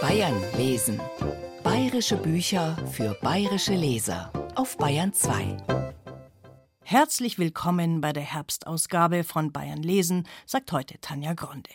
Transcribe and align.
Bayern 0.00 0.42
lesen. 0.56 0.98
Bayerische 1.62 2.16
Bücher 2.16 2.74
für 2.90 3.12
bayerische 3.20 3.74
Leser 3.74 4.32
auf 4.54 4.78
Bayern 4.78 5.12
2. 5.12 5.58
Herzlich 6.84 7.38
willkommen 7.38 8.00
bei 8.00 8.14
der 8.14 8.22
Herbstausgabe 8.22 9.24
von 9.24 9.52
Bayern 9.52 9.82
lesen, 9.82 10.26
sagt 10.46 10.72
heute 10.72 10.98
Tanja 11.02 11.34
Gronde. 11.34 11.68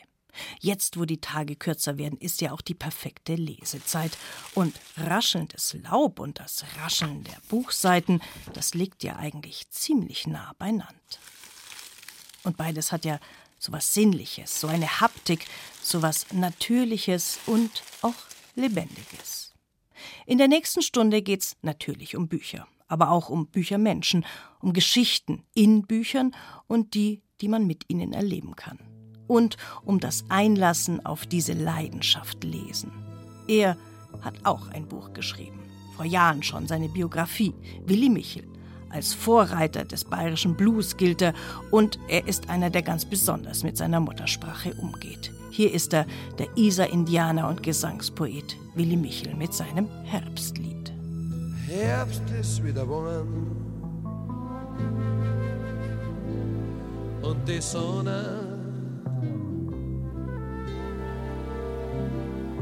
Jetzt, 0.59 0.97
wo 0.97 1.05
die 1.05 1.21
Tage 1.21 1.55
kürzer 1.55 1.99
werden, 1.99 2.17
ist 2.17 2.41
ja 2.41 2.51
auch 2.51 2.61
die 2.61 2.73
perfekte 2.73 3.35
Lesezeit. 3.35 4.17
Und 4.55 4.73
raschelndes 4.97 5.77
Laub 5.83 6.19
und 6.19 6.39
das 6.39 6.65
Rascheln 6.81 7.23
der 7.25 7.37
Buchseiten, 7.47 8.23
das 8.53 8.73
liegt 8.73 9.03
ja 9.03 9.17
eigentlich 9.17 9.69
ziemlich 9.69 10.25
nah 10.25 10.53
beieinander. 10.57 10.95
Und 12.43 12.57
beides 12.57 12.91
hat 12.91 13.05
ja 13.05 13.19
so 13.63 13.71
was 13.71 13.93
Sinnliches, 13.93 14.59
so 14.59 14.67
eine 14.67 14.99
Haptik, 14.99 15.45
so 15.83 16.01
was 16.01 16.31
Natürliches 16.31 17.39
und 17.45 17.83
auch 18.01 18.13
Lebendiges. 18.55 19.53
In 20.25 20.37
der 20.37 20.47
nächsten 20.47 20.81
Stunde 20.81 21.21
geht's 21.21 21.55
natürlich 21.61 22.15
um 22.15 22.27
Bücher, 22.27 22.67
aber 22.87 23.11
auch 23.11 23.29
um 23.29 23.47
Büchermenschen, 23.47 24.25
um 24.59 24.73
Geschichten 24.73 25.43
in 25.53 25.83
Büchern 25.83 26.35
und 26.67 26.93
die, 26.93 27.21
die 27.41 27.47
man 27.47 27.67
mit 27.67 27.85
ihnen 27.89 28.13
erleben 28.13 28.55
kann. 28.55 28.79
Und 29.27 29.57
um 29.83 29.99
das 29.99 30.25
Einlassen 30.29 31.05
auf 31.05 31.25
diese 31.25 31.53
Leidenschaft 31.53 32.43
lesen. 32.43 32.91
Er 33.47 33.77
hat 34.21 34.35
auch 34.43 34.69
ein 34.69 34.87
Buch 34.87 35.13
geschrieben, 35.13 35.59
vor 35.95 36.05
Jahren 36.05 36.43
schon 36.43 36.67
seine 36.67 36.89
Biografie, 36.89 37.53
Willi 37.85 38.09
Michel. 38.09 38.47
Als 38.89 39.13
Vorreiter 39.13 39.85
des 39.85 40.05
bayerischen 40.05 40.55
Blues 40.55 40.97
gilt 40.97 41.21
er 41.21 41.33
und 41.71 41.97
er 42.07 42.27
ist 42.27 42.49
einer, 42.49 42.69
der 42.69 42.83
ganz 42.83 43.05
besonders 43.05 43.63
mit 43.63 43.75
seiner 43.75 43.99
Muttersprache 43.99 44.75
umgeht. 44.75 45.31
Hier 45.55 45.71
ist 45.71 45.93
er, 45.93 46.07
der 46.39 46.47
Isar-Indianer 46.57 47.47
und 47.47 47.61
Gesangspoet 47.61 48.57
Willi 48.73 48.97
Michel 48.97 49.35
mit 49.35 49.53
seinem 49.53 49.87
Herbstlied. 50.03 50.91
Herbst 51.67 52.23
ist 52.41 52.63
wieder 52.63 52.89
warm 52.89 53.51
und 57.21 57.47
die 57.47 57.61
Sonne 57.61 58.57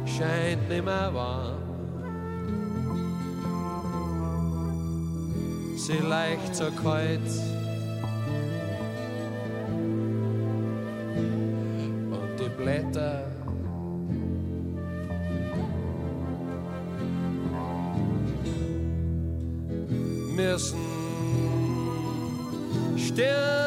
scheint 0.05 0.67
nimmer 0.67 1.13
warm. 1.13 1.71
sie 5.77 5.97
leicht 5.97 6.55
so 6.55 6.65
kalt. 6.83 7.21
Und 12.61 12.67
die 12.67 12.79
Blätter 12.81 13.23
müssen 20.35 20.79
sterben 22.97 23.60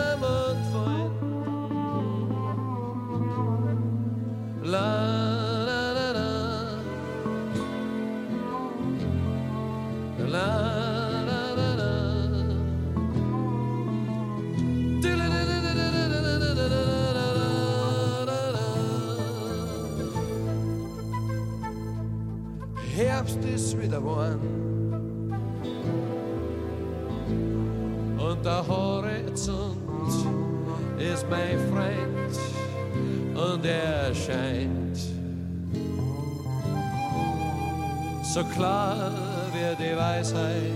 so 38.34 38.42
klar 38.42 39.12
wie 39.52 39.77
die 39.80 39.96
Weisheit. 39.96 40.72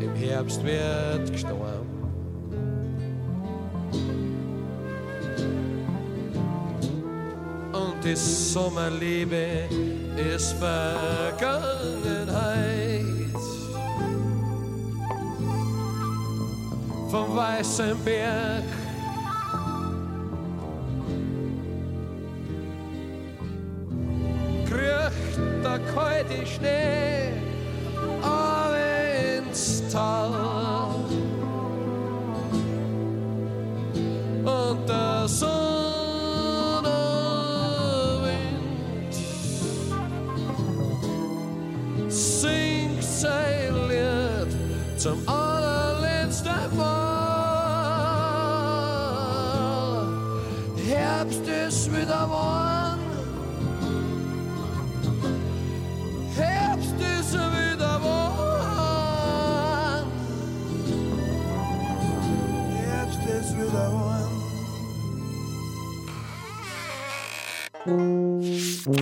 Im 0.00 0.14
Herbst 0.14 0.62
wird 0.62 1.32
gestorben. 1.32 1.88
die 8.04 8.16
Sommerliebe 8.16 9.68
ist 10.34 10.52
Vergangenheit. 10.52 11.50
Vom 17.10 17.36
weißen 17.36 17.96
Berg 18.04 18.79
Krishna. 26.50 26.89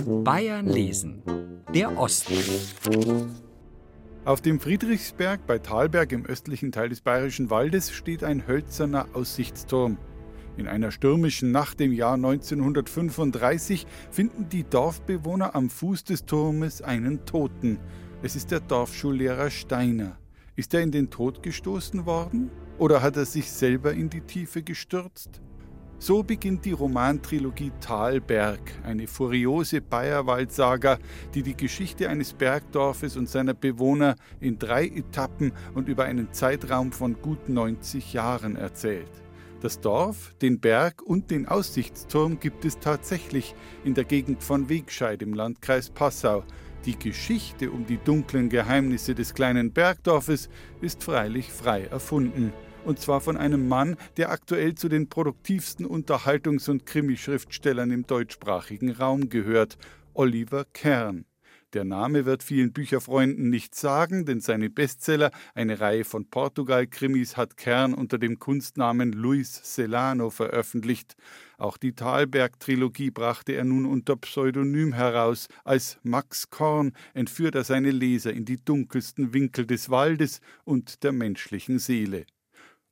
Bayern 0.01 0.67
lesen. 0.67 1.23
Der 1.73 1.97
Osten. 1.97 2.35
Auf 4.25 4.41
dem 4.41 4.59
Friedrichsberg 4.59 5.45
bei 5.45 5.59
Thalberg 5.59 6.11
im 6.11 6.25
östlichen 6.25 6.71
Teil 6.71 6.89
des 6.89 7.01
Bayerischen 7.01 7.49
Waldes 7.49 7.91
steht 7.91 8.23
ein 8.23 8.47
hölzerner 8.47 9.07
Aussichtsturm. 9.13 9.97
In 10.57 10.67
einer 10.67 10.91
stürmischen 10.91 11.51
Nacht 11.51 11.79
im 11.81 11.93
Jahr 11.93 12.15
1935 12.15 13.87
finden 14.11 14.49
die 14.49 14.63
Dorfbewohner 14.63 15.55
am 15.55 15.69
Fuß 15.69 16.03
des 16.03 16.25
Turmes 16.25 16.81
einen 16.81 17.25
Toten. 17.25 17.79
Es 18.21 18.35
ist 18.35 18.51
der 18.51 18.59
Dorfschullehrer 18.59 19.49
Steiner. 19.49 20.17
Ist 20.55 20.73
er 20.73 20.81
in 20.81 20.91
den 20.91 21.09
Tod 21.09 21.41
gestoßen 21.43 22.05
worden? 22.05 22.51
Oder 22.77 23.01
hat 23.01 23.15
er 23.17 23.25
sich 23.25 23.51
selber 23.51 23.93
in 23.93 24.09
die 24.09 24.21
Tiefe 24.21 24.61
gestürzt? 24.61 25.41
So 26.01 26.23
beginnt 26.23 26.63
die 26.63 26.71
Romantrilogie 26.71 27.73
Talberg, 27.81 28.61
eine 28.83 29.05
furiose 29.05 29.81
Bayerwald-Saga, 29.81 30.97
die 31.33 31.43
die 31.43 31.57
Geschichte 31.57 32.07
eines 32.07 32.31
Bergdorfes 32.31 33.17
und 33.17 33.27
seiner 33.27 33.53
Bewohner 33.53 34.15
in 34.39 34.57
drei 34.57 34.85
Etappen 34.85 35.51
und 35.73 35.89
über 35.89 36.05
einen 36.05 36.31
Zeitraum 36.31 36.93
von 36.93 37.21
gut 37.21 37.49
90 37.49 38.13
Jahren 38.13 38.55
erzählt. 38.55 39.11
Das 39.59 39.81
Dorf, 39.81 40.33
den 40.41 40.61
Berg 40.61 41.01
und 41.01 41.31
den 41.31 41.49
Aussichtsturm 41.49 42.39
gibt 42.39 42.63
es 42.63 42.79
tatsächlich 42.79 43.53
in 43.83 43.93
der 43.93 44.05
Gegend 44.05 44.41
von 44.41 44.69
Wegscheid 44.69 45.21
im 45.21 45.33
Landkreis 45.33 45.89
Passau. 45.89 46.45
Die 46.85 46.97
Geschichte 46.97 47.71
um 47.71 47.85
die 47.85 47.97
dunklen 47.97 48.47
Geheimnisse 48.47 49.15
des 49.15 49.33
kleinen 49.33 49.73
Bergdorfes 49.73 50.47
ist 50.79 51.03
freilich 51.03 51.51
frei 51.51 51.83
erfunden 51.83 52.53
und 52.85 52.99
zwar 52.99 53.21
von 53.21 53.37
einem 53.37 53.67
Mann, 53.67 53.95
der 54.17 54.31
aktuell 54.31 54.75
zu 54.75 54.89
den 54.89 55.09
produktivsten 55.09 55.85
Unterhaltungs- 55.85 56.69
und 56.69 56.85
Krimischriftstellern 56.85 57.91
im 57.91 58.07
deutschsprachigen 58.07 58.91
Raum 58.91 59.29
gehört, 59.29 59.77
Oliver 60.13 60.65
Kern. 60.73 61.25
Der 61.73 61.83
Name 61.83 62.25
wird 62.25 62.41
vielen 62.41 62.73
Bücherfreunden 62.73 63.51
nichts 63.51 63.79
sagen, 63.79 64.25
denn 64.25 64.41
seine 64.41 64.71
Bestseller, 64.71 65.29
eine 65.53 65.79
Reihe 65.79 66.03
von 66.03 66.27
Portugal-Krimis, 66.27 67.37
hat 67.37 67.57
Kern 67.57 67.93
unter 67.93 68.17
dem 68.17 68.39
Kunstnamen 68.39 69.13
Luis 69.13 69.61
Celano 69.63 70.31
veröffentlicht. 70.31 71.15
Auch 71.59 71.77
die 71.77 71.93
Thalberg-Trilogie 71.93 73.11
brachte 73.11 73.53
er 73.53 73.65
nun 73.65 73.85
unter 73.85 74.15
Pseudonym 74.15 74.93
heraus. 74.93 75.47
Als 75.63 75.99
Max 76.01 76.49
Korn 76.49 76.93
entführt 77.13 77.53
er 77.53 77.63
seine 77.63 77.91
Leser 77.91 78.33
in 78.33 78.45
die 78.45 78.57
dunkelsten 78.57 79.33
Winkel 79.35 79.67
des 79.67 79.91
Waldes 79.91 80.41
und 80.63 81.03
der 81.03 81.11
menschlichen 81.11 81.77
Seele. 81.77 82.25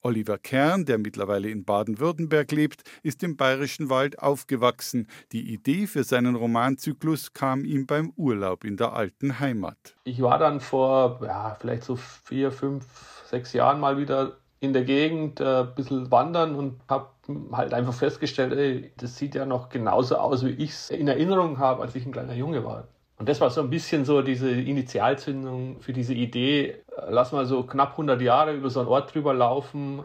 Oliver 0.02 0.38
Kern, 0.38 0.86
der 0.86 0.98
mittlerweile 0.98 1.50
in 1.50 1.66
Baden-Württemberg 1.66 2.52
lebt, 2.52 2.84
ist 3.04 3.24
im 3.24 3.36
Bayerischen 3.36 3.90
Wald 3.90 4.20
aufgewachsen. 4.20 5.08
Die 5.32 5.54
Idee 5.54 5.88
für 5.88 6.04
seinen 6.04 6.36
Romanzyklus 6.36 7.34
kam 7.34 7.66
ihm 7.66 7.86
beim 7.86 8.12
Urlaub 8.16 8.64
in 8.64 8.78
der 8.78 8.94
alten 8.94 9.40
Heimat. 9.40 9.96
Ich 10.04 10.22
war 10.22 10.40
dann 10.40 10.60
vor 10.60 11.20
ja, 11.24 11.56
vielleicht 11.60 11.84
so 11.84 11.96
vier, 11.96 12.52
fünf, 12.52 12.86
sechs 13.26 13.54
Jahren 13.54 13.80
mal 13.80 13.98
wieder 13.98 14.38
in 14.60 14.74
der 14.74 14.84
Gegend 14.84 15.40
äh, 15.40 15.62
ein 15.62 15.76
bisschen 15.76 16.10
wandern 16.10 16.56
und 16.56 16.80
habe 16.90 17.10
halt 17.52 17.74
einfach 17.74 17.94
festgestellt, 17.94 18.54
ey, 18.54 18.92
das 18.98 19.18
sieht 19.18 19.36
ja 19.36 19.46
noch 19.46 19.70
genauso 19.70 20.16
aus, 20.18 20.46
wie 20.46 20.52
ich 20.52 20.72
es 20.72 20.90
in 20.90 21.08
Erinnerung 21.08 21.60
habe, 21.60 21.82
als 21.82 21.96
ich 21.96 22.06
ein 22.06 22.12
kleiner 22.12 22.34
Junge 22.34 22.64
war. 22.64 22.88
Und 23.20 23.28
das 23.28 23.42
war 23.42 23.50
so 23.50 23.62
ein 23.62 23.70
bisschen 23.70 24.06
so 24.06 24.22
diese 24.22 24.52
Initialzündung 24.52 25.80
für 25.80 25.92
diese 25.92 26.14
Idee, 26.14 26.70
äh, 26.70 26.76
lass 27.10 27.32
mal 27.32 27.46
so 27.46 27.64
knapp 27.64 27.92
100 27.92 28.22
Jahre 28.22 28.54
über 28.54 28.70
so 28.70 28.80
einen 28.80 28.90
Ort 28.90 29.14
drüber 29.14 29.34
laufen. 29.34 30.04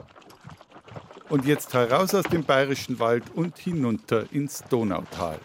Und 1.28 1.46
jetzt 1.46 1.72
heraus 1.74 2.14
aus 2.14 2.24
dem 2.24 2.44
bayerischen 2.44 2.98
Wald 2.98 3.24
und 3.34 3.58
hinunter 3.58 4.24
ins 4.32 4.64
Donautal. 4.64 5.38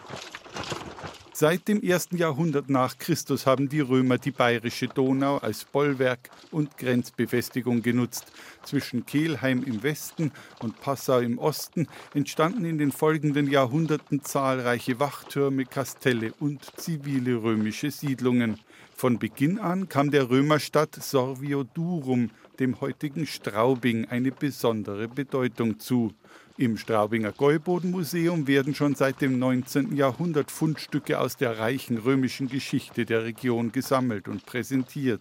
Seit 1.40 1.68
dem 1.68 1.84
ersten 1.84 2.16
Jahrhundert 2.16 2.68
nach 2.68 2.98
Christus 2.98 3.46
haben 3.46 3.68
die 3.68 3.78
Römer 3.78 4.18
die 4.18 4.32
bayerische 4.32 4.88
Donau 4.88 5.36
als 5.36 5.64
Bollwerk 5.64 6.30
und 6.50 6.76
Grenzbefestigung 6.76 7.80
genutzt. 7.80 8.32
Zwischen 8.64 9.06
Kelheim 9.06 9.62
im 9.62 9.84
Westen 9.84 10.32
und 10.58 10.80
Passau 10.80 11.20
im 11.20 11.38
Osten 11.38 11.86
entstanden 12.12 12.64
in 12.64 12.76
den 12.76 12.90
folgenden 12.90 13.48
Jahrhunderten 13.48 14.24
zahlreiche 14.24 14.98
Wachtürme, 14.98 15.64
Kastelle 15.64 16.32
und 16.40 16.72
zivile 16.76 17.40
römische 17.40 17.92
Siedlungen. 17.92 18.58
Von 18.96 19.20
Beginn 19.20 19.60
an 19.60 19.88
kam 19.88 20.10
der 20.10 20.30
Römerstadt 20.30 20.96
Sorvio 20.96 21.62
Durum, 21.62 22.30
dem 22.58 22.80
heutigen 22.80 23.28
Straubing, 23.28 24.06
eine 24.06 24.32
besondere 24.32 25.06
Bedeutung 25.06 25.78
zu. 25.78 26.12
Im 26.60 26.76
Straubinger 26.76 27.30
Gäubodenmuseum 27.30 28.48
werden 28.48 28.74
schon 28.74 28.96
seit 28.96 29.20
dem 29.20 29.38
19. 29.38 29.94
Jahrhundert 29.94 30.50
Fundstücke 30.50 31.20
aus 31.20 31.36
der 31.36 31.60
reichen 31.60 31.98
römischen 31.98 32.48
Geschichte 32.48 33.06
der 33.06 33.22
Region 33.22 33.70
gesammelt 33.70 34.26
und 34.26 34.44
präsentiert. 34.44 35.20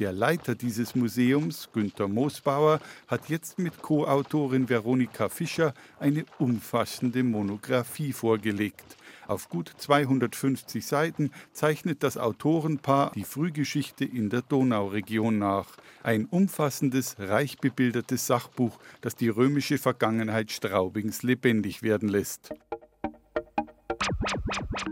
Der 0.00 0.12
Leiter 0.12 0.54
dieses 0.54 0.94
Museums, 0.94 1.70
Günter 1.72 2.08
Moosbauer, 2.08 2.80
hat 3.08 3.30
jetzt 3.30 3.58
mit 3.58 3.80
Co-Autorin 3.80 4.68
Veronika 4.68 5.30
Fischer 5.30 5.72
eine 5.98 6.26
umfassende 6.38 7.22
Monographie 7.22 8.12
vorgelegt. 8.12 8.98
Auf 9.28 9.48
gut 9.48 9.72
250 9.76 10.86
Seiten 10.86 11.30
zeichnet 11.52 12.02
das 12.02 12.16
Autorenpaar 12.16 13.12
die 13.14 13.24
Frühgeschichte 13.24 14.04
in 14.04 14.30
der 14.30 14.42
Donauregion 14.42 15.38
nach. 15.38 15.76
Ein 16.02 16.26
umfassendes, 16.26 17.16
reich 17.18 17.58
bebildertes 17.58 18.26
Sachbuch, 18.26 18.78
das 19.00 19.16
die 19.16 19.28
römische 19.28 19.78
Vergangenheit 19.78 20.52
Straubings 20.52 21.22
lebendig 21.22 21.82
werden 21.82 22.08
lässt. 22.08 22.50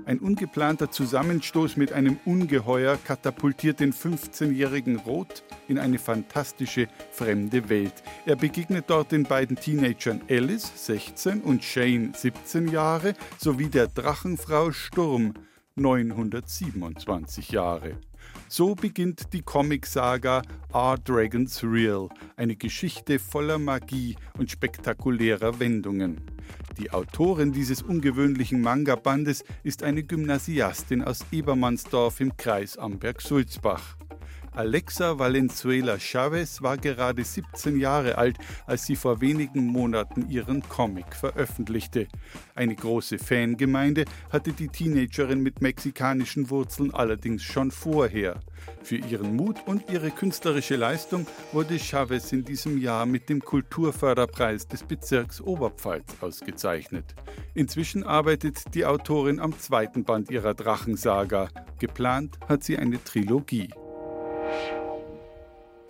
Ein 0.07 0.19
ungeplanter 0.19 0.91
Zusammenstoß 0.91 1.77
mit 1.77 1.93
einem 1.93 2.19
Ungeheuer 2.25 2.97
katapultiert 2.97 3.81
den 3.81 3.93
15-jährigen 3.93 4.97
Roth 4.97 5.43
in 5.69 5.79
eine 5.79 5.99
fantastische 5.99 6.89
fremde 7.11 7.69
Welt. 7.69 7.95
Er 8.27 8.37
begegnet 8.37 8.85
dort 8.89 9.13
den 9.13 9.25
beiden 9.25 9.57
Teenagern 9.57 10.21
Alice, 10.29 10.87
16, 10.87 11.41
und 11.41 11.65
Shane, 11.65 12.13
17 12.15 12.69
Jahre, 12.69 13.15
sowie 13.39 13.69
der 13.69 13.89
Drachenfrau 13.89 14.73
Sturm, 14.73 15.35
927 15.77 17.51
Jahre. 17.51 17.99
So 18.49 18.75
beginnt 18.75 19.33
die 19.33 19.43
Comic-Saga 19.43 20.43
Are 20.73 20.99
Dragons 20.99 21.63
Real, 21.65 22.09
eine 22.37 22.57
Geschichte 22.57 23.19
voller 23.19 23.59
Magie 23.59 24.17
und 24.39 24.51
spektakulärer 24.51 25.59
Wendungen. 25.59 26.34
Die 26.79 26.91
Autorin 26.91 27.53
dieses 27.53 27.83
ungewöhnlichen 27.83 28.61
Manga-Bandes 28.61 29.45
ist 29.63 29.85
eine 29.85 30.03
Gymnasiastin 30.03 31.05
aus 31.05 31.25
Ebermannsdorf 31.31 32.21
im 32.21 32.37
Kreis 32.37 32.77
Amberg-Sulzbach. 32.77 33.97
Alexa 34.55 35.19
Valenzuela 35.19 35.99
Chavez 35.99 36.63
war 36.63 36.77
gerade 36.79 37.25
17 37.25 37.77
Jahre 37.77 38.17
alt, 38.19 38.39
als 38.67 38.87
sie 38.87 38.95
vor 38.95 39.21
wenigen 39.21 39.67
Monaten 39.67 40.31
ihren 40.31 40.63
Comic 40.69 41.17
veröffentlichte. 41.17 42.07
Eine 42.55 42.77
große 42.77 43.19
Fangemeinde 43.19 44.05
hatte 44.31 44.53
die 44.53 44.69
Teenagerin 44.69 45.41
mit 45.41 45.61
mexikanischen 45.61 46.51
Wurzeln 46.51 46.95
allerdings 46.95 47.43
schon 47.43 47.73
vorher. 47.73 48.39
Für 48.85 48.97
ihren 48.97 49.35
Mut 49.35 49.57
und 49.67 49.91
ihre 49.91 50.13
künstlerische 50.13 50.77
Leistung 50.77 51.27
wurde 51.53 51.77
Chavez 51.77 52.31
in 52.31 52.45
diesem 52.45 52.79
Jahr 52.79 53.07
mit 53.07 53.29
dem 53.29 53.41
Kulturförderpreis 53.41 54.69
des 54.69 54.85
Bezirks 54.85 55.41
Oberpfalz 55.41 56.05
ausgezeichnet. 56.21 57.17
Inzwischen 57.55 58.05
arbeitet 58.05 58.73
die 58.75 58.87
Autorin 58.87 59.41
am 59.41 59.59
zweiten 59.59 60.05
Band 60.05 60.31
ihrer 60.31 60.55
Drachensaga. 60.55 61.49
Geplant 61.81 62.39
hat 62.49 62.63
sie 62.63 62.79
eine 62.79 63.03
Trilogie. 63.03 63.71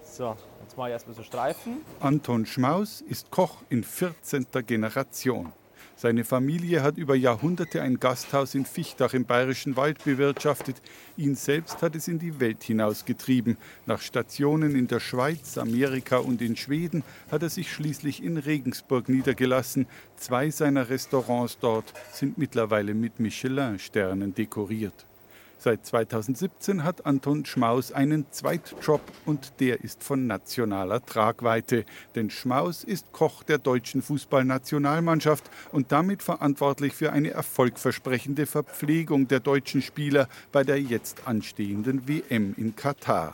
So, 0.03 0.37
jetzt 0.63 0.77
mache 0.77 0.91
ich 0.91 0.93
erstmal 0.93 1.17
so 1.17 1.23
Streifen. 1.25 1.79
Anton 1.99 2.47
Schmaus 2.47 3.01
ist 3.01 3.33
Koch 3.33 3.57
in 3.69 3.83
14. 3.83 4.47
Generation. 4.65 5.53
Seine 5.97 6.25
Familie 6.25 6.83
hat 6.83 6.99
über 6.99 7.15
Jahrhunderte 7.15 7.81
ein 7.81 8.01
Gasthaus 8.01 8.55
in 8.55 8.65
Fichtach 8.67 9.15
im 9.15 9.25
Bayerischen 9.25 9.77
Wald 9.77 10.05
bewirtschaftet. 10.05 10.83
Ihn 11.17 11.35
selbst 11.35 11.83
hat 11.83 11.95
es 11.95 12.09
in 12.09 12.19
die 12.19 12.41
Welt 12.41 12.63
hinausgetrieben. 12.65 13.57
Nach 13.87 14.01
Stationen 14.01 14.77
in 14.77 14.89
der 14.89 15.01
Schweiz, 15.01 15.57
Amerika 15.57 16.19
und 16.19 16.43
in 16.43 16.57
Schweden 16.57 17.05
hat 17.31 17.43
er 17.43 17.51
sich 17.51 17.73
schließlich 17.73 18.23
in 18.23 18.37
Regensburg 18.37 19.09
niedergelassen. 19.09 19.87
Zwei 20.17 20.51
seiner 20.51 20.91
Restaurants 20.91 21.59
dort 21.59 21.93
sind 22.13 22.39
mittlerweile 22.39 22.95
mit 22.95 23.21
Michelin-Sternen 23.21 24.35
dekoriert. 24.35 25.07
Seit 25.65 25.87
2017 25.87 26.85
hat 26.85 27.07
Anton 27.07 27.47
Schmaus 27.47 27.91
einen 27.91 28.27
Zweitjob 28.31 29.01
und 29.25 29.61
der 29.61 29.83
ist 29.83 30.05
von 30.05 30.27
nationaler 30.27 31.03
Tragweite. 31.03 31.87
Denn 32.15 32.29
Schmaus 32.29 32.85
ist 32.85 33.13
Koch 33.13 33.43
der 33.43 33.57
deutschen 33.57 34.03
Fußballnationalmannschaft 34.03 35.51
und 35.73 35.91
damit 35.91 36.23
verantwortlich 36.23 36.93
für 36.93 37.15
eine 37.15 37.31
erfolgversprechende 37.31 38.45
Verpflegung 38.45 39.27
der 39.27 39.41
deutschen 39.41 39.81
Spieler 39.81 40.29
bei 40.53 40.65
der 40.65 40.83
jetzt 40.83 41.27
anstehenden 41.27 42.07
WM 42.07 42.55
in 42.59 42.77
Katar. 42.77 43.33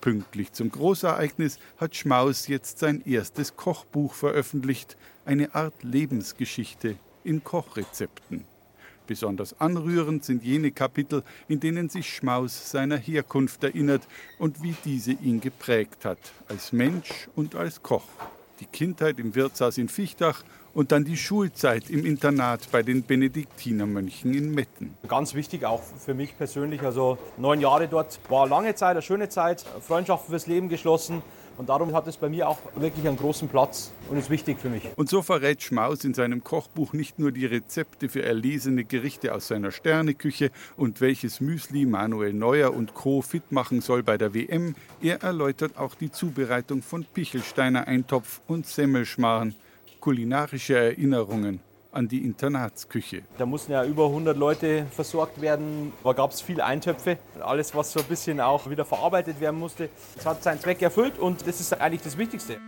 Pünktlich 0.00 0.52
zum 0.52 0.70
Großereignis 0.70 1.58
hat 1.78 1.96
Schmaus 1.96 2.46
jetzt 2.46 2.78
sein 2.78 3.02
erstes 3.04 3.56
Kochbuch 3.56 4.14
veröffentlicht, 4.14 4.96
eine 5.24 5.56
Art 5.56 5.82
Lebensgeschichte 5.82 6.94
in 7.24 7.42
Kochrezepten. 7.42 8.53
Besonders 9.06 9.60
anrührend 9.60 10.24
sind 10.24 10.42
jene 10.42 10.70
Kapitel, 10.70 11.22
in 11.48 11.60
denen 11.60 11.88
sich 11.88 12.08
Schmaus 12.08 12.70
seiner 12.70 12.96
Herkunft 12.96 13.62
erinnert 13.62 14.02
und 14.38 14.62
wie 14.62 14.74
diese 14.84 15.12
ihn 15.12 15.40
geprägt 15.40 16.04
hat, 16.04 16.18
als 16.48 16.72
Mensch 16.72 17.28
und 17.36 17.54
als 17.54 17.82
Koch. 17.82 18.04
Die 18.60 18.66
Kindheit 18.66 19.18
im 19.18 19.34
Wirtshaus 19.34 19.78
in 19.78 19.88
Fichtach 19.88 20.42
und 20.74 20.92
dann 20.92 21.04
die 21.04 21.16
Schulzeit 21.16 21.90
im 21.90 22.04
Internat 22.04 22.70
bei 22.72 22.82
den 22.82 23.02
Benediktinermönchen 23.02 24.34
in 24.34 24.54
Metten. 24.54 24.96
Ganz 25.06 25.34
wichtig 25.34 25.64
auch 25.64 25.82
für 25.82 26.14
mich 26.14 26.36
persönlich, 26.36 26.82
also 26.82 27.18
neun 27.36 27.60
Jahre 27.60 27.88
dort 27.88 28.18
war 28.28 28.48
lange 28.48 28.74
Zeit, 28.74 28.92
eine 28.92 29.02
schöne 29.02 29.28
Zeit, 29.28 29.64
Freundschaften 29.80 30.30
fürs 30.30 30.46
Leben 30.46 30.68
geschlossen. 30.68 31.22
Und 31.56 31.68
darum 31.68 31.94
hat 31.94 32.06
es 32.06 32.16
bei 32.16 32.28
mir 32.28 32.48
auch 32.48 32.58
wirklich 32.74 33.06
einen 33.06 33.16
großen 33.16 33.48
Platz 33.48 33.92
und 34.10 34.16
ist 34.16 34.30
wichtig 34.30 34.58
für 34.58 34.68
mich. 34.68 34.88
Und 34.96 35.08
so 35.08 35.22
verrät 35.22 35.62
Schmaus 35.62 36.04
in 36.04 36.14
seinem 36.14 36.42
Kochbuch 36.42 36.92
nicht 36.92 37.18
nur 37.18 37.32
die 37.32 37.46
Rezepte 37.46 38.08
für 38.08 38.22
erlesene 38.22 38.84
Gerichte 38.84 39.34
aus 39.34 39.48
seiner 39.48 39.70
Sterneküche 39.70 40.50
und 40.76 41.00
welches 41.00 41.40
Müsli 41.40 41.86
Manuel 41.86 42.32
Neuer 42.32 42.74
und 42.74 42.94
Co. 42.94 43.22
fit 43.22 43.52
machen 43.52 43.80
soll 43.80 44.02
bei 44.02 44.18
der 44.18 44.34
WM, 44.34 44.74
er 45.00 45.22
erläutert 45.22 45.76
auch 45.78 45.94
die 45.94 46.10
Zubereitung 46.10 46.82
von 46.82 47.04
Pichelsteiner 47.04 47.86
Eintopf 47.86 48.40
und 48.48 48.66
Semmelschmarrn, 48.66 49.54
kulinarische 50.00 50.76
Erinnerungen 50.76 51.60
an 51.94 52.08
die 52.08 52.24
Internatsküche. 52.24 53.22
Da 53.38 53.46
mussten 53.46 53.72
ja 53.72 53.84
über 53.84 54.06
100 54.06 54.36
Leute 54.36 54.86
versorgt 54.90 55.40
werden. 55.40 55.92
Da 56.02 56.12
gab 56.12 56.32
es 56.32 56.40
viele 56.40 56.64
Eintöpfe. 56.64 57.18
Alles, 57.40 57.74
was 57.74 57.92
so 57.92 58.00
ein 58.00 58.06
bisschen 58.06 58.40
auch 58.40 58.68
wieder 58.68 58.84
verarbeitet 58.84 59.40
werden 59.40 59.58
musste. 59.58 59.88
Es 60.16 60.26
hat 60.26 60.42
seinen 60.42 60.60
Zweck 60.60 60.82
erfüllt 60.82 61.18
und 61.18 61.46
das 61.46 61.60
ist 61.60 61.72
eigentlich 61.80 62.02
das 62.02 62.18
Wichtigste. 62.18 62.58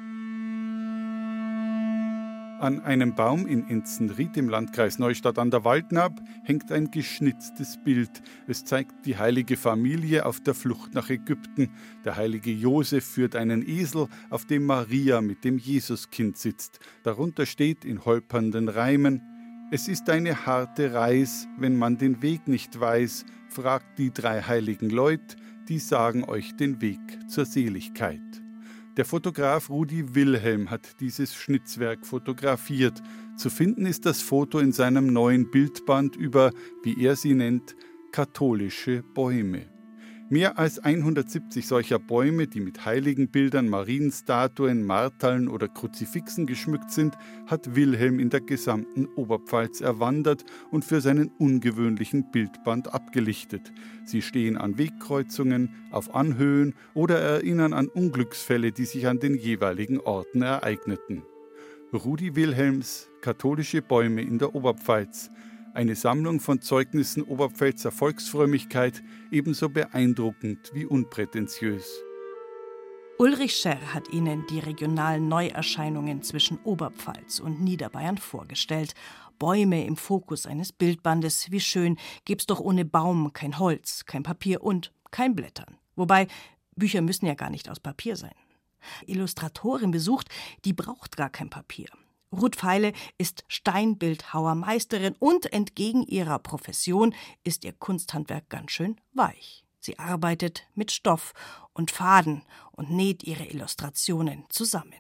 An 2.59 2.81
einem 2.81 3.15
Baum 3.15 3.47
in 3.47 3.69
Enzenried 3.69 4.35
im 4.39 4.49
Landkreis 4.49 4.99
Neustadt 4.99 5.39
an 5.39 5.51
der 5.51 5.65
Waldnab 5.65 6.19
hängt 6.43 6.73
ein 6.73 6.91
geschnitztes 6.91 7.77
Bild. 7.85 8.23
Es 8.47 8.65
zeigt 8.65 9.05
die 9.05 9.19
heilige 9.19 9.59
Familie 9.59 10.25
auf 10.25 10.41
der 10.41 10.55
Flucht 10.55 10.95
nach 10.95 11.11
Ägypten. 11.11 11.69
Der 12.07 12.17
heilige 12.17 12.51
Josef 12.51 13.05
führt 13.05 13.37
einen 13.37 13.63
Esel, 13.69 14.09
auf 14.31 14.47
dem 14.47 14.65
Maria 14.65 15.21
mit 15.21 15.45
dem 15.45 15.59
Jesuskind 15.59 16.39
sitzt. 16.39 16.81
Darunter 17.03 17.45
steht 17.45 17.85
in 17.85 18.07
holpernden 18.07 18.71
Reimen: 18.71 19.21
Es 19.71 19.87
ist 19.87 20.09
eine 20.09 20.47
harte 20.47 20.95
Reis, 20.95 21.47
wenn 21.59 21.77
man 21.77 21.99
den 21.99 22.23
Weg 22.23 22.49
nicht 22.49 22.81
weiß. 22.81 23.27
Fragt 23.51 23.99
die 23.99 24.13
drei 24.13 24.41
heiligen 24.41 24.89
Leut, 24.89 25.37
die 25.69 25.79
sagen 25.79 26.25
euch 26.25 26.57
den 26.57 26.81
Weg 26.81 27.01
zur 27.29 27.45
Seligkeit. 27.45 28.46
Der 28.97 29.05
Fotograf 29.05 29.69
Rudi 29.69 30.15
Wilhelm 30.15 30.71
hat 30.71 31.01
dieses 31.01 31.35
Schnitzwerk 31.35 32.07
fotografiert. 32.07 33.03
Zu 33.37 33.51
finden 33.51 33.85
ist 33.85 34.07
das 34.07 34.23
Foto 34.23 34.59
in 34.59 34.73
seinem 34.73 35.13
neuen 35.13 35.51
Bildband 35.51 36.17
über, 36.17 36.51
wie 36.83 37.05
er 37.05 37.15
sie 37.15 37.35
nennt, 37.35 37.77
katholische 38.11 39.03
Bäume. 39.03 39.76
Mehr 40.29 40.59
als 40.59 40.81
170 40.81 41.69
solcher 41.69 42.01
Bäume, 42.01 42.49
die 42.49 42.59
mit 42.59 42.85
Heiligenbildern, 42.85 43.69
Marienstatuen, 43.69 44.85
Martaln 44.85 45.47
oder 45.47 45.69
Kruzifixen 45.69 46.47
geschmückt 46.47 46.91
sind, 46.91 47.17
hat 47.47 47.77
Wilhelm 47.77 48.19
in 48.19 48.29
der 48.31 48.41
gesamten 48.41 49.07
Oberpfalz 49.07 49.81
erwandert 49.81 50.45
und 50.73 50.85
für 50.85 51.01
seinen 51.01 51.29
ungewöhnlichen 51.39 52.33
Bildband 52.33 52.93
abgelichtet. 52.93 53.73
Sie 54.05 54.21
stehen 54.21 54.57
an 54.57 54.79
Wegkreuzungen, 54.79 55.71
auf 55.93 56.13
Anhöhen 56.13 56.75
oder 56.93 57.21
erinnern 57.21 57.73
an 57.73 57.87
Unglücksfälle, 57.87 58.73
die 58.73 58.85
sich 58.85 59.07
an 59.07 59.21
den 59.21 59.37
jeweiligen 59.37 60.01
Orten 60.01 60.43
ereigneten. 60.43 61.23
Rudi 61.93 62.35
Wilhelms 62.35 63.09
Katholische 63.21 63.81
Bäume 63.81 64.23
in 64.23 64.39
der 64.39 64.57
Oberpfalz 64.57 65.31
eine 65.77 65.95
Sammlung 65.95 66.41
von 66.41 66.63
Zeugnissen 66.63 67.23
Oberpfälzer 67.23 67.93
Volksfrömmigkeit, 67.93 69.03
ebenso 69.31 69.69
beeindruckend 69.69 70.71
wie 70.73 70.87
unprätentiös. 70.87 72.03
Ulrich 73.19 73.57
Scherr 73.57 73.95
hat 73.95 74.09
Ihnen 74.09 74.47
die 74.49 74.59
regionalen 74.59 75.29
Neuerscheinungen 75.29 76.23
zwischen 76.23 76.59
Oberpfalz 76.65 77.41
und 77.41 77.63
Niederbayern 77.63 78.19
vorgestellt. 78.19 78.95
Bäume 79.39 79.85
im 79.85 79.97
Fokus 79.97 80.47
eines 80.47 80.73
Bildbandes, 80.73 81.51
wie 81.51 81.61
schön, 81.61 81.99
gibt's 82.25 82.47
doch 82.47 82.61
ohne 82.61 82.85
Baum 82.85 83.33
kein 83.33 83.59
Holz, 83.59 84.07
kein 84.07 84.23
Papier 84.23 84.63
und 84.63 84.93
kein 85.11 85.35
Blättern. 85.35 85.77
Wobei, 85.95 86.27
Bücher 86.75 87.03
müssen 87.03 87.27
ja 87.27 87.35
gar 87.35 87.51
nicht 87.51 87.69
aus 87.69 87.81
Papier 87.81 88.17
sein. 88.17 88.35
Illustratorin 89.07 89.91
besucht, 89.91 90.29
die 90.65 90.73
braucht 90.73 91.17
gar 91.17 91.31
kein 91.31 91.51
Papier. 91.51 91.89
Ruth 92.33 92.57
Feile 92.57 92.93
ist 93.19 93.45
Steinbildhauermeisterin 93.49 95.15
und 95.19 95.53
entgegen 95.53 96.03
ihrer 96.03 96.39
Profession 96.39 97.15
ist 97.45 97.65
ihr 97.65 97.73
Kunsthandwerk 97.73 98.49
ganz 98.49 98.73
schön 98.73 99.01
weich. 99.13 99.65
Sie 99.79 99.99
arbeitet 99.99 100.67
mit 100.75 100.91
Stoff 100.91 101.33
und 101.73 101.91
Faden 101.91 102.43
und 102.73 102.91
näht 102.91 103.23
ihre 103.23 103.45
Illustrationen 103.45 104.45
zusammen. 104.49 104.95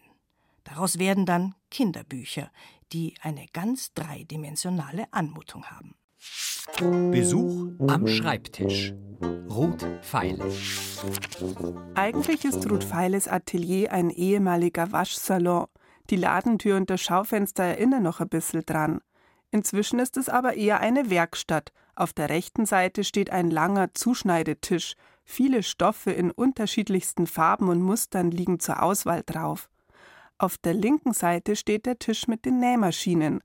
Daraus 0.62 0.98
werden 0.98 1.26
dann 1.26 1.54
Kinderbücher, 1.70 2.50
die 2.92 3.14
eine 3.20 3.46
ganz 3.52 3.92
dreidimensionale 3.94 5.06
Anmutung 5.12 5.64
haben. 5.66 5.96
Besuch 7.10 7.70
am 7.88 8.06
Schreibtisch. 8.06 8.92
Ruth 9.48 9.86
Feile. 10.02 10.52
Eigentlich 11.94 12.44
ist 12.44 12.68
Ruth 12.70 12.84
Feiles 12.84 13.28
Atelier 13.28 13.92
ein 13.92 14.10
ehemaliger 14.10 14.92
Waschsalon. 14.92 15.66
Die 16.10 16.16
Ladentür 16.16 16.76
und 16.76 16.88
das 16.88 17.00
Schaufenster 17.00 17.64
erinnern 17.64 18.02
noch 18.02 18.20
ein 18.20 18.28
bisschen 18.28 18.64
dran. 18.64 19.00
Inzwischen 19.50 19.98
ist 19.98 20.16
es 20.16 20.28
aber 20.28 20.54
eher 20.54 20.80
eine 20.80 21.10
Werkstatt. 21.10 21.72
Auf 21.94 22.12
der 22.12 22.28
rechten 22.28 22.66
Seite 22.66 23.04
steht 23.04 23.30
ein 23.30 23.50
langer 23.50 23.94
Zuschneidetisch. 23.94 24.94
Viele 25.24 25.62
Stoffe 25.62 26.12
in 26.12 26.30
unterschiedlichsten 26.30 27.26
Farben 27.26 27.68
und 27.68 27.80
Mustern 27.80 28.30
liegen 28.30 28.60
zur 28.60 28.82
Auswahl 28.82 29.22
drauf. 29.24 29.68
Auf 30.38 30.58
der 30.58 30.74
linken 30.74 31.12
Seite 31.12 31.56
steht 31.56 31.86
der 31.86 31.98
Tisch 31.98 32.28
mit 32.28 32.44
den 32.44 32.60
Nähmaschinen. 32.60 33.40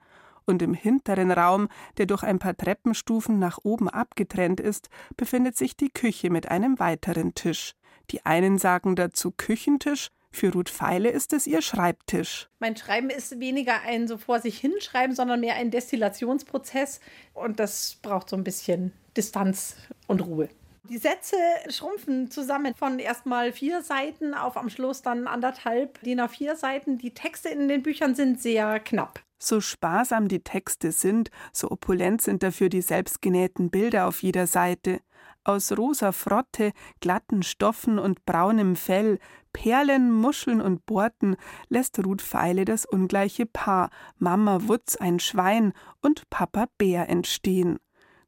Und 0.45 0.61
im 0.61 0.73
hinteren 0.73 1.31
Raum, 1.31 1.69
der 1.97 2.07
durch 2.07 2.23
ein 2.23 2.39
paar 2.39 2.57
Treppenstufen 2.57 3.39
nach 3.39 3.59
oben 3.63 3.87
abgetrennt 3.89 4.59
ist, 4.59 4.89
befindet 5.15 5.55
sich 5.55 5.77
die 5.77 5.89
Küche 5.89 6.29
mit 6.29 6.49
einem 6.49 6.77
weiteren 6.79 7.33
Tisch. 7.33 7.73
Die 8.09 8.25
einen 8.25 8.57
sagen 8.57 8.95
dazu 8.95 9.31
Küchentisch, 9.31 10.09
für 10.31 10.51
Ruth 10.53 10.69
Feile 10.69 11.09
ist 11.09 11.33
es 11.33 11.45
ihr 11.45 11.61
Schreibtisch. 11.61 12.49
Mein 12.59 12.75
Schreiben 12.77 13.09
ist 13.09 13.39
weniger 13.39 13.81
ein 13.85 14.07
so 14.07 14.17
vor 14.17 14.39
sich 14.39 14.59
hinschreiben, 14.59 15.15
sondern 15.15 15.41
mehr 15.41 15.55
ein 15.55 15.71
Destillationsprozess. 15.71 16.99
Und 17.33 17.59
das 17.59 17.97
braucht 18.01 18.29
so 18.29 18.35
ein 18.35 18.43
bisschen 18.43 18.93
Distanz 19.15 19.75
und 20.07 20.21
Ruhe. 20.21 20.49
Die 20.89 20.97
Sätze 20.97 21.35
schrumpfen 21.69 22.31
zusammen 22.31 22.73
von 22.75 22.99
erstmal 22.99 23.53
vier 23.53 23.81
Seiten 23.81 24.33
auf 24.33 24.57
am 24.57 24.69
Schluss 24.69 25.01
dann 25.01 25.27
anderthalb 25.27 26.01
DIN 26.01 26.19
A4 26.19 26.55
Seiten. 26.55 26.97
Die 26.97 27.13
Texte 27.13 27.49
in 27.49 27.67
den 27.67 27.83
Büchern 27.83 28.15
sind 28.15 28.41
sehr 28.41 28.79
knapp. 28.79 29.21
So 29.37 29.61
sparsam 29.61 30.27
die 30.27 30.43
Texte 30.43 30.91
sind, 30.91 31.31
so 31.51 31.71
opulent 31.71 32.21
sind 32.21 32.43
dafür 32.43 32.69
die 32.69 32.81
selbstgenähten 32.81 33.69
Bilder 33.69 34.07
auf 34.07 34.21
jeder 34.21 34.47
Seite. 34.47 35.01
Aus 35.43 35.75
rosa 35.75 36.11
Frotte, 36.11 36.71
glatten 36.99 37.41
Stoffen 37.41 37.97
und 37.97 38.25
braunem 38.25 38.75
Fell, 38.75 39.17
Perlen, 39.53 40.11
Muscheln 40.11 40.61
und 40.61 40.85
Borten 40.85 41.35
lässt 41.69 42.03
Ruth 42.03 42.21
Feile 42.21 42.65
das 42.65 42.85
ungleiche 42.85 43.45
Paar 43.45 43.89
Mama 44.17 44.67
Wutz 44.67 44.95
ein 44.95 45.19
Schwein 45.19 45.73
und 46.01 46.29
Papa 46.29 46.67
Bär 46.77 47.09
entstehen. 47.09 47.79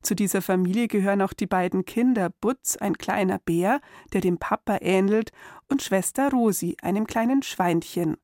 Zu 0.01 0.15
dieser 0.15 0.41
Familie 0.41 0.89
gehören 0.89 1.21
auch 1.21 1.33
die 1.33 1.47
beiden 1.47 1.85
Kinder 1.85 2.29
Butz, 2.41 2.75
ein 2.75 2.97
kleiner 2.97 3.39
Bär, 3.39 3.79
der 4.11 4.19
dem 4.19 4.37
Papa 4.37 4.79
ähnelt, 4.81 5.31
und 5.69 5.81
Schwester 5.81 6.29
Rosi, 6.29 6.75
einem 6.81 7.07
kleinen 7.07 7.41
Schweinchen. 7.41 8.17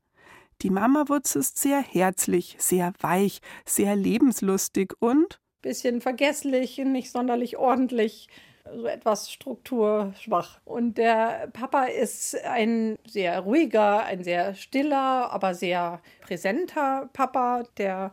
Die 0.62 0.70
Mama 0.70 1.06
Wutz 1.08 1.36
ist 1.36 1.58
sehr 1.58 1.82
herzlich, 1.82 2.58
sehr 2.60 2.94
weich, 3.00 3.40
sehr 3.66 3.96
lebenslustig 3.96 4.94
und 5.00 5.40
bisschen 5.62 6.02
vergesslich, 6.02 6.78
nicht 6.78 7.12
sonderlich 7.12 7.58
ordentlich 7.58 8.28
so 8.76 8.86
etwas 8.86 9.32
strukturschwach. 9.32 10.60
Und 10.66 10.98
der 10.98 11.50
Papa 11.54 11.86
ist 11.86 12.36
ein 12.46 12.98
sehr 13.08 13.40
ruhiger, 13.40 14.06
ein 14.06 14.24
sehr 14.24 14.56
stiller, 14.56 15.32
aber 15.32 15.54
sehr 15.54 16.02
präsenter 16.22 17.10
Papa, 17.14 17.64
der 17.78 18.12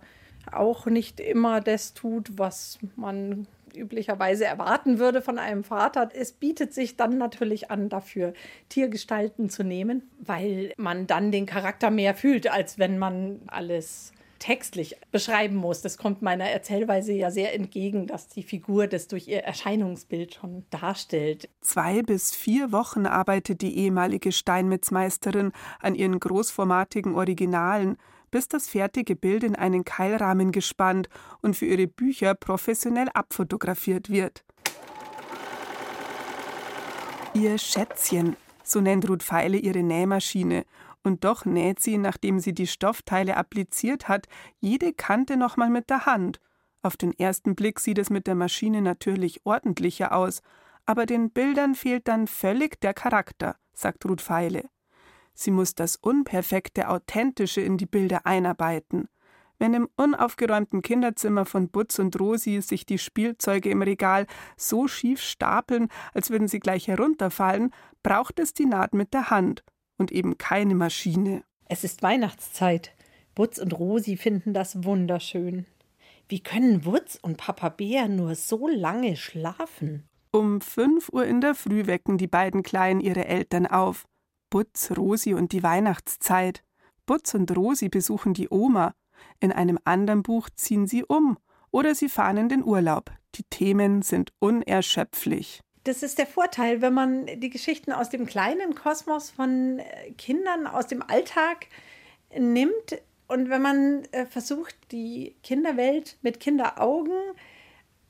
auch 0.52 0.86
nicht 0.86 1.20
immer 1.20 1.60
das 1.60 1.94
tut, 1.94 2.38
was 2.38 2.78
man 2.94 3.46
üblicherweise 3.76 4.46
erwarten 4.46 4.98
würde 4.98 5.20
von 5.20 5.38
einem 5.38 5.62
Vater. 5.62 6.08
Es 6.14 6.32
bietet 6.32 6.72
sich 6.72 6.96
dann 6.96 7.18
natürlich 7.18 7.70
an, 7.70 7.88
dafür 7.88 8.32
Tiergestalten 8.68 9.50
zu 9.50 9.62
nehmen, 9.62 10.08
weil 10.18 10.72
man 10.76 11.06
dann 11.06 11.30
den 11.30 11.46
Charakter 11.46 11.90
mehr 11.90 12.14
fühlt, 12.14 12.50
als 12.50 12.78
wenn 12.78 12.98
man 12.98 13.40
alles 13.48 14.12
textlich 14.38 14.96
beschreiben 15.10 15.56
muss. 15.56 15.82
Das 15.82 15.98
kommt 15.98 16.22
meiner 16.22 16.44
Erzählweise 16.44 17.12
ja 17.12 17.30
sehr 17.30 17.54
entgegen, 17.54 18.06
dass 18.06 18.28
die 18.28 18.42
Figur 18.42 18.86
das 18.86 19.08
durch 19.08 19.28
ihr 19.28 19.44
Erscheinungsbild 19.44 20.34
schon 20.34 20.64
darstellt. 20.70 21.48
Zwei 21.60 22.02
bis 22.02 22.34
vier 22.34 22.72
Wochen 22.72 23.06
arbeitet 23.06 23.62
die 23.62 23.76
ehemalige 23.78 24.32
Steinmetzmeisterin 24.32 25.52
an 25.80 25.94
ihren 25.94 26.20
großformatigen 26.20 27.14
Originalen, 27.14 27.96
bis 28.30 28.48
das 28.48 28.68
fertige 28.68 29.16
Bild 29.16 29.44
in 29.44 29.56
einen 29.56 29.84
Keilrahmen 29.84 30.52
gespannt 30.52 31.08
und 31.42 31.56
für 31.56 31.66
ihre 31.66 31.86
Bücher 31.86 32.34
professionell 32.34 33.08
abfotografiert 33.14 34.10
wird. 34.10 34.44
Ihr 37.34 37.58
Schätzchen, 37.58 38.36
so 38.64 38.80
nennt 38.80 39.08
Ruth 39.08 39.22
Feile 39.22 39.58
ihre 39.58 39.82
Nähmaschine 39.82 40.64
und 41.06 41.24
doch 41.24 41.44
näht 41.44 41.78
sie, 41.80 41.98
nachdem 41.98 42.40
sie 42.40 42.52
die 42.52 42.66
Stoffteile 42.66 43.36
appliziert 43.36 44.08
hat, 44.08 44.26
jede 44.58 44.92
Kante 44.92 45.36
nochmal 45.36 45.70
mit 45.70 45.88
der 45.88 46.04
Hand. 46.04 46.40
Auf 46.82 46.96
den 46.96 47.12
ersten 47.12 47.54
Blick 47.54 47.78
sieht 47.80 47.98
es 47.98 48.10
mit 48.10 48.26
der 48.26 48.34
Maschine 48.34 48.82
natürlich 48.82 49.46
ordentlicher 49.46 50.14
aus, 50.14 50.42
aber 50.84 51.06
den 51.06 51.30
Bildern 51.30 51.76
fehlt 51.76 52.08
dann 52.08 52.26
völlig 52.26 52.80
der 52.80 52.92
Charakter, 52.92 53.56
sagt 53.72 54.04
Ruth 54.04 54.20
Feile. 54.20 54.68
Sie 55.32 55.52
muss 55.52 55.74
das 55.74 55.96
Unperfekte, 55.96 56.88
Authentische 56.88 57.60
in 57.60 57.76
die 57.76 57.86
Bilder 57.86 58.26
einarbeiten. 58.26 59.08
Wenn 59.58 59.74
im 59.74 59.88
unaufgeräumten 59.96 60.82
Kinderzimmer 60.82 61.44
von 61.44 61.68
Butz 61.68 61.98
und 61.98 62.18
Rosi 62.18 62.60
sich 62.62 62.84
die 62.84 62.98
Spielzeuge 62.98 63.70
im 63.70 63.82
Regal 63.82 64.26
so 64.56 64.88
schief 64.88 65.20
stapeln, 65.22 65.88
als 66.12 66.30
würden 66.30 66.48
sie 66.48 66.58
gleich 66.58 66.88
herunterfallen, 66.88 67.72
braucht 68.02 68.38
es 68.40 68.54
die 68.54 68.66
Naht 68.66 68.92
mit 68.92 69.14
der 69.14 69.30
Hand 69.30 69.62
und 69.98 70.12
eben 70.12 70.38
keine 70.38 70.74
Maschine. 70.74 71.42
Es 71.68 71.84
ist 71.84 72.02
Weihnachtszeit. 72.02 72.92
Butz 73.34 73.58
und 73.58 73.78
Rosi 73.78 74.16
finden 74.16 74.54
das 74.54 74.84
wunderschön. 74.84 75.66
Wie 76.28 76.40
können 76.40 76.84
Wutz 76.84 77.18
und 77.20 77.36
Papa 77.36 77.68
Bär 77.68 78.08
nur 78.08 78.34
so 78.34 78.68
lange 78.68 79.16
schlafen? 79.16 80.08
Um 80.30 80.60
fünf 80.60 81.08
Uhr 81.10 81.24
in 81.24 81.40
der 81.40 81.54
Früh 81.54 81.86
wecken 81.86 82.18
die 82.18 82.26
beiden 82.26 82.62
Kleinen 82.62 83.00
ihre 83.00 83.26
Eltern 83.26 83.66
auf. 83.66 84.06
Butz, 84.50 84.92
Rosi 84.96 85.34
und 85.34 85.52
die 85.52 85.62
Weihnachtszeit. 85.62 86.62
Butz 87.04 87.34
und 87.34 87.54
Rosi 87.56 87.88
besuchen 87.88 88.34
die 88.34 88.48
Oma. 88.48 88.94
In 89.40 89.52
einem 89.52 89.78
anderen 89.84 90.22
Buch 90.22 90.48
ziehen 90.54 90.86
sie 90.86 91.04
um. 91.04 91.38
Oder 91.70 91.94
sie 91.94 92.08
fahren 92.08 92.36
in 92.36 92.48
den 92.48 92.64
Urlaub. 92.64 93.12
Die 93.34 93.44
Themen 93.44 94.02
sind 94.02 94.32
unerschöpflich 94.38 95.62
das 95.86 96.02
ist 96.02 96.18
der 96.18 96.26
Vorteil, 96.26 96.82
wenn 96.82 96.94
man 96.94 97.26
die 97.26 97.50
Geschichten 97.50 97.92
aus 97.92 98.10
dem 98.10 98.26
kleinen 98.26 98.74
Kosmos 98.74 99.30
von 99.30 99.78
äh, 99.78 100.10
Kindern, 100.18 100.66
aus 100.66 100.86
dem 100.86 101.02
Alltag 101.02 101.66
nimmt 102.36 103.00
und 103.28 103.50
wenn 103.50 103.62
man 103.62 104.04
äh, 104.12 104.26
versucht, 104.26 104.76
die 104.90 105.36
Kinderwelt 105.42 106.18
mit 106.22 106.40
Kinderaugen 106.40 107.16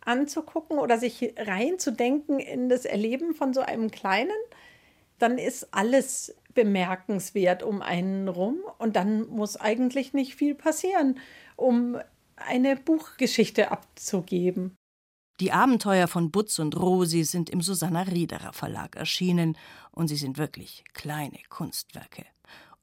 anzugucken 0.01 0.79
oder 0.79 0.99
sich 0.99 1.35
reinzudenken 1.37 2.39
in 2.39 2.69
das 2.69 2.85
Erleben 2.85 3.35
von 3.35 3.53
so 3.53 3.61
einem 3.61 3.91
Kleinen, 3.91 4.37
dann 5.19 5.37
ist 5.37 5.75
alles 5.75 6.35
bemerkenswert 6.55 7.63
um 7.63 7.83
einen 7.83 8.29
rum 8.29 8.59
und 8.79 8.97
dann 8.97 9.29
muss 9.29 9.57
eigentlich 9.57 10.15
nicht 10.15 10.35
viel 10.35 10.55
passieren, 10.55 11.19
um 11.57 11.99
eine 12.37 12.77
Buchgeschichte 12.77 13.71
abzugeben. 13.71 14.77
Die 15.39 15.53
Abenteuer 15.53 16.09
von 16.09 16.31
Butz 16.31 16.59
und 16.59 16.75
Rosi 16.77 17.23
sind 17.25 17.51
im 17.51 17.61
Susanna 17.61 18.03
Riederer 18.03 18.55
Verlag 18.55 18.97
erschienen 18.97 19.59
und 19.91 20.09
sie 20.09 20.17
sind 20.17 20.39
wirklich 20.39 20.83
kleine 20.95 21.39
Kunstwerke. 21.51 22.25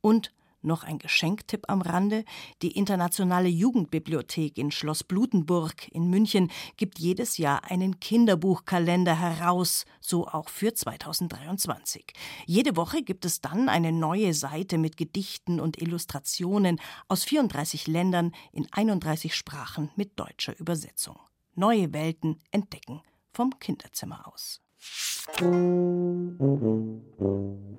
Und 0.01 0.31
noch 0.62 0.83
ein 0.83 1.00
Geschenktipp 1.00 1.65
am 1.67 1.81
Rande. 1.81 2.24
Die 2.62 2.72
Internationale 2.72 3.50
Jugendbibliothek 3.50 4.60
in 4.60 4.69
Schloss 4.69 5.03
Blutenburg 5.03 5.88
in 5.91 6.12
München 6.12 6.51
gibt 6.77 7.00
jedes 7.00 7.38
Jahr 7.38 7.72
einen 7.72 8.00
Kinderbuchkalender 8.00 9.19
heraus, 9.19 9.86
so 10.00 10.27
auch 10.27 10.50
für 10.50 10.75
2023. 10.75 12.13
Jede 12.45 12.75
Woche 12.75 13.01
gibt 13.01 13.25
es 13.25 13.41
dann 13.41 13.67
eine 13.67 13.91
neue 13.91 14.36
Seite 14.36 14.77
mit 14.77 14.95
Gedichten 14.95 15.60
und 15.60 15.81
Illustrationen 15.81 16.79
aus 17.07 17.24
34 17.24 17.88
Ländern 17.88 18.31
in 18.51 18.67
31 18.72 19.36
Sprachen 19.36 19.89
mit 19.95 20.19
deutscher 20.19 20.57
Übersetzung. 20.60 21.17
Neue 21.55 21.93
Welten 21.93 22.39
entdecken 22.50 23.01
vom 23.31 23.60
Kinderzimmer 23.60 24.27
aus. 24.27 24.60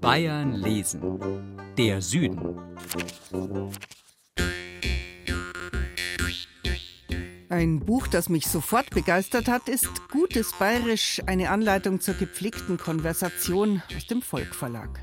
Bayern 0.00 0.52
lesen. 0.52 1.18
Der 1.76 2.00
Süden. 2.00 2.56
Ein 7.50 7.80
Buch, 7.80 8.06
das 8.06 8.30
mich 8.30 8.46
sofort 8.46 8.90
begeistert 8.90 9.48
hat, 9.48 9.68
ist 9.68 10.08
Gutes 10.10 10.52
Bayerisch, 10.58 11.20
eine 11.26 11.50
Anleitung 11.50 12.00
zur 12.00 12.14
gepflegten 12.14 12.78
Konversation 12.78 13.82
aus 13.94 14.06
dem 14.06 14.22
Volk 14.22 14.54
Verlag. 14.54 15.00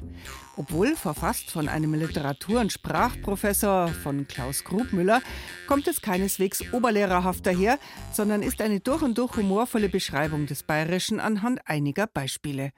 Obwohl 0.58 0.96
verfasst 0.96 1.52
von 1.52 1.70
einem 1.70 1.94
Literatur- 1.94 2.62
und 2.62 2.72
Sprachprofessor 2.72 3.90
von 3.90 4.28
Klaus 4.28 4.64
Grubmüller, 4.64 5.22
kommt 5.68 5.88
es 5.88 6.02
keineswegs 6.02 6.74
oberlehrerhaft 6.74 7.46
daher, 7.46 7.78
sondern 8.12 8.42
ist 8.42 8.62
eine 8.62 8.80
durch 8.80 9.04
und 9.04 9.18
durch 9.18 9.38
humorvolle 9.38 9.90
Beschreibung 9.90 10.48
des 10.48 10.64
Bayerischen 10.64 11.20
anhand 11.20 11.62
einiger 11.68 12.08
Beispiele. 12.08 12.72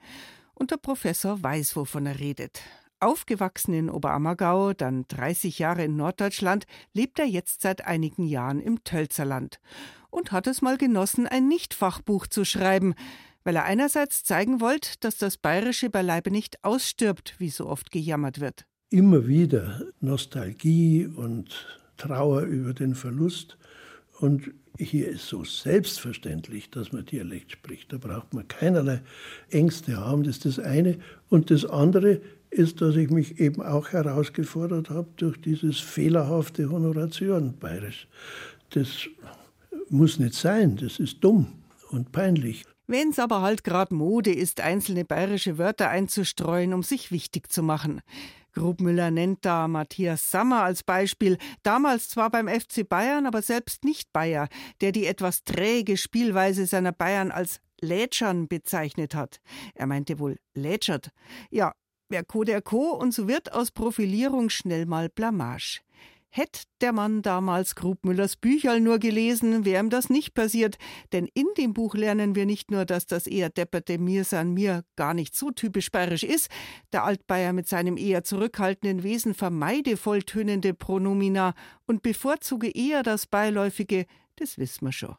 Und 0.54 0.72
der 0.72 0.76
Professor 0.76 1.42
weiß, 1.42 1.74
wovon 1.74 2.06
er 2.06 2.20
redet. 2.20 2.60
Aufgewachsen 3.04 3.74
in 3.74 3.90
Oberammergau, 3.90 4.72
dann 4.72 5.04
30 5.08 5.58
Jahre 5.58 5.84
in 5.84 5.96
Norddeutschland, 5.96 6.64
lebt 6.92 7.18
er 7.18 7.26
jetzt 7.26 7.60
seit 7.60 7.86
einigen 7.86 8.24
Jahren 8.24 8.60
im 8.60 8.82
Tölzerland 8.82 9.60
und 10.10 10.32
hat 10.32 10.46
es 10.46 10.62
mal 10.62 10.78
genossen, 10.78 11.26
ein 11.26 11.48
Nicht-Fachbuch 11.48 12.26
zu 12.26 12.44
schreiben, 12.44 12.94
weil 13.42 13.56
er 13.56 13.64
einerseits 13.64 14.24
zeigen 14.24 14.60
wollte, 14.60 14.90
dass 15.00 15.18
das 15.18 15.36
Bayerische 15.36 15.90
beileibe 15.90 16.30
nicht 16.30 16.64
ausstirbt, 16.64 17.34
wie 17.38 17.50
so 17.50 17.66
oft 17.66 17.90
gejammert 17.90 18.40
wird. 18.40 18.64
Immer 18.90 19.26
wieder 19.26 19.82
Nostalgie 20.00 21.06
und 21.06 21.66
Trauer 21.96 22.42
über 22.42 22.72
den 22.72 22.94
Verlust. 22.94 23.58
Und 24.20 24.50
hier 24.78 25.08
ist 25.08 25.28
so 25.28 25.44
selbstverständlich, 25.44 26.70
dass 26.70 26.92
man 26.92 27.04
Dialekt 27.04 27.52
spricht. 27.52 27.92
Da 27.92 27.98
braucht 27.98 28.32
man 28.32 28.48
keinerlei 28.48 29.02
Ängste 29.50 29.96
haben. 29.96 30.22
Das 30.24 30.36
ist 30.36 30.46
das 30.46 30.58
eine. 30.58 30.98
Und 31.28 31.50
das 31.50 31.64
andere 31.64 32.20
ist, 32.54 32.80
dass 32.80 32.96
ich 32.96 33.10
mich 33.10 33.40
eben 33.40 33.62
auch 33.62 33.90
herausgefordert 33.90 34.90
habe 34.90 35.08
durch 35.16 35.40
dieses 35.40 35.78
fehlerhafte 35.80 36.70
Honoration 36.70 37.54
bayerisch. 37.58 38.08
Das 38.70 39.08
muss 39.88 40.18
nicht 40.18 40.34
sein, 40.34 40.76
das 40.76 40.98
ist 40.98 41.22
dumm 41.22 41.46
und 41.90 42.12
peinlich. 42.12 42.64
Wenn's 42.86 43.18
aber 43.18 43.40
halt 43.40 43.64
gerade 43.64 43.94
Mode 43.94 44.32
ist, 44.32 44.60
einzelne 44.60 45.04
bayerische 45.04 45.58
Wörter 45.58 45.88
einzustreuen, 45.88 46.74
um 46.74 46.82
sich 46.82 47.10
wichtig 47.10 47.50
zu 47.50 47.62
machen. 47.62 48.02
Grubmüller 48.52 49.10
nennt 49.10 49.44
da 49.44 49.66
Matthias 49.68 50.30
Sammer 50.30 50.62
als 50.62 50.82
Beispiel, 50.82 51.38
damals 51.62 52.08
zwar 52.08 52.30
beim 52.30 52.46
FC 52.46 52.88
Bayern, 52.88 53.26
aber 53.26 53.42
selbst 53.42 53.84
nicht 53.84 54.12
Bayer, 54.12 54.48
der 54.80 54.92
die 54.92 55.06
etwas 55.06 55.44
träge 55.44 55.96
Spielweise 55.96 56.66
seiner 56.66 56.92
Bayern 56.92 57.30
als 57.30 57.60
Lätschern 57.80 58.46
bezeichnet 58.48 59.14
hat. 59.14 59.40
Er 59.74 59.86
meinte 59.86 60.18
wohl 60.18 60.38
Lätschert. 60.54 61.10
Ja, 61.50 61.72
Wer 62.08 62.24
Co 62.24 62.44
der 62.44 62.62
Co 62.62 62.92
und 62.92 63.12
so 63.12 63.28
wird 63.28 63.52
aus 63.52 63.70
Profilierung 63.70 64.50
schnell 64.50 64.86
mal 64.86 65.08
Blamage. 65.08 65.80
Hätt 66.36 66.64
der 66.80 66.92
Mann 66.92 67.22
damals 67.22 67.76
Grubmüllers 67.76 68.34
Bücherl 68.34 68.80
nur 68.80 68.98
gelesen, 68.98 69.64
wäre 69.64 69.80
ihm 69.80 69.88
das 69.88 70.10
nicht 70.10 70.34
passiert, 70.34 70.78
denn 71.12 71.28
in 71.32 71.46
dem 71.56 71.74
Buch 71.74 71.94
lernen 71.94 72.34
wir 72.34 72.44
nicht 72.44 72.72
nur, 72.72 72.84
dass 72.84 73.06
das 73.06 73.28
eher 73.28 73.50
depperte 73.50 73.98
Mir 73.98 74.24
san 74.24 74.52
mir 74.52 74.84
gar 74.96 75.14
nicht 75.14 75.36
so 75.36 75.52
typisch 75.52 75.92
bayerisch 75.92 76.24
ist, 76.24 76.50
der 76.92 77.04
Altbayer 77.04 77.52
mit 77.52 77.68
seinem 77.68 77.96
eher 77.96 78.24
zurückhaltenden 78.24 79.04
Wesen 79.04 79.32
vermeide 79.32 79.96
volltönende 79.96 80.74
Pronomina 80.74 81.54
und 81.86 82.02
bevorzuge 82.02 82.68
eher 82.68 83.04
das 83.04 83.28
Beiläufige, 83.28 84.06
das 84.34 84.58
wissen 84.58 84.86
wir 84.86 84.92
schon. 84.92 85.14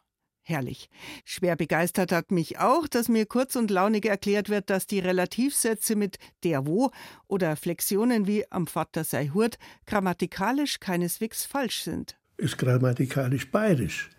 Herrlich. 0.48 0.88
Schwer 1.24 1.56
begeistert 1.56 2.12
hat 2.12 2.30
mich 2.30 2.60
auch, 2.60 2.86
dass 2.86 3.08
mir 3.08 3.26
kurz 3.26 3.56
und 3.56 3.68
launig 3.68 4.06
erklärt 4.06 4.48
wird, 4.48 4.70
dass 4.70 4.86
die 4.86 5.00
Relativsätze 5.00 5.96
mit 5.96 6.18
der 6.44 6.68
wo 6.68 6.92
oder 7.26 7.56
Flexionen 7.56 8.28
wie 8.28 8.44
am 8.52 8.68
Vater 8.68 9.02
sei 9.02 9.32
Hurt 9.34 9.58
grammatikalisch 9.86 10.78
keineswegs 10.78 11.44
falsch 11.44 11.82
sind. 11.82 12.16
Ist 12.36 12.58
grammatikalisch 12.58 13.50
bayerisch. 13.50 14.10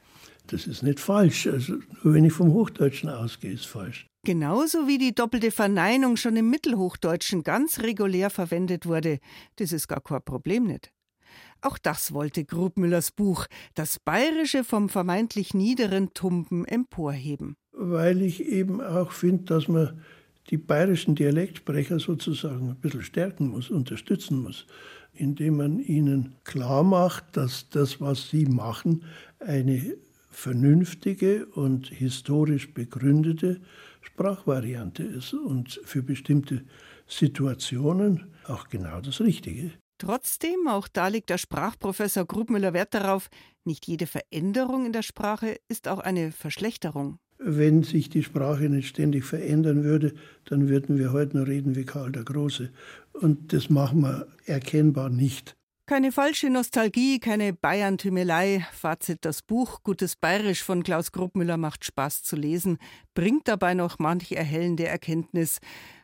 Das 0.47 0.67
ist 0.67 0.83
nicht 0.83 0.99
falsch. 0.99 1.47
Also 1.47 1.75
nur 2.03 2.13
wenn 2.13 2.25
ich 2.25 2.33
vom 2.33 2.51
Hochdeutschen 2.51 3.09
ausgehe, 3.09 3.53
ist 3.53 3.65
falsch. 3.65 4.05
Genauso 4.25 4.85
wie 4.85 4.97
die 4.97 5.15
doppelte 5.15 5.51
Verneinung 5.51 6.17
schon 6.17 6.35
im 6.35 6.49
Mittelhochdeutschen 6.49 7.43
ganz 7.43 7.79
regulär 7.79 8.29
verwendet 8.29 8.85
wurde. 8.85 9.19
Das 9.55 9.71
ist 9.71 9.87
gar 9.87 10.01
kein 10.01 10.21
Problem 10.21 10.65
nicht. 10.65 10.91
Auch 11.62 11.78
das 11.78 12.13
wollte 12.13 12.46
Grubmüllers 12.46 13.12
Buch, 13.12 13.46
das 13.74 14.00
Bayerische 14.00 14.63
vom 14.63 14.89
vermeintlich 14.89 15.54
niederen 15.54 16.13
Tumpen 16.13 16.65
emporheben. 16.65 17.56
Weil 17.72 18.22
ich 18.22 18.46
eben 18.46 18.82
auch 18.82 19.12
finde, 19.12 19.46
dass 19.46 19.67
man 19.67 20.02
die 20.50 20.58
bayerischen 20.58 21.15
Dialektsprecher 21.15 22.00
sozusagen 22.00 22.70
ein 22.70 22.78
bisschen 22.78 23.02
stärken 23.02 23.50
muss, 23.50 23.70
unterstützen 23.70 24.41
muss, 24.41 24.65
indem 25.13 25.58
man 25.58 25.80
ihnen 25.80 26.36
klar 26.43 26.84
macht, 26.84 27.36
dass 27.36 27.70
das, 27.70 28.00
was 28.00 28.30
sie 28.30 28.46
machen, 28.46 29.04
eine 29.39 29.98
vernünftige 30.30 31.48
und 31.48 31.88
historisch 31.88 32.74
begründete 32.74 33.60
Sprachvariante 34.02 35.04
ist 35.04 35.34
und 35.34 35.82
für 35.84 36.04
bestimmte 36.04 36.63
Situationen 37.08 38.28
auch 38.48 38.70
genau 38.70 39.02
das 39.02 39.20
Richtige. 39.20 39.72
Trotzdem, 39.97 40.67
auch 40.67 40.88
da 40.88 41.07
legt 41.07 41.29
der 41.29 41.38
Sprachprofessor 41.38 42.25
Grubmüller 42.25 42.73
Wert 42.73 42.93
darauf, 42.93 43.29
nicht 43.65 43.88
jede 43.88 44.07
Veränderung 44.07 44.86
in 44.86 44.93
der 44.93 45.01
Sprache 45.01 45.57
ist 45.67 45.88
auch 45.88 45.99
eine 45.99 46.31
Verschlechterung. 46.31 47.19
Wenn 47.39 47.83
sich 47.83 48.10
die 48.10 48.23
Sprache 48.23 48.69
nicht 48.69 48.88
ständig 48.88 49.23
verändern 49.23 49.83
würde, 49.83 50.13
dann 50.45 50.69
würden 50.69 50.97
wir 50.97 51.12
heute 51.12 51.38
nur 51.38 51.47
reden 51.47 51.75
wie 51.75 51.86
Karl 51.86 52.12
der 52.12 52.23
Große. 52.23 52.71
Und 53.13 53.53
das 53.53 53.69
machen 53.69 54.01
wir 54.01 54.27
erkennbar 54.45 55.10
nicht. 55.10 55.55
Keine 55.89 56.12
falsche 56.12 56.50
Nostalgie, 56.50 57.17
keine 57.17 57.54
Bayern-Tümelei. 57.54 58.67
Fazit: 58.73 59.19
Das 59.23 59.41
Buch 59.41 59.84
Gutes 59.84 60.17
Bayerisch 60.17 60.62
von 60.62 60.84
Klaus 60.84 61.13
Grubmüller 61.13 61.56
macht 61.56 61.86
Spaß 61.86 62.23
zu 62.23 62.36
lesen, 62.36 62.78
bringt 63.13 63.47
dabei 63.47 63.73
noch 63.73 63.97
manch 63.97 64.34
erhellende 64.34 64.86
Erkenntnis. 64.86 65.60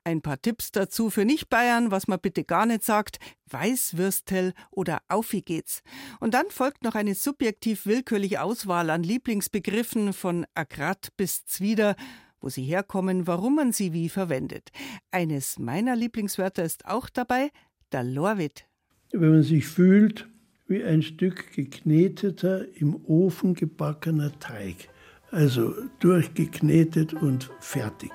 Ein 0.06 0.22
paar 0.22 0.42
Tipps 0.42 0.72
dazu 0.72 1.10
für 1.10 1.26
Nicht-Bayern, 1.26 1.92
was 1.92 2.08
man 2.08 2.22
bitte 2.22 2.46
gar 2.46 2.66
nicht 2.66 2.86
sagt: 2.86 3.18
Weißwürstel 3.50 4.54
oder 4.72 5.02
Aufi 5.10 5.42
geht's. 5.42 5.82
Und 6.22 6.34
dann 6.34 6.46
folgt 6.50 6.86
noch 6.86 6.96
eine 6.96 7.14
subjektiv 7.14 7.86
willkürliche 7.86 8.42
Auswahl 8.42 8.90
an 8.90 9.04
Lieblingsbegriffen 9.04 10.14
von 10.14 10.46
Agrat 10.56 11.10
bis 11.18 11.46
Zwider 11.46 11.98
wo 12.40 12.50
sie 12.50 12.64
herkommen, 12.64 13.26
warum 13.26 13.56
man 13.56 13.72
sie 13.72 13.94
wie 13.94 14.10
verwendet. 14.10 14.70
Eines 15.12 15.60
meiner 15.60 15.96
Lieblingswörter 15.96 16.64
ist 16.66 16.86
auch 16.86 17.08
dabei, 17.10 17.52
der 17.94 18.04
Lorwit 18.04 18.66
wenn 19.14 19.32
man 19.32 19.44
sich 19.44 19.68
fühlt 19.68 20.28
wie 20.68 20.84
ein 20.84 21.04
Stück 21.04 21.54
gekneteter, 21.54 22.66
im 22.76 23.00
Ofen 23.06 23.54
gebackener 23.54 24.38
Teig. 24.40 24.90
Also 25.32 25.74
durchgeknetet 26.00 27.14
und 27.14 27.50
fertig. 27.60 28.12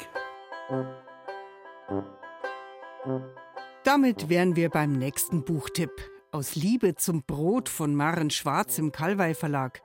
Damit 3.85 4.29
wären 4.29 4.57
wir 4.57 4.71
beim 4.71 4.93
nächsten 4.93 5.45
Buchtipp. 5.45 5.91
Aus 6.31 6.57
Liebe 6.57 6.95
zum 6.95 7.23
Brot 7.23 7.69
von 7.69 7.95
Maren 7.95 8.31
Schwarz 8.31 8.79
im 8.79 8.93
Kalwei 8.93 9.35
Verlag. 9.35 9.81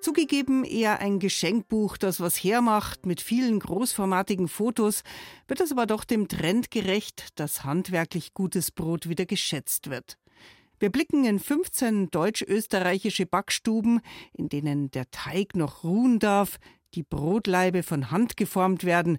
Zugegeben 0.00 0.64
eher 0.64 1.00
ein 1.00 1.18
Geschenkbuch, 1.18 1.96
das 1.96 2.18
was 2.18 2.36
hermacht 2.36 3.06
mit 3.06 3.20
vielen 3.20 3.60
großformatigen 3.60 4.48
Fotos, 4.48 5.02
wird 5.46 5.60
es 5.60 5.70
aber 5.70 5.86
doch 5.86 6.04
dem 6.04 6.28
Trend 6.28 6.70
gerecht, 6.70 7.38
dass 7.38 7.64
handwerklich 7.64 8.34
gutes 8.34 8.70
Brot 8.70 9.08
wieder 9.08 9.26
geschätzt 9.26 9.90
wird. 9.90 10.18
Wir 10.82 10.90
blicken 10.90 11.24
in 11.24 11.38
15 11.38 12.10
deutsch-österreichische 12.10 13.24
Backstuben, 13.24 14.00
in 14.32 14.48
denen 14.48 14.90
der 14.90 15.08
Teig 15.12 15.54
noch 15.54 15.84
ruhen 15.84 16.18
darf, 16.18 16.58
die 16.94 17.04
Brotlaibe 17.04 17.84
von 17.84 18.10
Hand 18.10 18.36
geformt 18.36 18.82
werden. 18.82 19.18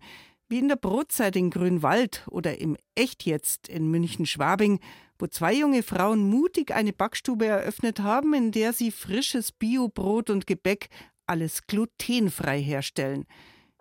Wie 0.49 0.59
in 0.59 0.67
der 0.67 0.75
Brotzeit 0.75 1.37
in 1.37 1.51
Grünwald 1.51 2.25
oder 2.29 2.59
im 2.59 2.75
Echt 2.95 3.23
jetzt 3.23 3.69
in 3.69 3.89
München-Schwabing, 3.89 4.81
wo 5.17 5.27
zwei 5.27 5.53
junge 5.53 5.83
Frauen 5.83 6.29
mutig 6.29 6.75
eine 6.75 6.91
Backstube 6.91 7.45
eröffnet 7.45 8.01
haben, 8.01 8.33
in 8.33 8.51
der 8.51 8.73
sie 8.73 8.91
frisches 8.91 9.53
Biobrot 9.53 10.29
und 10.29 10.45
Gebäck 10.45 10.89
alles 11.27 11.65
glutenfrei 11.65 12.61
herstellen. 12.61 13.23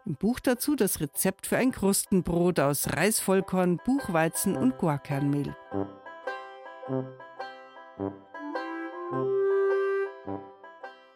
Im 0.07 0.15
Buch 0.15 0.39
dazu 0.39 0.77
das 0.77 1.01
Rezept 1.01 1.49
für 1.49 1.57
ein 1.57 1.73
Krustenbrot 1.73 2.61
aus 2.61 2.93
Reisvollkorn, 2.93 3.81
Buchweizen 3.85 4.55
und 4.55 4.79
Guarkernmehl. 4.79 5.57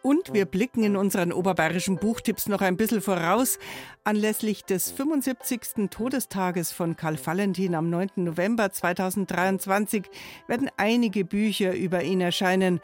Und 0.06 0.32
wir 0.32 0.44
blicken 0.44 0.84
in 0.84 0.96
unseren 0.96 1.32
oberbayerischen 1.32 1.96
Buchtipps 1.96 2.46
noch 2.46 2.60
ein 2.60 2.76
bisschen 2.76 3.00
voraus. 3.00 3.58
Anlässlich 4.04 4.64
des 4.64 4.92
75. 4.92 5.90
Todestages 5.90 6.70
von 6.70 6.96
Karl 6.96 7.18
Valentin 7.24 7.74
am 7.74 7.90
9. 7.90 8.10
November 8.14 8.70
2023 8.70 10.04
werden 10.46 10.70
einige 10.76 11.24
Bücher 11.24 11.74
über 11.74 12.04
ihn 12.04 12.20
erscheinen. 12.20 12.80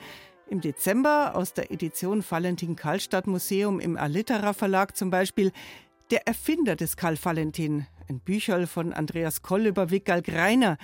Im 0.49 0.61
Dezember 0.61 1.37
aus 1.37 1.55
der 1.55 1.71
Edition 1.71 2.25
Valentin 2.29 2.75
Karlstadt 2.75 3.29
Museum 3.29 3.79
im 3.79 3.97
Alitera 3.97 4.53
Verlag 4.53 4.97
zum 4.97 5.11
Beispiel 5.11 5.53
Der 6.11 6.27
Erfinder 6.27 6.75
des 6.75 6.97
Karl 6.97 7.17
Valentin, 7.23 7.87
ein 8.09 8.19
Bücherl 8.19 8.67
von 8.67 8.93
Andreas 8.93 9.43
Koll 9.43 9.67
über 9.67 9.91
Wickel 9.91 10.23
Greiner. 10.23 10.77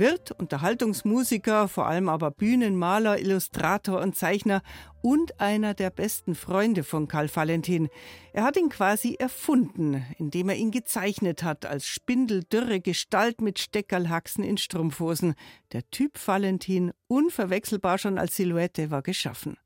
Wirt, 0.00 0.32
Unterhaltungsmusiker, 0.32 1.68
vor 1.68 1.86
allem 1.86 2.08
aber 2.08 2.30
Bühnenmaler, 2.30 3.20
Illustrator 3.20 4.00
und 4.00 4.16
Zeichner 4.16 4.62
und 5.02 5.38
einer 5.38 5.74
der 5.74 5.90
besten 5.90 6.34
Freunde 6.34 6.84
von 6.84 7.06
Karl 7.06 7.28
Valentin. 7.32 7.88
Er 8.32 8.44
hat 8.44 8.56
ihn 8.56 8.70
quasi 8.70 9.16
erfunden, 9.18 10.02
indem 10.18 10.48
er 10.48 10.56
ihn 10.56 10.70
gezeichnet 10.70 11.42
hat 11.42 11.66
als 11.66 11.86
spindeldürre 11.86 12.80
Gestalt 12.80 13.42
mit 13.42 13.58
Steckerlhaxen 13.58 14.42
in 14.42 14.56
Strumpfhosen. 14.56 15.34
Der 15.72 15.88
Typ 15.90 16.18
Valentin, 16.26 16.92
unverwechselbar 17.06 17.98
schon 17.98 18.18
als 18.18 18.34
Silhouette, 18.36 18.90
war 18.90 19.02
geschaffen. 19.02 19.58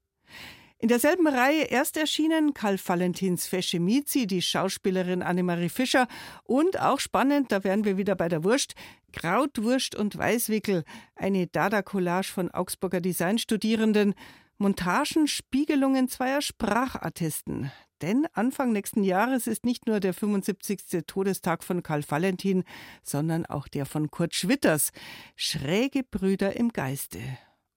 In 0.85 0.89
derselben 0.89 1.27
Reihe 1.27 1.63
erst 1.63 1.97
erschienen 1.97 2.53
Karl 2.53 2.77
Valentins 2.79 3.47
Feschemizi, 3.47 4.27
die 4.27 4.43
Schauspielerin 4.43 5.23
Annemarie 5.23 5.71
Fischer 5.71 6.07
und 6.43 6.79
auch 6.79 7.01
spannend, 7.01 7.53
da 7.53 7.65
wären 7.65 7.87
wir 7.87 7.97
wieder 7.97 8.15
bei 8.15 8.29
der 8.29 8.45
Wurst, 8.45 8.75
Krautwurst 9.15 9.95
und 9.95 10.19
Weißwickel, 10.19 10.85
eine 11.17 11.47
Dada-Collage 11.47 12.31
von 12.31 12.51
Augsburger 12.51 13.01
Designstudierenden, 13.01 14.13
Montagen, 14.59 15.27
Spiegelungen 15.27 16.09
zweier 16.09 16.43
Sprachartisten. 16.43 17.73
Denn 18.03 18.27
Anfang 18.35 18.73
nächsten 18.73 19.05
Jahres 19.05 19.47
ist 19.47 19.65
nicht 19.65 19.87
nur 19.87 20.01
der 20.01 20.13
75. 20.13 21.05
Todestag 21.07 21.65
von 21.65 21.83
Karl 21.83 22.05
Valentin, 22.07 22.63
sondern 23.03 23.47
auch 23.47 23.69
der 23.69 23.87
von 23.87 24.11
Kurt 24.11 24.35
Schwitters. 24.35 24.93
Schräge 25.35 26.03
Brüder 26.03 26.57
im 26.57 26.75
Geiste. 26.75 27.21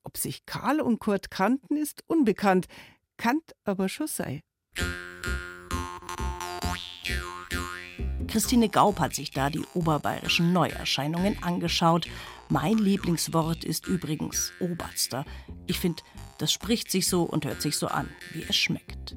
Ob 0.03 0.15
sich 0.15 0.45
Karl 0.45 0.79
und 0.79 0.99
Kurt 0.99 1.31
kannten, 1.31 1.75
ist 1.75 2.01
unbekannt. 2.07 2.67
Kant 3.17 3.55
aber 3.63 3.89
schon 3.89 4.07
sei. 4.07 4.43
Christine 8.27 8.69
Gaub 8.69 8.99
hat 8.99 9.15
sich 9.15 9.31
da 9.31 9.49
die 9.49 9.63
oberbayerischen 9.73 10.53
Neuerscheinungen 10.53 11.41
angeschaut. 11.41 12.07
Mein 12.49 12.77
Lieblingswort 12.77 13.63
ist 13.63 13.87
übrigens 13.87 14.51
Oberster. 14.59 15.25
Ich 15.65 15.79
finde, 15.79 16.03
das 16.37 16.51
spricht 16.51 16.91
sich 16.91 17.07
so 17.07 17.23
und 17.23 17.45
hört 17.45 17.61
sich 17.61 17.77
so 17.77 17.87
an, 17.87 18.09
wie 18.33 18.43
es 18.47 18.55
schmeckt. 18.55 19.15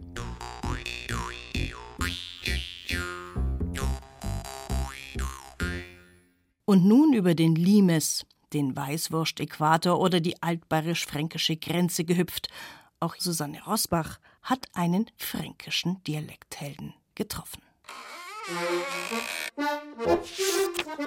Und 6.65 6.87
nun 6.87 7.13
über 7.13 7.35
den 7.35 7.57
Limes, 7.57 8.25
den 8.53 8.77
Weißwurst-Äquator 8.77 10.01
oder 10.01 10.21
die 10.21 10.41
altbayerisch-fränkische 10.41 11.57
Grenze 11.57 12.05
gehüpft 12.05 12.49
auch 13.01 13.17
Susanne 13.19 13.63
Rosbach 13.67 14.19
hat 14.43 14.67
einen 14.75 15.11
fränkischen 15.17 16.03
Dialekthelden 16.05 16.95
getroffen. 17.15 17.63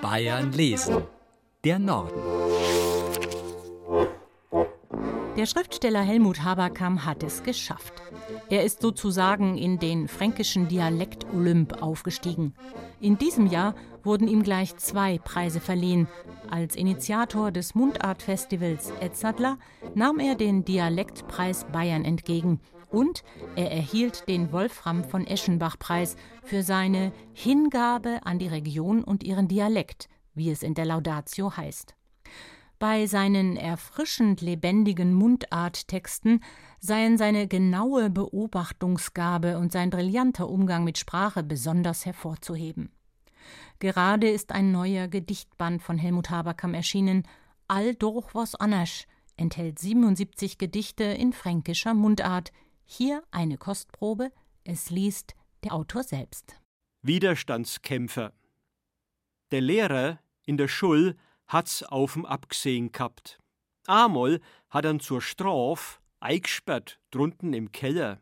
Bayern 0.01 0.51
lesen. 0.51 1.03
Der 1.63 1.79
Norden. 1.79 2.19
Der 5.37 5.45
Schriftsteller 5.47 6.01
Helmut 6.01 6.43
Haberkamp 6.43 7.05
hat 7.05 7.23
es 7.23 7.41
geschafft. 7.41 7.93
Er 8.49 8.63
ist 8.63 8.81
sozusagen 8.81 9.57
in 9.57 9.79
den 9.79 10.07
fränkischen 10.07 10.67
Dialekt 10.67 11.25
Olymp 11.33 11.81
aufgestiegen. 11.81 12.53
In 12.99 13.17
diesem 13.17 13.47
Jahr 13.47 13.73
wurden 14.03 14.27
ihm 14.27 14.43
gleich 14.43 14.75
zwei 14.77 15.17
Preise 15.17 15.59
verliehen. 15.59 16.07
Als 16.49 16.75
Initiator 16.75 17.51
des 17.51 17.75
Mundartfestivals 17.75 18.91
Etzadler 18.99 19.57
nahm 19.95 20.19
er 20.19 20.35
den 20.35 20.65
Dialektpreis 20.65 21.65
Bayern 21.71 22.05
entgegen 22.05 22.59
und 22.89 23.23
er 23.55 23.71
erhielt 23.71 24.27
den 24.29 24.51
Wolfram 24.51 25.03
von 25.03 25.25
Eschenbach-Preis 25.25 26.15
für 26.43 26.61
seine 26.61 27.11
Hingabe 27.33 28.19
an 28.23 28.37
die 28.37 28.47
Region 28.47 29.03
und 29.03 29.23
ihren 29.23 29.47
Dialekt, 29.47 30.09
wie 30.35 30.51
es 30.51 30.61
in 30.61 30.75
der 30.75 30.85
Laudatio 30.85 31.57
heißt. 31.57 31.95
Bei 32.77 33.05
seinen 33.07 33.55
erfrischend 33.55 34.41
lebendigen 34.41 35.13
Mundarttexten 35.13 36.43
seien 36.79 37.17
seine 37.17 37.47
genaue 37.47 38.09
Beobachtungsgabe 38.09 39.57
und 39.57 39.71
sein 39.71 39.89
brillanter 39.89 40.49
Umgang 40.49 40.83
mit 40.83 40.97
Sprache 40.97 41.43
besonders 41.43 42.05
hervorzuheben. 42.05 42.91
Gerade 43.83 44.29
ist 44.29 44.53
ein 44.53 44.71
neuer 44.71 45.09
Gedichtband 45.09 45.83
von 45.83 45.97
Helmut 45.97 46.29
Haberkamp 46.29 46.73
erschienen, 46.73 47.27
All 47.67 47.93
durch 47.95 48.33
was 48.33 48.55
anders, 48.55 49.07
enthält 49.35 49.77
77 49.77 50.57
Gedichte 50.57 51.03
in 51.03 51.33
fränkischer 51.33 51.93
Mundart. 51.93 52.53
Hier 52.85 53.23
eine 53.29 53.57
Kostprobe, 53.57 54.31
es 54.63 54.89
liest 54.89 55.35
der 55.65 55.73
Autor 55.73 56.03
selbst. 56.03 56.61
Widerstandskämpfer. 57.01 58.31
Der 59.51 59.59
Lehrer 59.59 60.19
in 60.45 60.55
der 60.55 60.69
Schule 60.69 61.17
hat's 61.47 61.83
auf'm 61.83 62.23
abgesehen 62.23 62.93
gehabt. 62.93 63.37
Amol 63.85 64.39
hat 64.69 64.85
er 64.85 64.97
zur 64.99 65.21
Straf 65.21 65.99
eingesperrt 66.21 67.01
drunten 67.11 67.51
im 67.51 67.73
Keller. 67.73 68.21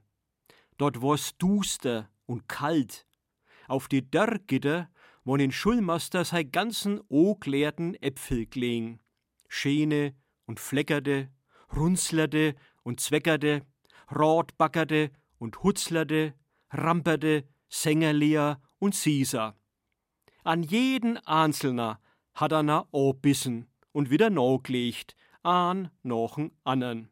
Dort 0.79 1.03
war's 1.03 1.37
duster 1.37 2.09
und 2.25 2.47
kalt. 2.49 3.05
Auf 3.67 3.87
die 3.87 4.09
Dörrgitter 4.09 4.89
wo 5.23 5.37
den 5.37 5.51
Schulmaster 5.51 6.25
sei 6.25 6.43
ganzen 6.43 6.99
ogleerten 7.07 7.95
Äpfel 8.01 8.45
gelegen. 8.47 8.99
Schäne 9.47 10.15
und 10.45 10.59
fleckerte, 10.59 11.29
runzlerte 11.75 12.55
und 12.83 12.99
zweckerte, 12.99 13.61
rotbackerte 14.13 15.11
und 15.37 15.63
hutzlerte, 15.63 16.33
ramperte, 16.71 17.45
Sängerleer 17.69 18.61
und 18.79 18.95
Sieser. 18.95 19.55
An 20.43 20.63
jeden 20.63 21.17
Einzelner 21.25 21.99
hat 22.33 22.51
er 22.51 22.63
na 22.63 22.87
bissen 23.21 23.67
und 23.91 24.09
wieder 24.09 24.29
gelegt, 24.63 25.15
an 25.43 25.89
nochen 26.03 26.51
annern. 26.63 27.09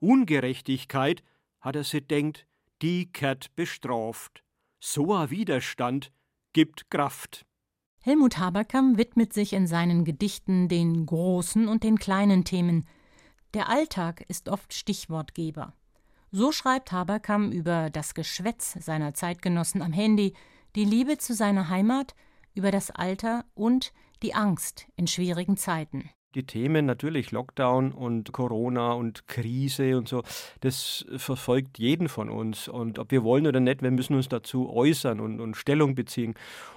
Ungerechtigkeit, 0.00 1.22
hat 1.60 1.76
er 1.76 1.84
se 1.84 2.02
denkt, 2.02 2.46
die 2.82 3.10
kehrt 3.12 3.54
bestraft. 3.54 4.42
So 4.80 5.14
a 5.14 5.30
Widerstand 5.30 6.12
gibt 6.52 6.90
Kraft. 6.90 7.44
Helmut 8.00 8.38
Haberkamp 8.38 8.98
widmet 8.98 9.32
sich 9.32 9.52
in 9.52 9.66
seinen 9.66 10.04
Gedichten 10.04 10.68
den 10.68 11.06
großen 11.06 11.68
und 11.68 11.84
den 11.84 11.98
kleinen 11.98 12.44
Themen. 12.44 12.86
Der 13.54 13.68
Alltag 13.68 14.24
ist 14.28 14.48
oft 14.48 14.74
Stichwortgeber. 14.74 15.74
So 16.30 16.50
schreibt 16.50 16.92
Haberkamp 16.92 17.52
über 17.52 17.90
das 17.90 18.14
Geschwätz 18.14 18.72
seiner 18.80 19.14
Zeitgenossen 19.14 19.82
am 19.82 19.92
Handy, 19.92 20.34
die 20.74 20.84
Liebe 20.84 21.18
zu 21.18 21.34
seiner 21.34 21.68
Heimat, 21.68 22.14
über 22.54 22.70
das 22.70 22.90
Alter 22.90 23.44
und 23.54 23.92
die 24.22 24.34
Angst 24.34 24.86
in 24.96 25.06
schwierigen 25.06 25.56
Zeiten 25.56 26.10
die 26.34 26.44
Themen 26.44 26.86
natürlich 26.86 27.30
Lockdown 27.30 27.92
und 27.92 28.32
Corona 28.32 28.92
und 28.92 29.28
Krise 29.28 29.96
und 29.98 30.08
so, 30.08 30.22
das 30.60 31.04
verfolgt 31.16 31.78
jeden 31.78 32.08
von 32.08 32.28
uns. 32.28 32.68
Und 32.68 32.98
ob 32.98 33.10
wir 33.10 33.22
wollen 33.24 33.46
oder 33.46 33.60
nicht, 33.60 33.82
wir 33.82 33.90
müssen 33.90 34.14
uns 34.14 34.28
dazu 34.28 34.70
äußern 34.70 35.20
und, 35.20 35.40
und 35.40 35.56
Stellung 35.56 35.94
beziehen. 35.94 36.34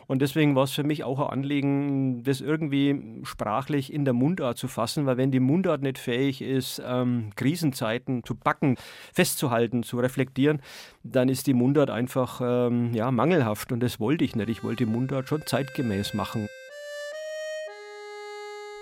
Und 0.08 0.22
deswegen 0.22 0.56
war 0.56 0.66
es 0.66 0.72
für 0.72 0.84
mich 0.84 1.04
auch 1.04 1.20
ein 1.20 1.46
Anliegen, 1.46 2.24
das 2.24 2.42
irgendwie 2.42 3.22
sprachlich 3.24 3.92
in 3.92 4.06
der 4.06 4.14
Mundart 4.14 4.58
zu 4.58 4.68
fassen, 4.68 5.06
weil 5.06 5.18
wenn 5.18 5.32
die 5.32 5.40
Mundart 5.40 5.82
nicht 5.82 5.98
fähig 5.98 6.42
ist, 6.42 6.82
ähm, 6.86 7.32
Krisenzeiten 7.36 8.24
zu 8.24 8.36
backen, 8.36 8.78
festzuhalten, 9.14 9.84
zu 9.84 10.00
reflektieren, 10.00 10.62
dann 11.04 11.30
ist 11.30 11.48
die 11.48 11.54
Mundart 11.54 11.90
einfach 11.90 12.42
ähm, 12.44 12.94
ja, 12.94 13.12
mangelhaft. 13.12 13.72
Und 13.72 13.82
das 13.82 14.00
wollte 14.00 14.24
ich 14.26 14.36
nicht. 14.36 14.50
Ich 14.50 14.64
wollte 14.64 14.86
die 14.86 14.92
Mundart 14.92 15.28
schon 15.28 15.44
zeitgemäß 15.46 16.14
machen. 16.14 16.48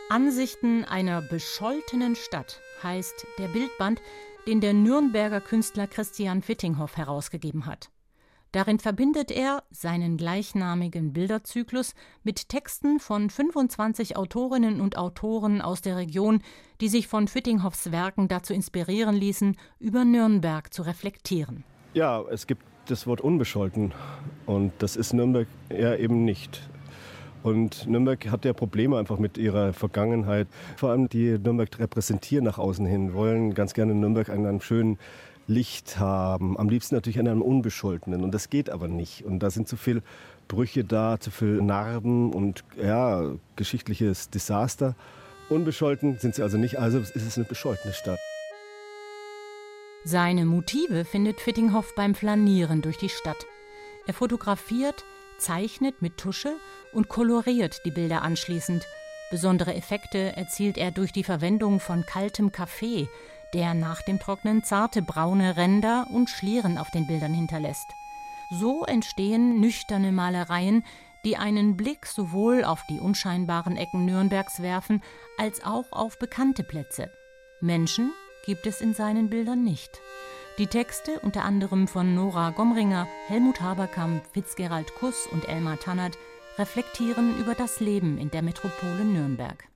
Ansichten 0.09 0.83
einer 0.83 1.21
bescholtenen 1.21 2.15
Stadt 2.15 2.59
heißt 2.83 3.25
der 3.39 3.47
Bildband, 3.47 4.01
den 4.45 4.59
der 4.61 4.73
Nürnberger 4.73 5.41
Künstler 5.41 5.87
Christian 5.87 6.47
Wittinghoff 6.47 6.97
herausgegeben 6.97 7.65
hat. 7.65 7.89
Darin 8.51 8.77
verbindet 8.77 9.31
er 9.31 9.63
seinen 9.71 10.17
gleichnamigen 10.17 11.13
Bilderzyklus 11.13 11.95
mit 12.23 12.49
Texten 12.49 12.99
von 12.99 13.31
25 13.31 14.15
Autorinnen 14.15 14.79
und 14.79 14.97
Autoren 14.97 15.59
aus 15.61 15.81
der 15.81 15.97
Region, 15.97 16.43
die 16.79 16.89
sich 16.89 17.07
von 17.07 17.27
Füttinghoffs 17.27 17.91
Werken 17.91 18.27
dazu 18.27 18.53
inspirieren 18.53 19.15
ließen, 19.15 19.57
über 19.79 20.05
Nürnberg 20.05 20.71
zu 20.71 20.83
reflektieren. 20.83 21.63
Ja, 21.95 22.21
es 22.29 22.45
gibt 22.45 22.63
das 22.85 23.07
Wort 23.07 23.21
unbescholten 23.21 23.93
und 24.45 24.73
das 24.79 24.97
ist 24.97 25.13
Nürnberg 25.13 25.47
ja 25.71 25.95
eben 25.95 26.23
nicht. 26.23 26.61
Und 27.43 27.87
Nürnberg 27.87 28.31
hat 28.31 28.45
ja 28.45 28.53
Probleme 28.53 28.97
einfach 28.97 29.19
mit 29.19 29.37
ihrer 29.37 29.73
Vergangenheit. 29.73 30.47
Vor 30.77 30.89
allem 30.89 31.09
die 31.09 31.37
Nürnberg 31.37 31.77
repräsentieren 31.77 32.45
nach 32.45 32.57
außen 32.57 32.85
hin, 32.85 33.13
wollen 33.13 33.53
ganz 33.53 33.73
gerne 33.73 33.93
Nürnberg 33.93 34.29
an 34.29 34.45
einem 34.45 34.61
schönen 34.61 34.97
Licht 35.45 35.99
haben. 35.99 36.57
Am 36.57 36.69
liebsten 36.69 36.95
natürlich 36.95 37.19
an 37.19 37.27
einem 37.27 37.41
Unbescholtenen. 37.41 38.23
Und 38.23 38.33
das 38.33 38.49
geht 38.49 38.69
aber 38.69 38.87
nicht. 38.87 39.25
Und 39.25 39.39
da 39.39 39.49
sind 39.49 39.67
zu 39.67 39.75
viele 39.75 40.01
Brüche 40.47 40.85
da, 40.85 41.19
zu 41.19 41.31
viele 41.31 41.61
Narben 41.61 42.31
und 42.31 42.63
ja, 42.81 43.33
geschichtliches 43.57 44.29
Desaster. 44.29 44.95
Unbescholten 45.49 46.17
sind 46.19 46.35
sie 46.35 46.43
also 46.43 46.57
nicht, 46.57 46.79
also 46.79 46.99
ist 46.99 47.15
es 47.15 47.37
eine 47.37 47.45
bescholtene 47.45 47.93
Stadt. 47.93 48.19
Seine 50.05 50.45
Motive 50.45 51.05
findet 51.05 51.39
Fittinghoff 51.39 51.93
beim 51.95 52.15
Flanieren 52.15 52.81
durch 52.81 52.97
die 52.97 53.09
Stadt. 53.09 53.45
Er 54.05 54.13
fotografiert, 54.13 55.05
zeichnet 55.37 56.01
mit 56.01 56.17
Tusche 56.17 56.55
und 56.93 57.09
koloriert 57.09 57.81
die 57.85 57.91
Bilder 57.91 58.21
anschließend. 58.21 58.85
Besondere 59.31 59.73
Effekte 59.73 60.35
erzielt 60.35 60.77
er 60.77 60.91
durch 60.91 61.11
die 61.11 61.23
Verwendung 61.23 61.79
von 61.79 62.05
kaltem 62.05 62.51
Kaffee, 62.51 63.07
der 63.53 63.73
nach 63.73 64.01
dem 64.01 64.19
Trocknen 64.19 64.63
zarte 64.63 65.01
braune 65.01 65.57
Ränder 65.57 66.07
und 66.11 66.29
Schlieren 66.29 66.77
auf 66.77 66.91
den 66.91 67.07
Bildern 67.07 67.33
hinterlässt. 67.33 67.87
So 68.51 68.85
entstehen 68.85 69.59
nüchterne 69.59 70.11
Malereien, 70.11 70.83
die 71.25 71.37
einen 71.37 71.77
Blick 71.77 72.05
sowohl 72.05 72.63
auf 72.63 72.83
die 72.89 72.99
unscheinbaren 72.99 73.77
Ecken 73.77 74.05
Nürnbergs 74.05 74.61
werfen, 74.61 75.01
als 75.37 75.63
auch 75.63 75.91
auf 75.91 76.19
bekannte 76.19 76.63
Plätze. 76.63 77.09
Menschen 77.61 78.11
gibt 78.45 78.67
es 78.67 78.81
in 78.81 78.93
seinen 78.93 79.29
Bildern 79.29 79.63
nicht. 79.63 80.01
Die 80.59 80.67
Texte, 80.67 81.19
unter 81.21 81.45
anderem 81.45 81.87
von 81.87 82.13
Nora 82.13 82.51
Gomringer, 82.51 83.07
Helmut 83.27 83.61
Haberkamp, 83.61 84.23
Fitzgerald 84.33 84.93
Kuss 84.95 85.27
und 85.31 85.47
Elmar 85.49 85.79
Tannert, 85.79 86.17
reflektieren 86.57 87.37
über 87.39 87.55
das 87.55 87.79
Leben 87.79 88.17
in 88.17 88.29
der 88.29 88.41
Metropole 88.41 89.03
Nürnberg. 89.03 89.67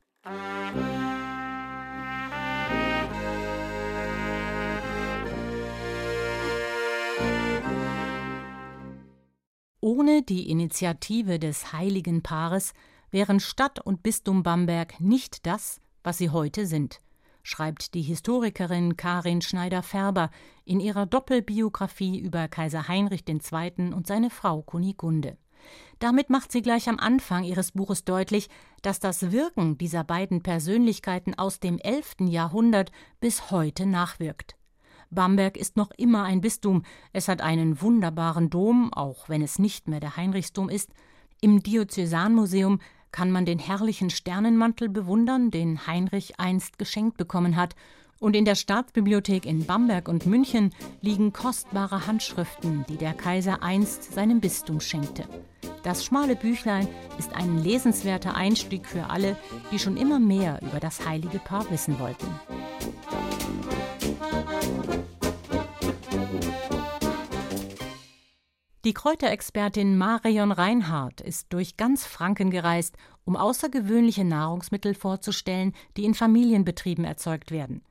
Ohne 9.79 10.21
die 10.21 10.49
Initiative 10.49 11.39
des 11.39 11.71
heiligen 11.71 12.21
Paares 12.21 12.73
wären 13.09 13.39
Stadt 13.39 13.79
und 13.79 14.03
Bistum 14.03 14.43
Bamberg 14.43 14.99
nicht 14.99 15.45
das, 15.45 15.79
was 16.03 16.17
sie 16.17 16.29
heute 16.29 16.65
sind, 16.65 16.99
schreibt 17.41 17.93
die 17.93 18.01
Historikerin 18.01 18.97
Karin 18.97 19.41
Schneider-Färber 19.41 20.29
in 20.65 20.79
ihrer 20.79 21.05
Doppelbiografie 21.05 22.19
über 22.19 22.49
Kaiser 22.49 22.87
Heinrich 22.87 23.23
II. 23.27 23.93
und 23.93 24.07
seine 24.07 24.29
Frau 24.29 24.61
Kunigunde. 24.61 25.37
Damit 25.99 26.29
macht 26.29 26.51
sie 26.51 26.61
gleich 26.61 26.89
am 26.89 26.99
Anfang 26.99 27.43
ihres 27.43 27.71
Buches 27.71 28.05
deutlich, 28.05 28.49
dass 28.81 28.99
das 28.99 29.31
Wirken 29.31 29.77
dieser 29.77 30.03
beiden 30.03 30.43
Persönlichkeiten 30.43 31.37
aus 31.37 31.59
dem 31.59 31.79
11. 31.79 32.15
Jahrhundert 32.27 32.91
bis 33.19 33.51
heute 33.51 33.85
nachwirkt. 33.85 34.55
Bamberg 35.09 35.57
ist 35.57 35.77
noch 35.77 35.91
immer 35.97 36.23
ein 36.23 36.41
Bistum. 36.41 36.83
Es 37.13 37.27
hat 37.27 37.41
einen 37.41 37.81
wunderbaren 37.81 38.49
Dom, 38.49 38.93
auch 38.93 39.29
wenn 39.29 39.41
es 39.41 39.59
nicht 39.59 39.87
mehr 39.87 39.99
der 39.99 40.17
Heinrichsdom 40.17 40.69
ist. 40.69 40.91
Im 41.39 41.63
Diözesanmuseum 41.63 42.79
kann 43.11 43.31
man 43.31 43.45
den 43.45 43.59
herrlichen 43.59 44.09
Sternenmantel 44.09 44.89
bewundern, 44.89 45.49
den 45.49 45.87
Heinrich 45.87 46.39
einst 46.39 46.77
geschenkt 46.77 47.17
bekommen 47.17 47.55
hat. 47.55 47.75
Und 48.19 48.35
in 48.35 48.45
der 48.45 48.55
Staatsbibliothek 48.55 49.45
in 49.45 49.65
Bamberg 49.65 50.07
und 50.07 50.25
München 50.25 50.73
liegen 51.01 51.33
kostbare 51.33 52.07
Handschriften, 52.07 52.85
die 52.89 52.97
der 52.97 53.13
Kaiser 53.13 53.61
einst 53.61 54.13
seinem 54.13 54.39
Bistum 54.39 54.79
schenkte. 54.79 55.23
Das 55.83 56.03
schmale 56.03 56.35
Büchlein 56.35 56.87
ist 57.19 57.35
ein 57.35 57.63
lesenswerter 57.63 58.35
Einstieg 58.35 58.87
für 58.87 59.09
alle, 59.09 59.37
die 59.71 59.79
schon 59.79 59.97
immer 59.97 60.19
mehr 60.19 60.59
über 60.61 60.79
das 60.79 61.07
heilige 61.07 61.39
Paar 61.39 61.69
wissen 61.69 61.99
wollten. 61.99 62.27
Die 68.83 68.93
Kräuterexpertin 68.93 69.97
Marion 69.97 70.53
Reinhardt 70.53 71.19
ist 71.19 71.47
durch 71.51 71.75
ganz 71.75 72.05
Franken 72.05 72.51
gereist, 72.51 72.95
um 73.25 73.35
außergewöhnliche 73.35 74.23
Nahrungsmittel 74.23 74.95
vorzustellen, 74.95 75.73
die 75.97 76.05
in 76.05 76.13
Familienbetrieben 76.13 77.03
erzeugt 77.03 77.51
werden. 77.51 77.81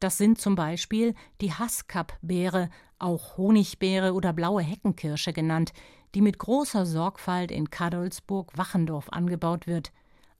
Das 0.00 0.16
sind 0.16 0.40
zum 0.40 0.54
Beispiel 0.54 1.14
die 1.42 1.52
Haskapbeere, 1.52 2.70
auch 2.98 3.36
Honigbeere 3.36 4.14
oder 4.14 4.32
blaue 4.32 4.62
Heckenkirsche 4.62 5.32
genannt, 5.32 5.72
die 6.14 6.22
mit 6.22 6.38
großer 6.38 6.86
Sorgfalt 6.86 7.50
in 7.50 7.70
Kadolsburg-Wachendorf 7.70 9.10
angebaut 9.10 9.66
wird. 9.66 9.92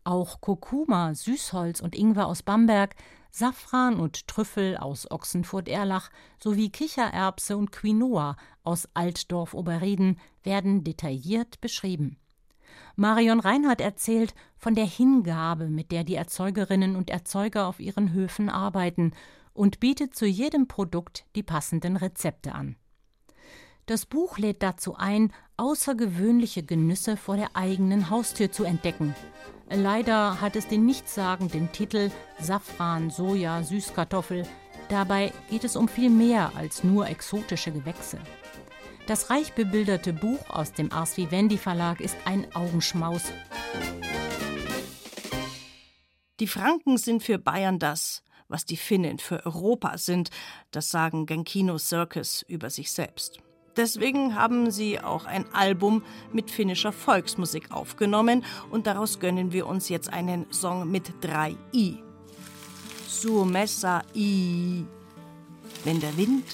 Auch 0.03 0.41
Kurkuma, 0.41 1.15
Süßholz 1.15 1.81
und 1.81 1.95
Ingwer 1.95 2.27
aus 2.27 2.43
Bamberg 2.43 2.97
Safran 3.31 4.01
und 4.01 4.27
Trüffel 4.27 4.77
aus 4.77 5.09
Ochsenfurt-Erlach 5.11 6.11
sowie 6.43 6.71
Kichererbse 6.71 7.57
und 7.57 7.71
Quinoa 7.71 8.37
aus 8.65 8.89
Altdorf-Oberrieden 8.95 10.19
werden 10.43 10.83
detailliert 10.83 11.61
beschrieben. 11.61 12.17
Marion 12.97 13.41
Reinhardt 13.41 13.81
erzählt 13.81 14.35
von 14.57 14.75
der 14.75 14.85
Hingabe, 14.85 15.69
mit 15.69 15.93
der 15.93 16.03
die 16.03 16.17
Erzeugerinnen 16.17 16.97
und 16.97 17.09
Erzeuger 17.09 17.67
auf 17.67 17.79
ihren 17.79 18.13
Höfen 18.13 18.49
arbeiten 18.49 19.13
und 19.61 19.79
bietet 19.79 20.15
zu 20.15 20.25
jedem 20.25 20.69
Produkt 20.69 21.27
die 21.37 21.43
passenden 21.43 21.99
Rezepte 21.99 22.55
an. 22.55 22.77
Das 23.85 24.07
Buch 24.07 24.39
lädt 24.39 24.63
dazu 24.63 24.95
ein, 24.97 25.35
außergewöhnliche 25.59 26.63
Genüsse 26.63 27.19
vor 27.19 27.37
der 27.37 27.55
eigenen 27.55 28.09
Haustür 28.09 28.51
zu 28.51 28.65
entdecken. 28.65 29.15
Leider 29.69 30.41
hat 30.41 30.57
es 30.57 30.67
den 30.67 30.87
nichtssagenden 30.87 31.71
Titel 31.73 32.11
Safran, 32.41 33.11
Soja, 33.11 33.63
Süßkartoffel. 33.63 34.47
Dabei 34.89 35.31
geht 35.51 35.65
es 35.65 35.77
um 35.77 35.89
viel 35.89 36.09
mehr 36.09 36.53
als 36.57 36.83
nur 36.83 37.07
exotische 37.09 37.71
Gewächse. 37.71 38.19
Das 39.09 39.29
reich 39.29 39.53
bebilderte 39.53 40.15
Buch 40.15 40.49
aus 40.49 40.73
dem 40.73 40.91
Ars 40.91 41.19
Vivendi 41.19 41.59
Verlag 41.59 42.01
ist 42.01 42.17
ein 42.25 42.47
Augenschmaus. 42.55 43.25
Die 46.41 46.47
Franken 46.47 46.97
sind 46.97 47.23
für 47.23 47.39
Bayern 47.39 47.79
das, 47.79 48.23
was 48.51 48.67
die 48.67 48.77
Finnen 48.77 49.19
für 49.19 49.47
Europa 49.47 49.97
sind, 49.97 50.29
das 50.71 50.91
sagen 50.91 51.25
Genkino 51.25 51.79
Circus 51.79 52.43
über 52.43 52.69
sich 52.69 52.93
selbst. 52.93 53.39
Deswegen 53.77 54.35
haben 54.35 54.71
sie 54.71 55.01
auch 55.01 55.25
ein 55.25 55.51
Album 55.55 56.03
mit 56.33 56.51
finnischer 56.51 56.93
Volksmusik 56.93 57.71
aufgenommen 57.71 58.45
und 58.71 58.87
daraus 58.87 59.21
gönnen 59.21 59.53
wir 59.53 59.67
uns 59.67 59.89
jetzt 59.89 60.13
einen 60.13 60.53
Song 60.53 60.91
mit 60.91 61.13
drei 61.21 61.57
I. 61.73 62.03
Suomessa 63.09 64.03
I, 64.15 64.85
wenn 65.85 66.01
der 66.01 66.17
Wind 66.17 66.45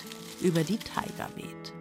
über 0.40 0.62
die 0.62 0.78
Taiga 0.78 1.28
weht. 1.34 1.75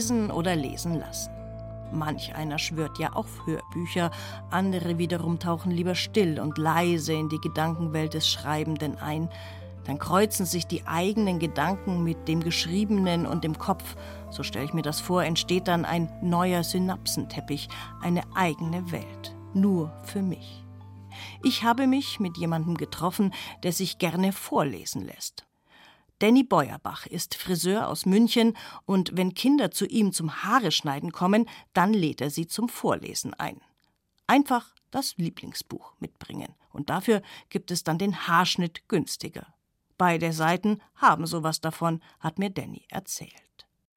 Lesen 0.00 0.30
oder 0.30 0.56
lesen 0.56 0.98
lassen. 0.98 1.30
Manch 1.92 2.34
einer 2.34 2.58
schwört 2.58 2.98
ja 2.98 3.12
auf 3.12 3.44
Hörbücher, 3.44 4.10
andere 4.50 4.96
wiederum 4.96 5.38
tauchen 5.38 5.70
lieber 5.70 5.94
still 5.94 6.40
und 6.40 6.56
leise 6.56 7.12
in 7.12 7.28
die 7.28 7.40
Gedankenwelt 7.40 8.14
des 8.14 8.26
Schreibenden 8.26 8.96
ein. 8.96 9.28
Dann 9.84 9.98
kreuzen 9.98 10.46
sich 10.46 10.66
die 10.66 10.86
eigenen 10.86 11.38
Gedanken 11.38 12.02
mit 12.02 12.28
dem 12.28 12.40
Geschriebenen 12.40 13.26
und 13.26 13.44
im 13.44 13.58
Kopf. 13.58 13.96
So 14.30 14.42
stelle 14.42 14.64
ich 14.64 14.72
mir 14.72 14.82
das 14.82 15.00
vor, 15.00 15.22
entsteht 15.22 15.68
dann 15.68 15.84
ein 15.84 16.10
neuer 16.22 16.64
Synapsenteppich, 16.64 17.68
eine 18.00 18.22
eigene 18.34 18.90
Welt, 18.92 19.34
nur 19.52 19.92
für 20.04 20.22
mich. 20.22 20.64
Ich 21.42 21.62
habe 21.62 21.86
mich 21.86 22.20
mit 22.20 22.38
jemandem 22.38 22.76
getroffen, 22.76 23.34
der 23.64 23.72
sich 23.72 23.98
gerne 23.98 24.32
vorlesen 24.32 25.04
lässt. 25.04 25.49
Danny 26.20 26.44
Beuerbach 26.44 27.06
ist 27.06 27.34
Friseur 27.34 27.88
aus 27.88 28.04
München 28.04 28.54
und 28.84 29.16
wenn 29.16 29.32
Kinder 29.32 29.70
zu 29.70 29.86
ihm 29.86 30.12
zum 30.12 30.44
Haare 30.44 30.70
schneiden 30.70 31.12
kommen, 31.12 31.48
dann 31.72 31.94
lädt 31.94 32.20
er 32.20 32.28
sie 32.28 32.46
zum 32.46 32.68
Vorlesen 32.68 33.32
ein. 33.34 33.60
Einfach 34.26 34.74
das 34.90 35.16
Lieblingsbuch 35.16 35.94
mitbringen 35.98 36.54
und 36.72 36.90
dafür 36.90 37.22
gibt 37.48 37.70
es 37.70 37.84
dann 37.84 37.96
den 37.96 38.28
Haarschnitt 38.28 38.86
günstiger. 38.86 39.46
Beide 39.96 40.34
Seiten 40.34 40.82
haben 40.94 41.26
sowas 41.26 41.62
davon, 41.62 42.02
hat 42.18 42.38
mir 42.38 42.50
Danny 42.50 42.84
erzählt. 42.90 43.32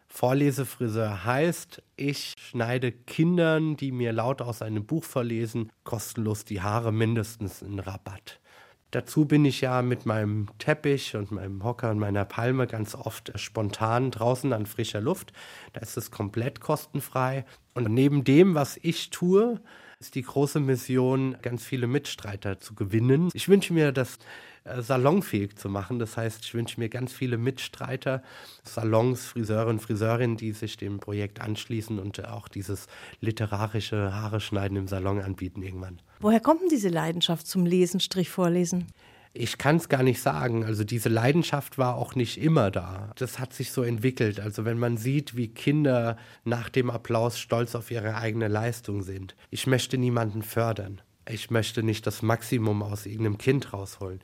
Vorlesefriseur 0.08 1.26
heißt, 1.26 1.84
ich 1.98 2.36
schneide 2.38 2.94
Kindern, 2.94 3.76
die 3.76 3.92
mir 3.92 4.14
laut 4.14 4.42
aus 4.42 4.62
einem 4.62 4.86
Buch 4.86 5.04
verlesen, 5.04 5.74
kostenlos 5.84 6.46
die 6.46 6.62
Haare 6.62 6.94
mindestens 6.94 7.62
in 7.62 7.80
Rabatt. 7.80 8.40
Dazu 8.94 9.26
bin 9.26 9.44
ich 9.44 9.62
ja 9.62 9.82
mit 9.82 10.06
meinem 10.06 10.50
Teppich 10.60 11.16
und 11.16 11.32
meinem 11.32 11.64
Hocker 11.64 11.90
und 11.90 11.98
meiner 11.98 12.26
Palme 12.26 12.68
ganz 12.68 12.94
oft 12.94 13.32
spontan 13.40 14.12
draußen 14.12 14.54
an 14.54 14.68
frischer 14.68 15.02
Luft. 15.02 15.34
Da 15.74 15.82
ist 15.82 15.98
es 15.98 16.12
komplett 16.12 16.60
kostenfrei. 16.60 17.44
Und 17.74 17.92
neben 17.92 18.24
dem, 18.24 18.54
was 18.54 18.78
ich 18.84 19.10
tue, 19.10 19.60
ist 20.00 20.14
die 20.14 20.22
große 20.22 20.60
Mission, 20.60 21.36
ganz 21.42 21.64
viele 21.66 21.88
Mitstreiter 21.88 22.60
zu 22.60 22.76
gewinnen. 22.76 23.30
Ich 23.34 23.50
wünsche 23.50 23.74
mir, 23.74 23.92
dass 23.92 24.20
äh, 24.66 24.82
salonfähig 24.82 25.56
zu 25.58 25.70
machen. 25.70 26.00
Das 26.00 26.18
heißt, 26.18 26.44
ich 26.46 26.54
wünsche 26.54 26.80
mir 26.80 26.90
ganz 26.90 27.12
viele 27.12 27.38
Mitstreiter, 27.38 28.24
Salons, 28.64 29.26
Friseurinnen, 29.26 29.80
Friseurinnen, 29.80 30.38
die 30.38 30.54
sich 30.54 30.78
dem 30.78 31.00
Projekt 31.00 31.42
anschließen 31.42 32.00
und 32.00 32.26
auch 32.26 32.48
dieses 32.48 32.88
literarische 33.20 34.14
Haare 34.14 34.40
schneiden 34.40 34.78
im 34.78 34.88
Salon 34.88 35.22
anbieten 35.22 35.62
irgendwann. 35.62 36.02
Woher 36.20 36.40
kommt 36.40 36.62
denn 36.62 36.70
diese 36.70 36.90
Leidenschaft 36.90 37.46
zum 37.48 37.66
Lesen, 37.66 38.00
Strich 38.00 38.30
vorlesen? 38.30 38.88
Ich 39.36 39.58
kann 39.58 39.78
es 39.78 39.90
gar 39.90 40.04
nicht 40.04 40.22
sagen. 40.22 40.64
Also 40.64 40.84
diese 40.84 41.10
Leidenschaft 41.10 41.80
war 41.80 41.96
auch 41.96 42.14
nicht 42.14 42.40
immer 42.40 42.70
da. 42.70 43.12
Das 43.18 43.40
hat 43.40 43.52
sich 43.52 43.72
so 43.72 43.82
entwickelt. 43.82 44.40
Also 44.40 44.64
wenn 44.64 44.78
man 44.78 44.96
sieht, 44.96 45.36
wie 45.36 45.48
Kinder 45.48 46.18
nach 46.46 46.70
dem 46.70 46.92
Applaus 46.92 47.40
stolz 47.40 47.74
auf 47.74 47.90
ihre 47.90 48.16
eigene 48.16 48.48
Leistung 48.48 49.02
sind. 49.02 49.36
Ich 49.50 49.66
möchte 49.66 49.98
niemanden 49.98 50.44
fördern. 50.44 51.02
Ich 51.28 51.50
möchte 51.50 51.82
nicht 51.82 52.06
das 52.06 52.22
Maximum 52.22 52.84
aus 52.84 53.06
irgendeinem 53.06 53.40
Kind 53.40 53.74
rausholen. 53.74 54.20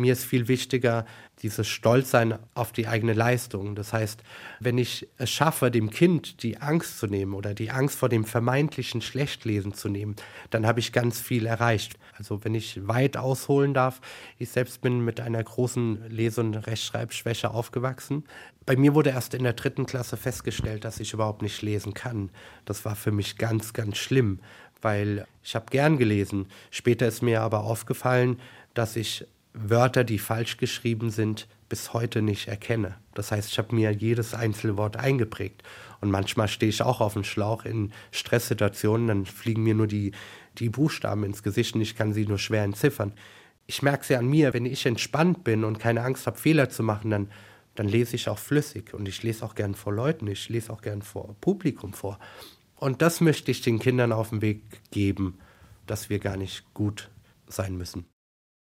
Mir 0.00 0.14
ist 0.14 0.24
viel 0.24 0.48
wichtiger 0.48 1.04
dieses 1.42 1.68
Stolzsein 1.68 2.38
auf 2.54 2.72
die 2.72 2.86
eigene 2.86 3.12
Leistung. 3.12 3.74
Das 3.74 3.92
heißt, 3.92 4.22
wenn 4.58 4.78
ich 4.78 5.08
es 5.18 5.30
schaffe, 5.30 5.70
dem 5.70 5.90
Kind 5.90 6.42
die 6.42 6.58
Angst 6.58 6.98
zu 6.98 7.06
nehmen 7.06 7.34
oder 7.34 7.52
die 7.52 7.70
Angst 7.70 7.98
vor 7.98 8.08
dem 8.08 8.24
vermeintlichen 8.24 9.02
Schlechtlesen 9.02 9.74
zu 9.74 9.88
nehmen, 9.88 10.16
dann 10.48 10.66
habe 10.66 10.80
ich 10.80 10.92
ganz 10.92 11.20
viel 11.20 11.44
erreicht. 11.44 11.98
Also 12.16 12.44
wenn 12.44 12.54
ich 12.54 12.86
weit 12.88 13.18
ausholen 13.18 13.74
darf, 13.74 14.00
ich 14.38 14.48
selbst 14.48 14.80
bin 14.80 15.04
mit 15.04 15.20
einer 15.20 15.42
großen 15.42 16.08
Lese- 16.08 16.40
und 16.40 16.54
Rechtschreibschwäche 16.54 17.50
aufgewachsen. 17.50 18.24
Bei 18.64 18.76
mir 18.76 18.94
wurde 18.94 19.10
erst 19.10 19.34
in 19.34 19.44
der 19.44 19.52
dritten 19.52 19.84
Klasse 19.84 20.16
festgestellt, 20.16 20.84
dass 20.84 20.98
ich 20.98 21.12
überhaupt 21.12 21.42
nicht 21.42 21.60
lesen 21.60 21.92
kann. 21.92 22.30
Das 22.64 22.86
war 22.86 22.96
für 22.96 23.12
mich 23.12 23.36
ganz, 23.36 23.74
ganz 23.74 23.98
schlimm, 23.98 24.40
weil 24.80 25.26
ich 25.42 25.54
habe 25.54 25.66
gern 25.70 25.98
gelesen. 25.98 26.46
Später 26.70 27.06
ist 27.06 27.22
mir 27.22 27.42
aber 27.42 27.64
aufgefallen, 27.64 28.38
dass 28.74 28.96
ich 28.96 29.26
Wörter, 29.52 30.04
die 30.04 30.18
falsch 30.18 30.56
geschrieben 30.56 31.10
sind, 31.10 31.48
bis 31.68 31.92
heute 31.92 32.22
nicht 32.22 32.48
erkenne. 32.48 32.96
Das 33.14 33.32
heißt, 33.32 33.50
ich 33.50 33.58
habe 33.58 33.74
mir 33.74 33.90
jedes 33.92 34.34
Einzelwort 34.34 34.96
eingeprägt. 34.96 35.62
Und 36.00 36.10
manchmal 36.10 36.48
stehe 36.48 36.70
ich 36.70 36.82
auch 36.82 37.00
auf 37.00 37.14
dem 37.14 37.24
Schlauch 37.24 37.64
in 37.64 37.92
Stresssituationen, 38.10 39.08
dann 39.08 39.26
fliegen 39.26 39.62
mir 39.62 39.74
nur 39.74 39.86
die, 39.86 40.12
die 40.58 40.68
Buchstaben 40.68 41.24
ins 41.24 41.42
Gesicht 41.42 41.74
und 41.74 41.80
ich 41.80 41.96
kann 41.96 42.12
sie 42.12 42.26
nur 42.26 42.38
schwer 42.38 42.64
entziffern. 42.64 43.12
Ich 43.66 43.82
merke 43.82 44.02
es 44.02 44.08
ja 44.08 44.18
an 44.18 44.26
mir, 44.26 44.52
wenn 44.54 44.66
ich 44.66 44.86
entspannt 44.86 45.44
bin 45.44 45.64
und 45.64 45.78
keine 45.78 46.02
Angst 46.02 46.26
habe, 46.26 46.38
Fehler 46.38 46.70
zu 46.70 46.82
machen, 46.82 47.10
dann, 47.10 47.30
dann 47.74 47.88
lese 47.88 48.16
ich 48.16 48.28
auch 48.28 48.38
flüssig. 48.38 48.94
Und 48.94 49.06
ich 49.06 49.22
lese 49.22 49.44
auch 49.44 49.54
gern 49.54 49.74
vor 49.74 49.92
Leuten, 49.92 50.26
ich 50.26 50.48
lese 50.48 50.72
auch 50.72 50.82
gern 50.82 51.02
vor 51.02 51.36
Publikum 51.40 51.92
vor. 51.92 52.18
Und 52.76 53.02
das 53.02 53.20
möchte 53.20 53.50
ich 53.50 53.60
den 53.60 53.78
Kindern 53.78 54.12
auf 54.12 54.30
den 54.30 54.42
Weg 54.42 54.62
geben, 54.90 55.38
dass 55.86 56.08
wir 56.08 56.18
gar 56.18 56.36
nicht 56.36 56.72
gut 56.72 57.10
sein 57.46 57.76
müssen 57.76 58.06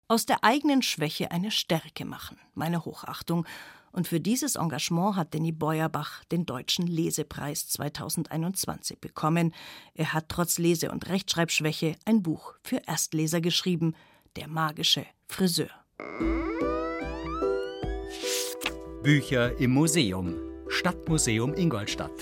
aus 0.09 0.25
der 0.25 0.43
eigenen 0.43 0.83
Schwäche 0.83 1.31
eine 1.31 1.51
Stärke 1.51 2.05
machen. 2.05 2.39
Meine 2.55 2.85
Hochachtung. 2.85 3.47
Und 3.93 4.09
für 4.09 4.21
dieses 4.21 4.57
Engagement 4.57 5.17
hat 5.17 5.35
Denny 5.35 5.53
Beuerbach 5.53 6.25
den 6.25 6.47
Deutschen 6.47 6.87
Lesepreis 6.87 7.69
2021 7.69 9.01
bekommen. 9.01 9.55
Er 9.95 10.13
hat 10.13 10.29
trotz 10.29 10.59
Lese- 10.59 10.91
und 10.91 11.09
Rechtschreibschwäche 11.09 11.97
ein 12.05 12.23
Buch 12.23 12.55
für 12.63 12.83
Erstleser 12.87 13.41
geschrieben, 13.41 13.95
Der 14.37 14.49
magische 14.49 15.05
Friseur. 15.27 15.71
Bücher 19.03 19.59
im 19.59 19.73
Museum. 19.73 20.35
Stadtmuseum 20.69 21.55
Ingolstadt. 21.55 22.13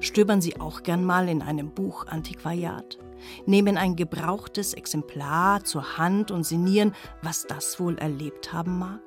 Stöbern 0.00 0.40
Sie 0.40 0.60
auch 0.60 0.82
gern 0.82 1.04
mal 1.04 1.28
in 1.28 1.42
einem 1.42 1.70
Buch 1.70 2.06
Antiquariat? 2.06 2.98
Nehmen 3.46 3.76
ein 3.76 3.96
gebrauchtes 3.96 4.74
Exemplar 4.74 5.64
zur 5.64 5.98
Hand 5.98 6.30
und 6.30 6.44
sinnieren, 6.44 6.94
was 7.22 7.46
das 7.46 7.78
wohl 7.80 7.98
erlebt 7.98 8.52
haben 8.52 8.78
mag? 8.78 9.00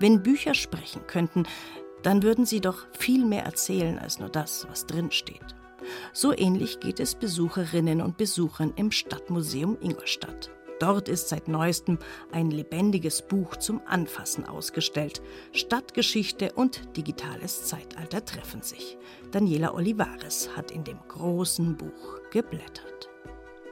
Wenn 0.00 0.22
Bücher 0.22 0.54
sprechen 0.54 1.06
könnten, 1.06 1.44
dann 2.02 2.22
würden 2.22 2.46
sie 2.46 2.60
doch 2.60 2.86
viel 2.96 3.24
mehr 3.24 3.44
erzählen 3.44 3.98
als 3.98 4.18
nur 4.18 4.28
das, 4.28 4.66
was 4.68 4.86
drinsteht. 4.86 5.54
So 6.12 6.36
ähnlich 6.36 6.80
geht 6.80 7.00
es 7.00 7.14
Besucherinnen 7.14 8.00
und 8.00 8.16
Besuchern 8.16 8.72
im 8.76 8.90
Stadtmuseum 8.90 9.78
Ingolstadt. 9.80 10.50
Dort 10.78 11.08
ist 11.08 11.28
seit 11.28 11.48
neuestem 11.48 11.98
ein 12.30 12.50
lebendiges 12.50 13.22
Buch 13.22 13.56
zum 13.56 13.80
Anfassen 13.86 14.44
ausgestellt. 14.44 15.22
Stadtgeschichte 15.52 16.52
und 16.52 16.96
digitales 16.96 17.64
Zeitalter 17.64 18.24
treffen 18.24 18.62
sich. 18.62 18.96
Daniela 19.32 19.74
Olivares 19.74 20.50
hat 20.56 20.70
in 20.70 20.84
dem 20.84 20.98
großen 21.08 21.76
Buch 21.76 22.20
geblättert. 22.30 23.07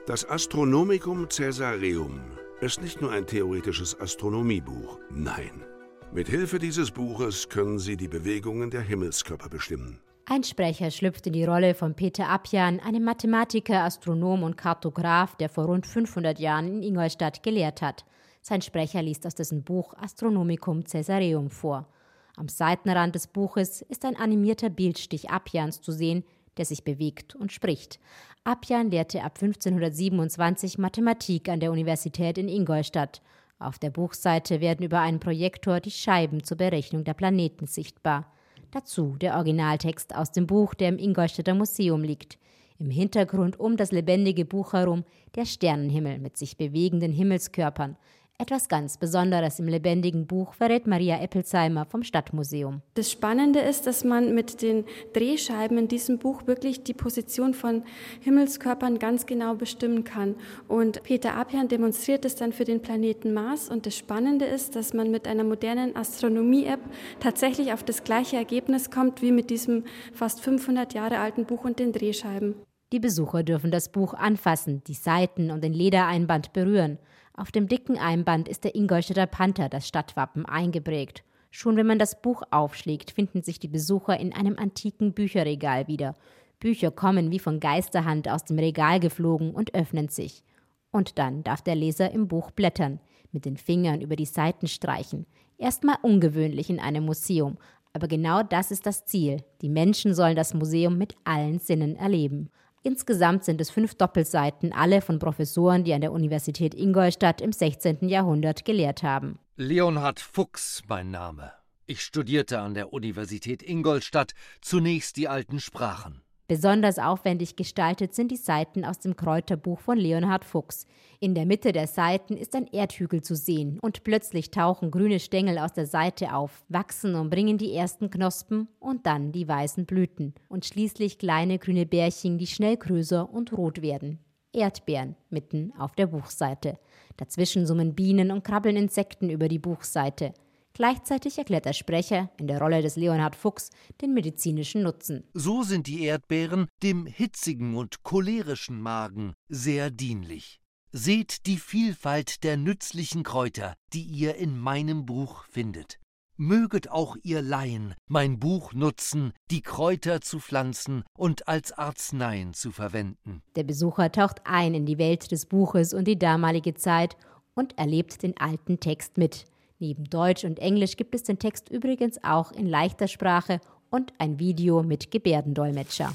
Das 0.06 0.24
Astronomicum 0.30 1.28
Caesareum 1.28 2.20
ist 2.60 2.80
nicht 2.80 3.00
nur 3.00 3.10
ein 3.10 3.26
theoretisches 3.26 4.00
Astronomiebuch, 4.00 5.00
nein. 5.10 5.64
Mit 6.12 6.28
Hilfe 6.28 6.60
dieses 6.60 6.92
Buches 6.92 7.48
können 7.48 7.80
Sie 7.80 7.96
die 7.96 8.06
Bewegungen 8.06 8.70
der 8.70 8.82
Himmelskörper 8.82 9.48
bestimmen. 9.48 9.98
Ein 10.26 10.44
Sprecher 10.44 10.92
schlüpft 10.92 11.26
in 11.26 11.32
die 11.32 11.44
Rolle 11.44 11.74
von 11.74 11.94
Peter 11.94 12.28
Apjan, 12.28 12.78
einem 12.78 13.02
Mathematiker, 13.02 13.82
Astronom 13.82 14.44
und 14.44 14.56
Kartograf, 14.56 15.34
der 15.34 15.48
vor 15.48 15.64
rund 15.64 15.88
500 15.88 16.38
Jahren 16.38 16.68
in 16.68 16.84
Ingolstadt 16.84 17.42
gelehrt 17.42 17.82
hat. 17.82 18.04
Sein 18.42 18.62
Sprecher 18.62 19.02
liest 19.02 19.26
aus 19.26 19.34
dessen 19.34 19.64
Buch 19.64 19.92
Astronomicum 19.94 20.84
Caesareum 20.84 21.50
vor. 21.50 21.88
Am 22.36 22.46
Seitenrand 22.46 23.16
des 23.16 23.26
Buches 23.26 23.82
ist 23.82 24.04
ein 24.04 24.14
animierter 24.14 24.70
Bildstich 24.70 25.30
Apjans 25.30 25.80
zu 25.80 25.90
sehen, 25.90 26.22
der 26.56 26.64
sich 26.64 26.84
bewegt 26.84 27.34
und 27.34 27.52
spricht. 27.52 27.98
Apjan 28.44 28.90
lehrte 28.90 29.22
ab 29.22 29.38
1527 29.40 30.78
Mathematik 30.78 31.48
an 31.48 31.60
der 31.60 31.72
Universität 31.72 32.38
in 32.38 32.48
Ingolstadt. 32.48 33.22
Auf 33.58 33.78
der 33.78 33.90
Buchseite 33.90 34.60
werden 34.60 34.84
über 34.84 35.00
einen 35.00 35.20
Projektor 35.20 35.80
die 35.80 35.90
Scheiben 35.90 36.44
zur 36.44 36.56
Berechnung 36.56 37.04
der 37.04 37.14
Planeten 37.14 37.66
sichtbar. 37.66 38.32
Dazu 38.70 39.16
der 39.20 39.36
Originaltext 39.36 40.14
aus 40.14 40.32
dem 40.32 40.46
Buch, 40.46 40.74
der 40.74 40.90
im 40.90 40.98
Ingolstädter 40.98 41.54
Museum 41.54 42.02
liegt. 42.02 42.38
Im 42.78 42.90
Hintergrund 42.90 43.58
um 43.58 43.76
das 43.76 43.90
lebendige 43.90 44.44
Buch 44.44 44.74
herum 44.74 45.04
der 45.34 45.46
Sternenhimmel 45.46 46.18
mit 46.18 46.36
sich 46.36 46.58
bewegenden 46.58 47.12
Himmelskörpern, 47.12 47.96
etwas 48.38 48.68
ganz 48.68 48.98
Besonderes 48.98 49.58
im 49.58 49.66
lebendigen 49.66 50.26
Buch 50.26 50.52
verrät 50.54 50.86
Maria 50.86 51.20
Eppelsheimer 51.20 51.86
vom 51.86 52.02
Stadtmuseum. 52.02 52.82
Das 52.94 53.10
Spannende 53.10 53.60
ist, 53.60 53.86
dass 53.86 54.04
man 54.04 54.34
mit 54.34 54.62
den 54.62 54.84
Drehscheiben 55.14 55.78
in 55.78 55.88
diesem 55.88 56.18
Buch 56.18 56.46
wirklich 56.46 56.84
die 56.84 56.94
Position 56.94 57.54
von 57.54 57.82
Himmelskörpern 58.20 58.98
ganz 58.98 59.26
genau 59.26 59.54
bestimmen 59.54 60.04
kann. 60.04 60.34
Und 60.68 61.02
Peter 61.02 61.34
Apian 61.34 61.68
demonstriert 61.68 62.24
es 62.24 62.36
dann 62.36 62.52
für 62.52 62.64
den 62.64 62.82
Planeten 62.82 63.32
Mars. 63.32 63.70
Und 63.70 63.86
das 63.86 63.96
Spannende 63.96 64.44
ist, 64.44 64.76
dass 64.76 64.92
man 64.92 65.10
mit 65.10 65.26
einer 65.26 65.44
modernen 65.44 65.96
Astronomie-App 65.96 66.80
tatsächlich 67.20 67.72
auf 67.72 67.84
das 67.84 68.04
gleiche 68.04 68.36
Ergebnis 68.36 68.90
kommt 68.90 69.22
wie 69.22 69.32
mit 69.32 69.50
diesem 69.50 69.84
fast 70.12 70.40
500 70.40 70.94
Jahre 70.94 71.18
alten 71.18 71.46
Buch 71.46 71.64
und 71.64 71.78
den 71.78 71.92
Drehscheiben. 71.92 72.54
Die 72.92 73.00
Besucher 73.00 73.42
dürfen 73.42 73.72
das 73.72 73.88
Buch 73.88 74.14
anfassen, 74.14 74.82
die 74.86 74.94
Seiten 74.94 75.50
und 75.50 75.64
den 75.64 75.72
Ledereinband 75.72 76.52
berühren. 76.52 76.98
Auf 77.36 77.52
dem 77.52 77.68
dicken 77.68 77.98
Einband 77.98 78.48
ist 78.48 78.64
der 78.64 78.74
Ingolstädter 78.74 79.26
Panther, 79.26 79.68
das 79.68 79.86
Stadtwappen, 79.86 80.46
eingeprägt. 80.46 81.22
Schon 81.50 81.76
wenn 81.76 81.86
man 81.86 81.98
das 81.98 82.22
Buch 82.22 82.42
aufschlägt, 82.50 83.10
finden 83.10 83.42
sich 83.42 83.58
die 83.58 83.68
Besucher 83.68 84.18
in 84.18 84.34
einem 84.34 84.58
antiken 84.58 85.12
Bücherregal 85.12 85.86
wieder. 85.86 86.14
Bücher 86.60 86.90
kommen 86.90 87.30
wie 87.30 87.38
von 87.38 87.60
Geisterhand 87.60 88.28
aus 88.28 88.44
dem 88.44 88.58
Regal 88.58 89.00
geflogen 89.00 89.54
und 89.54 89.74
öffnen 89.74 90.08
sich. 90.08 90.42
Und 90.90 91.18
dann 91.18 91.44
darf 91.44 91.60
der 91.60 91.74
Leser 91.74 92.10
im 92.10 92.26
Buch 92.26 92.50
blättern, 92.50 93.00
mit 93.32 93.44
den 93.44 93.58
Fingern 93.58 94.00
über 94.00 94.16
die 94.16 94.24
Seiten 94.24 94.66
streichen. 94.66 95.26
Erstmal 95.58 95.96
ungewöhnlich 96.00 96.70
in 96.70 96.80
einem 96.80 97.04
Museum, 97.04 97.58
aber 97.92 98.08
genau 98.08 98.42
das 98.42 98.70
ist 98.70 98.86
das 98.86 99.04
Ziel. 99.04 99.42
Die 99.60 99.68
Menschen 99.68 100.14
sollen 100.14 100.36
das 100.36 100.54
Museum 100.54 100.96
mit 100.96 101.16
allen 101.24 101.58
Sinnen 101.58 101.96
erleben. 101.96 102.50
Insgesamt 102.86 103.44
sind 103.44 103.60
es 103.60 103.68
fünf 103.68 103.96
Doppelseiten, 103.96 104.72
alle 104.72 105.00
von 105.00 105.18
Professoren, 105.18 105.82
die 105.82 105.92
an 105.92 106.02
der 106.02 106.12
Universität 106.12 106.72
Ingolstadt 106.72 107.40
im 107.40 107.50
16. 107.50 108.08
Jahrhundert 108.08 108.64
gelehrt 108.64 109.02
haben. 109.02 109.40
Leonhard 109.56 110.20
Fuchs 110.20 110.84
mein 110.86 111.10
Name. 111.10 111.50
Ich 111.86 112.00
studierte 112.02 112.60
an 112.60 112.74
der 112.74 112.92
Universität 112.92 113.64
Ingolstadt 113.64 114.34
zunächst 114.60 115.16
die 115.16 115.26
alten 115.26 115.58
Sprachen. 115.58 116.22
Besonders 116.48 117.00
aufwendig 117.00 117.56
gestaltet 117.56 118.14
sind 118.14 118.30
die 118.30 118.36
Seiten 118.36 118.84
aus 118.84 119.00
dem 119.00 119.16
Kräuterbuch 119.16 119.80
von 119.80 119.98
Leonhard 119.98 120.44
Fuchs. 120.44 120.86
In 121.18 121.34
der 121.34 121.44
Mitte 121.44 121.72
der 121.72 121.88
Seiten 121.88 122.36
ist 122.36 122.54
ein 122.54 122.68
Erdhügel 122.68 123.20
zu 123.20 123.34
sehen 123.34 123.80
und 123.80 124.04
plötzlich 124.04 124.52
tauchen 124.52 124.92
grüne 124.92 125.18
Stängel 125.18 125.58
aus 125.58 125.72
der 125.72 125.86
Seite 125.86 126.34
auf, 126.34 126.64
wachsen 126.68 127.16
und 127.16 127.30
bringen 127.30 127.58
die 127.58 127.74
ersten 127.74 128.10
Knospen 128.10 128.68
und 128.78 129.06
dann 129.06 129.32
die 129.32 129.48
weißen 129.48 129.86
Blüten 129.86 130.34
und 130.48 130.64
schließlich 130.64 131.18
kleine 131.18 131.58
grüne 131.58 131.84
Bärchen, 131.84 132.38
die 132.38 132.46
schnell 132.46 132.76
größer 132.76 133.28
und 133.28 133.52
rot 133.52 133.82
werden. 133.82 134.20
Erdbeeren 134.52 135.16
mitten 135.30 135.72
auf 135.76 135.96
der 135.96 136.06
Buchseite. 136.06 136.78
Dazwischen 137.16 137.66
summen 137.66 137.94
Bienen 137.94 138.30
und 138.30 138.44
krabbeln 138.44 138.76
Insekten 138.76 139.30
über 139.30 139.48
die 139.48 139.58
Buchseite. 139.58 140.32
Gleichzeitig 140.76 141.38
erklärt 141.38 141.64
der 141.64 141.72
Sprecher 141.72 142.28
in 142.38 142.48
der 142.48 142.60
Rolle 142.60 142.82
des 142.82 142.96
Leonhard 142.96 143.34
Fuchs 143.34 143.70
den 144.02 144.12
medizinischen 144.12 144.82
Nutzen. 144.82 145.24
So 145.32 145.62
sind 145.62 145.86
die 145.86 146.02
Erdbeeren 146.02 146.68
dem 146.82 147.06
hitzigen 147.06 147.76
und 147.76 148.02
cholerischen 148.02 148.82
Magen 148.82 149.32
sehr 149.48 149.90
dienlich. 149.90 150.60
Seht 150.92 151.46
die 151.46 151.56
Vielfalt 151.56 152.44
der 152.44 152.58
nützlichen 152.58 153.22
Kräuter, 153.22 153.72
die 153.94 154.02
ihr 154.02 154.34
in 154.34 154.58
meinem 154.58 155.06
Buch 155.06 155.44
findet. 155.44 155.98
Möget 156.36 156.90
auch 156.90 157.16
ihr 157.22 157.40
Laien 157.40 157.94
mein 158.06 158.38
Buch 158.38 158.74
nutzen, 158.74 159.32
die 159.50 159.62
Kräuter 159.62 160.20
zu 160.20 160.40
pflanzen 160.40 161.04
und 161.16 161.48
als 161.48 161.72
Arzneien 161.72 162.52
zu 162.52 162.70
verwenden. 162.70 163.40
Der 163.54 163.64
Besucher 163.64 164.12
taucht 164.12 164.42
ein 164.44 164.74
in 164.74 164.84
die 164.84 164.98
Welt 164.98 165.32
des 165.32 165.46
Buches 165.46 165.94
und 165.94 166.06
die 166.06 166.18
damalige 166.18 166.74
Zeit 166.74 167.16
und 167.54 167.78
erlebt 167.78 168.22
den 168.22 168.36
alten 168.36 168.78
Text 168.78 169.16
mit. 169.16 169.46
Neben 169.78 170.04
Deutsch 170.04 170.44
und 170.44 170.58
Englisch 170.58 170.96
gibt 170.96 171.14
es 171.14 171.22
den 171.22 171.38
Text 171.38 171.68
übrigens 171.68 172.22
auch 172.24 172.50
in 172.52 172.66
leichter 172.66 173.08
Sprache 173.08 173.60
und 173.90 174.12
ein 174.18 174.38
Video 174.38 174.82
mit 174.82 175.10
Gebärdendolmetscher. 175.10 176.14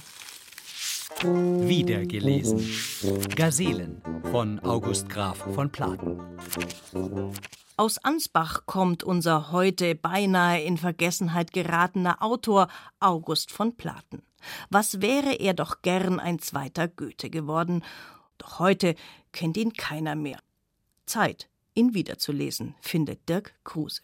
Wieder 1.22 2.04
gelesen. 2.08 2.60
Gazelen 3.36 4.02
von 4.32 4.60
August 4.62 5.10
Graf 5.10 5.38
von 5.38 5.72
Platen. 5.72 6.20
Aus 7.78 8.00
Ansbach 8.00 8.66
kommt 8.66 9.04
unser 9.04 9.52
heute 9.52 9.94
beinahe 9.94 10.64
in 10.64 10.78
Vergessenheit 10.78 11.54
geratener 11.54 12.24
Autor 12.24 12.68
August 13.00 13.52
von 13.52 13.76
Platen. 13.76 14.24
Was 14.72 15.02
wäre 15.02 15.34
er 15.34 15.54
doch 15.54 15.84
gern 15.84 16.20
ein 16.20 16.40
zweiter 16.40 16.88
Goethe 16.88 17.30
geworden? 17.30 17.84
Doch 18.40 18.58
heute 18.58 18.96
kennt 19.32 19.58
ihn 19.58 19.74
keiner 19.74 20.16
mehr. 20.16 20.40
Zeit 21.06 21.51
ihn 21.74 21.94
wiederzulesen, 21.94 22.76
findet 22.82 23.28
Dirk 23.30 23.54
Kruse. 23.64 24.02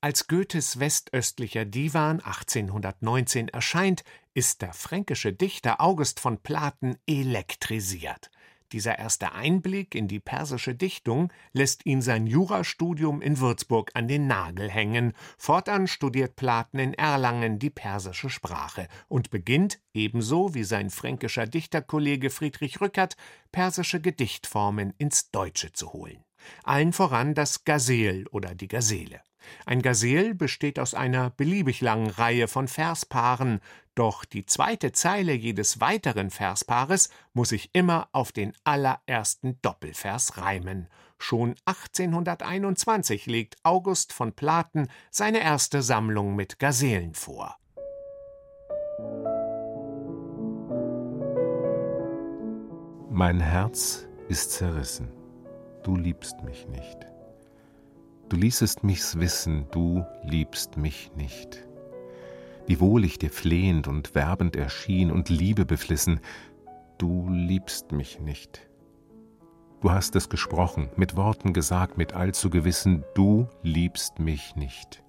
Als 0.00 0.28
Goethes 0.28 0.78
westöstlicher 0.78 1.64
Divan 1.64 2.20
1819 2.20 3.48
erscheint, 3.48 4.04
ist 4.32 4.62
der 4.62 4.72
fränkische 4.72 5.32
Dichter 5.32 5.80
August 5.80 6.20
von 6.20 6.38
Platen 6.38 6.96
elektrisiert. 7.06 8.30
Dieser 8.72 8.98
erste 8.98 9.32
Einblick 9.32 9.94
in 9.94 10.08
die 10.08 10.20
persische 10.20 10.74
Dichtung 10.74 11.32
lässt 11.52 11.86
ihn 11.86 12.02
sein 12.02 12.26
Jurastudium 12.26 13.22
in 13.22 13.40
Würzburg 13.40 13.90
an 13.94 14.08
den 14.08 14.26
Nagel 14.26 14.70
hängen. 14.70 15.14
Fortan 15.38 15.86
studiert 15.86 16.36
Platen 16.36 16.78
in 16.78 16.92
Erlangen 16.92 17.58
die 17.58 17.70
persische 17.70 18.28
Sprache 18.28 18.86
und 19.08 19.30
beginnt, 19.30 19.80
ebenso 19.94 20.54
wie 20.54 20.64
sein 20.64 20.90
fränkischer 20.90 21.46
Dichterkollege 21.46 22.28
Friedrich 22.28 22.80
Rückert, 22.80 23.16
persische 23.52 24.00
Gedichtformen 24.00 24.92
ins 24.98 25.30
Deutsche 25.30 25.72
zu 25.72 25.94
holen. 25.94 26.22
Allen 26.64 26.92
voran 26.92 27.34
das 27.34 27.64
Gazel 27.64 28.26
oder 28.28 28.54
die 28.54 28.68
Gazele. 28.68 29.20
Ein 29.66 29.82
Gazel 29.82 30.34
besteht 30.34 30.78
aus 30.78 30.94
einer 30.94 31.30
beliebig 31.30 31.80
langen 31.80 32.10
Reihe 32.10 32.48
von 32.48 32.68
Verspaaren, 32.68 33.60
doch 33.94 34.24
die 34.24 34.46
zweite 34.46 34.92
Zeile 34.92 35.32
jedes 35.32 35.80
weiteren 35.80 36.30
Verspaares 36.30 37.10
muss 37.32 37.48
sich 37.48 37.70
immer 37.72 38.08
auf 38.12 38.30
den 38.32 38.52
allerersten 38.64 39.60
Doppelvers 39.60 40.38
reimen. 40.38 40.88
Schon 41.18 41.56
1821 41.64 43.26
legt 43.26 43.56
August 43.64 44.12
von 44.12 44.32
Platen 44.32 44.88
seine 45.10 45.40
erste 45.40 45.82
Sammlung 45.82 46.36
mit 46.36 46.60
Gazelen 46.60 47.14
vor. 47.14 47.56
Mein 53.10 53.40
Herz 53.40 54.06
ist 54.28 54.52
zerrissen 54.52 55.17
du 55.88 55.96
liebst 55.96 56.42
mich 56.44 56.68
nicht. 56.68 56.98
Du 58.28 58.36
ließest 58.36 58.84
mich's 58.84 59.18
wissen, 59.18 59.66
du 59.70 60.04
liebst 60.22 60.76
mich 60.76 61.10
nicht. 61.16 61.66
Wiewohl 62.66 63.06
ich 63.06 63.18
dir 63.18 63.30
flehend 63.30 63.88
und 63.88 64.14
werbend 64.14 64.54
erschien 64.54 65.10
und 65.10 65.30
Liebe 65.30 65.64
beflissen, 65.64 66.20
du 66.98 67.30
liebst 67.30 67.92
mich 67.92 68.20
nicht. 68.20 68.68
Du 69.80 69.90
hast 69.90 70.14
es 70.14 70.28
gesprochen, 70.28 70.90
mit 70.96 71.16
Worten 71.16 71.54
gesagt, 71.54 71.96
mit 71.96 72.12
allzu 72.12 72.50
gewissen, 72.50 73.02
du 73.14 73.48
liebst 73.62 74.18
mich 74.18 74.56
nicht. 74.56 75.02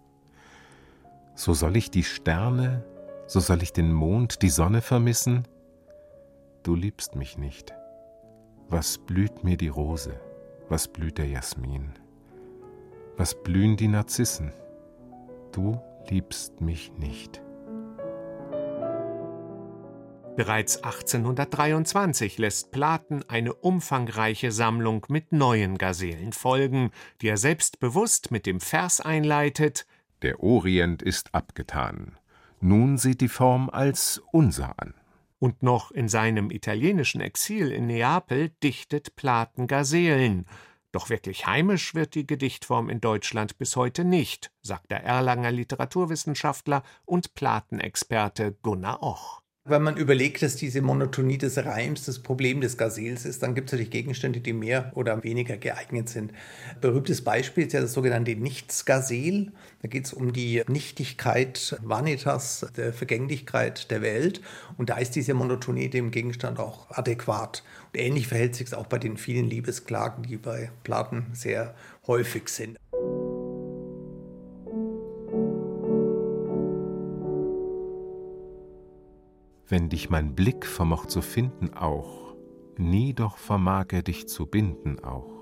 So 1.36 1.54
soll 1.54 1.76
ich 1.76 1.92
die 1.92 2.06
Sterne, 2.06 2.86
so 3.28 3.42
soll 3.42 3.62
ich 3.64 3.74
den 3.74 3.92
Mond, 3.92 4.44
die 4.44 4.50
Sonne 4.50 4.82
vermissen? 4.82 5.46
Du 6.64 6.74
liebst 6.74 7.16
mich 7.18 7.38
nicht. 7.38 7.74
Was 8.70 8.98
blüht 8.98 9.44
mir 9.44 9.58
die 9.58 9.68
Rose? 9.68 10.22
Was 10.70 10.88
blüht 10.88 11.18
der 11.18 11.26
Jasmin? 11.26 11.94
Was 13.18 13.42
blühen 13.42 13.76
die 13.76 13.88
Narzissen? 13.88 14.54
Du 15.52 15.82
liebst 16.10 16.62
mich 16.62 16.92
nicht. 16.94 17.42
Bereits 20.36 20.84
1823 20.84 22.38
lässt 22.38 22.72
Platen 22.72 23.24
eine 23.28 23.56
umfangreiche 23.56 24.52
Sammlung 24.52 25.08
mit 25.10 25.32
neuen 25.32 25.80
Gazelen 25.80 26.34
folgen, 26.34 26.92
die 27.22 27.30
er 27.30 27.38
selbstbewusst 27.38 28.30
mit 28.30 28.46
dem 28.46 28.60
Vers 28.60 29.02
einleitet 29.02 29.88
Der 30.22 30.40
Orient 30.44 31.02
ist 31.02 31.34
abgetan. 31.34 32.20
Nun 32.62 33.00
sieht 33.00 33.22
die 33.22 33.28
Form 33.28 33.72
als 33.72 34.22
unser 34.32 34.80
an. 34.80 34.94
Und 35.40 35.64
noch 35.64 35.92
in 35.92 36.10
seinem 36.10 36.52
italienischen 36.52 37.22
Exil 37.22 37.72
in 37.72 37.88
Neapel 37.88 38.50
dichtet 38.62 39.16
Platen 39.16 39.68
Gazelen. 39.68 40.46
Doch 40.92 41.10
wirklich 41.10 41.46
heimisch 41.46 41.96
wird 41.96 42.16
die 42.16 42.28
Gedichtform 42.28 42.90
in 42.90 43.00
Deutschland 43.00 43.58
bis 43.58 43.76
heute 43.76 44.04
nicht, 44.04 44.52
sagt 44.62 44.92
der 44.92 45.04
Erlanger 45.04 45.52
Literaturwissenschaftler 45.52 46.84
und 47.06 47.36
Platenexperte 47.36 48.58
Gunnar 48.62 49.02
Och. 49.02 49.42
Wenn 49.70 49.84
man 49.84 49.98
überlegt, 49.98 50.42
dass 50.42 50.56
diese 50.56 50.82
Monotonie 50.82 51.38
des 51.38 51.64
Reims 51.64 52.06
das 52.06 52.18
Problem 52.18 52.60
des 52.60 52.76
Gazels 52.76 53.24
ist, 53.24 53.44
dann 53.44 53.54
gibt 53.54 53.70
es 53.70 53.74
natürlich 53.74 53.92
Gegenstände, 53.92 54.40
die 54.40 54.52
mehr 54.52 54.92
oder 54.96 55.24
weniger 55.24 55.58
geeignet 55.58 56.10
sind. 56.10 56.34
Berühmtes 56.82 57.24
Beispiel 57.24 57.68
ist 57.68 57.74
ja 57.74 57.82
das 57.82 57.94
sogenannte 57.94 58.36
Nichtsgazel. 58.36 59.52
Da 59.84 59.88
geht 59.88 60.06
es 60.06 60.14
um 60.14 60.34
die 60.34 60.64
Nichtigkeit, 60.68 61.78
Vanitas, 61.84 62.66
der 62.78 62.94
Vergänglichkeit 62.94 63.92
der 63.92 64.02
Welt. 64.02 64.42
Und 64.78 64.90
da 64.90 64.98
ist 64.98 65.16
diese 65.16 65.36
Monotonie 65.36 65.88
dem 65.88 66.10
Gegenstand 66.10 66.58
auch 66.58 66.90
adäquat. 66.90 67.64
Und 67.94 68.00
ähnlich 68.00 68.28
verhält 68.28 68.56
sich 68.56 68.68
es 68.68 68.74
auch 68.74 68.88
bei 68.88 68.98
den 68.98 69.18
vielen 69.18 69.48
Liebesklagen, 69.48 70.24
die 70.24 70.38
bei 70.38 70.72
Platen 70.84 71.28
sehr 71.34 71.76
häufig 72.08 72.50
sind. 72.50 72.80
Wenn 79.70 79.90
dich 79.90 80.10
mein 80.10 80.36
Blick 80.36 80.66
vermocht 80.66 81.12
zu 81.12 81.22
finden 81.22 81.74
auch, 81.74 82.36
nie 82.78 83.14
doch 83.14 83.38
vermag 83.38 83.88
er 83.92 84.02
dich 84.02 84.28
zu 84.28 84.46
binden 84.46 85.00
auch. 85.04 85.40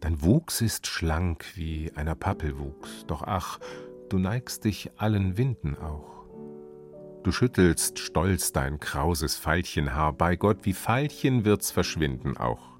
Dein 0.00 0.20
Wuchs 0.22 0.60
ist 0.60 0.86
schlank 0.86 1.44
wie 1.54 1.92
einer 1.94 2.14
Pappel 2.14 2.58
wuchs, 2.58 3.06
doch 3.06 3.22
ach, 3.22 3.60
du 4.08 4.18
neigst 4.18 4.64
dich 4.64 4.90
allen 4.96 5.36
Winden 5.36 5.76
auch. 5.76 6.26
Du 7.22 7.30
schüttelst 7.30 8.00
stolz 8.00 8.52
dein 8.52 8.80
krauses 8.80 9.36
Veilchenhaar, 9.36 10.12
bei 10.12 10.34
Gott, 10.34 10.64
wie 10.64 10.72
Veilchen 10.72 11.44
wird's 11.44 11.70
verschwinden 11.70 12.36
auch. 12.36 12.72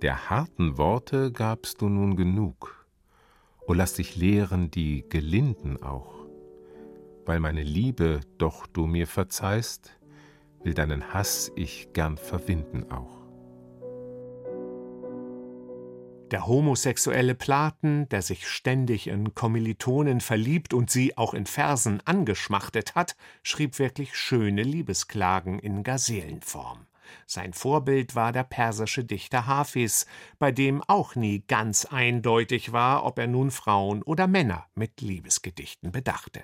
Der 0.00 0.30
harten 0.30 0.78
Worte 0.78 1.30
gabst 1.30 1.82
du 1.82 1.88
nun 1.88 2.16
genug, 2.16 2.86
O 3.66 3.72
lass 3.72 3.94
dich 3.94 4.16
lehren 4.16 4.70
die 4.70 5.08
Gelinden 5.08 5.82
auch, 5.82 6.13
weil 7.26 7.40
meine 7.40 7.62
Liebe 7.62 8.20
doch 8.38 8.66
du 8.66 8.86
mir 8.86 9.06
verzeihst, 9.06 9.98
will 10.62 10.74
deinen 10.74 11.12
Hass 11.12 11.52
ich 11.56 11.92
gern 11.92 12.16
verwinden 12.16 12.90
auch. 12.90 13.24
Der 16.30 16.46
homosexuelle 16.46 17.34
Platen, 17.34 18.08
der 18.08 18.22
sich 18.22 18.48
ständig 18.48 19.06
in 19.06 19.34
Kommilitonen 19.34 20.20
verliebt 20.20 20.74
und 20.74 20.90
sie 20.90 21.16
auch 21.16 21.34
in 21.34 21.46
Versen 21.46 22.00
angeschmachtet 22.06 22.94
hat, 22.94 23.14
schrieb 23.42 23.78
wirklich 23.78 24.16
schöne 24.16 24.62
Liebesklagen 24.62 25.58
in 25.58 25.82
Gaselenform. 25.84 26.86
Sein 27.26 27.52
Vorbild 27.52 28.14
war 28.14 28.32
der 28.32 28.44
persische 28.44 29.04
Dichter 29.04 29.46
Hafiz, 29.46 30.06
bei 30.38 30.50
dem 30.50 30.82
auch 30.82 31.14
nie 31.14 31.44
ganz 31.46 31.84
eindeutig 31.84 32.72
war, 32.72 33.04
ob 33.04 33.18
er 33.18 33.26
nun 33.26 33.50
Frauen 33.50 34.02
oder 34.02 34.26
Männer 34.26 34.66
mit 34.74 35.02
Liebesgedichten 35.02 35.92
bedachte. 35.92 36.42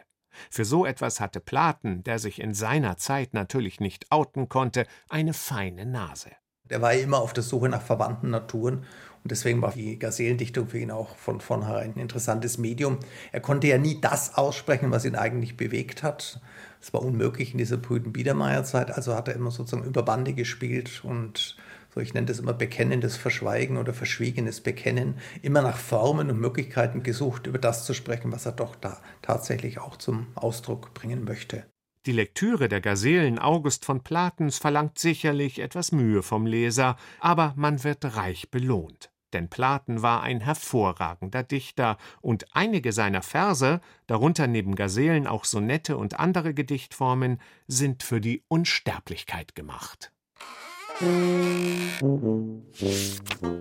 Für 0.50 0.64
so 0.64 0.86
etwas 0.86 1.20
hatte 1.20 1.40
Platen, 1.40 2.02
der 2.04 2.18
sich 2.18 2.40
in 2.40 2.54
seiner 2.54 2.96
Zeit 2.96 3.34
natürlich 3.34 3.80
nicht 3.80 4.10
outen 4.10 4.48
konnte, 4.48 4.86
eine 5.08 5.32
feine 5.32 5.86
Nase. 5.86 6.30
Er 6.68 6.80
war 6.80 6.94
immer 6.94 7.18
auf 7.18 7.32
der 7.32 7.42
Suche 7.42 7.68
nach 7.68 7.82
verwandten 7.82 8.30
Naturen 8.30 8.84
und 9.22 9.30
deswegen 9.32 9.60
war 9.60 9.72
die 9.72 9.98
Gaselendichtung 9.98 10.68
für 10.68 10.78
ihn 10.78 10.90
auch 10.90 11.16
von 11.16 11.40
vornherein 11.40 11.94
ein 11.94 12.00
interessantes 12.00 12.58
Medium. 12.58 12.98
Er 13.32 13.40
konnte 13.40 13.66
ja 13.66 13.76
nie 13.76 14.00
das 14.00 14.36
aussprechen, 14.36 14.90
was 14.90 15.04
ihn 15.04 15.16
eigentlich 15.16 15.56
bewegt 15.56 16.02
hat. 16.02 16.40
Es 16.80 16.94
war 16.94 17.02
unmöglich 17.02 17.52
in 17.52 17.58
dieser 17.58 17.76
brüden 17.76 18.12
Biedermeierzeit, 18.12 18.90
also 18.92 19.14
hat 19.14 19.28
er 19.28 19.34
immer 19.34 19.50
sozusagen 19.50 19.86
über 19.86 20.02
Bande 20.04 20.32
gespielt 20.32 21.02
und 21.04 21.56
so 21.94 22.00
ich 22.00 22.14
nenne 22.14 22.26
das 22.26 22.38
immer 22.38 22.52
bekennendes 22.52 23.16
Verschweigen 23.16 23.76
oder 23.76 23.92
verschwiegenes 23.92 24.60
Bekennen, 24.60 25.14
immer 25.42 25.62
nach 25.62 25.76
Formen 25.76 26.30
und 26.30 26.40
Möglichkeiten 26.40 27.02
gesucht, 27.02 27.46
über 27.46 27.58
das 27.58 27.84
zu 27.84 27.94
sprechen, 27.94 28.32
was 28.32 28.46
er 28.46 28.52
doch 28.52 28.76
da 28.76 29.00
tatsächlich 29.22 29.78
auch 29.78 29.96
zum 29.96 30.28
Ausdruck 30.34 30.94
bringen 30.94 31.24
möchte. 31.24 31.64
Die 32.06 32.12
Lektüre 32.12 32.68
der 32.68 32.80
Gazelen 32.80 33.38
August 33.38 33.84
von 33.84 34.02
Platens 34.02 34.56
verlangt 34.56 34.98
sicherlich 34.98 35.58
etwas 35.58 35.92
Mühe 35.92 36.22
vom 36.22 36.46
Leser, 36.46 36.96
aber 37.18 37.52
man 37.56 37.84
wird 37.84 38.16
reich 38.16 38.50
belohnt. 38.50 39.10
Denn 39.32 39.48
Platen 39.48 40.02
war 40.02 40.22
ein 40.22 40.40
hervorragender 40.40 41.42
Dichter, 41.42 41.98
und 42.20 42.46
einige 42.56 42.92
seiner 42.92 43.22
Verse, 43.22 43.80
darunter 44.06 44.46
neben 44.46 44.74
Gazelen 44.76 45.26
auch 45.26 45.44
Sonette 45.44 45.96
und 45.96 46.18
andere 46.18 46.54
Gedichtformen, 46.54 47.40
sind 47.68 48.02
für 48.02 48.20
die 48.20 48.42
Unsterblichkeit 48.48 49.54
gemacht. 49.54 50.10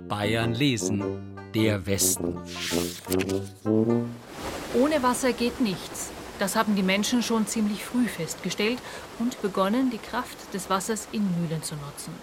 Bayern 0.10 0.54
lesen, 0.56 1.38
der 1.56 1.86
Westen. 1.86 2.38
Ohne 4.74 5.02
Wasser 5.02 5.32
geht 5.32 5.62
nichts. 5.62 6.12
Das 6.38 6.58
haben 6.58 6.76
die 6.76 6.84
Menschen 6.84 7.24
schon 7.24 7.48
ziemlich 7.48 7.86
früh 7.86 8.08
festgestellt 8.08 8.80
und 9.20 9.42
begonnen, 9.42 9.90
die 9.90 10.00
Kraft 10.00 10.54
des 10.54 10.70
Wassers 10.70 11.08
in 11.14 11.24
Mühlen 11.40 11.64
zu 11.64 11.76
nutzen. 11.76 12.14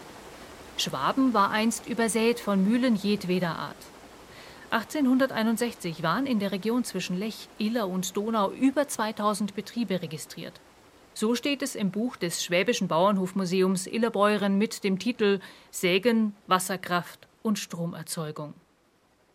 Schwaben 0.76 1.32
war 1.32 1.50
einst 1.50 1.88
übersät 1.88 2.38
von 2.38 2.62
Mühlen 2.62 2.94
jedweder 2.94 3.56
Art. 3.56 3.76
1861 4.68 6.02
waren 6.02 6.26
in 6.26 6.40
der 6.40 6.52
Region 6.52 6.84
zwischen 6.84 7.18
Lech, 7.18 7.48
Iller 7.56 7.88
und 7.88 8.18
Donau 8.18 8.50
über 8.50 8.86
2000 8.86 9.54
Betriebe 9.54 10.02
registriert. 10.02 10.60
So 11.18 11.34
steht 11.34 11.62
es 11.62 11.76
im 11.76 11.92
Buch 11.92 12.16
des 12.16 12.44
Schwäbischen 12.44 12.88
Bauernhofmuseums 12.88 13.86
Illerbeuren 13.86 14.58
mit 14.58 14.84
dem 14.84 14.98
Titel 14.98 15.40
Sägen, 15.70 16.36
Wasserkraft 16.46 17.26
und 17.42 17.58
Stromerzeugung. 17.58 18.52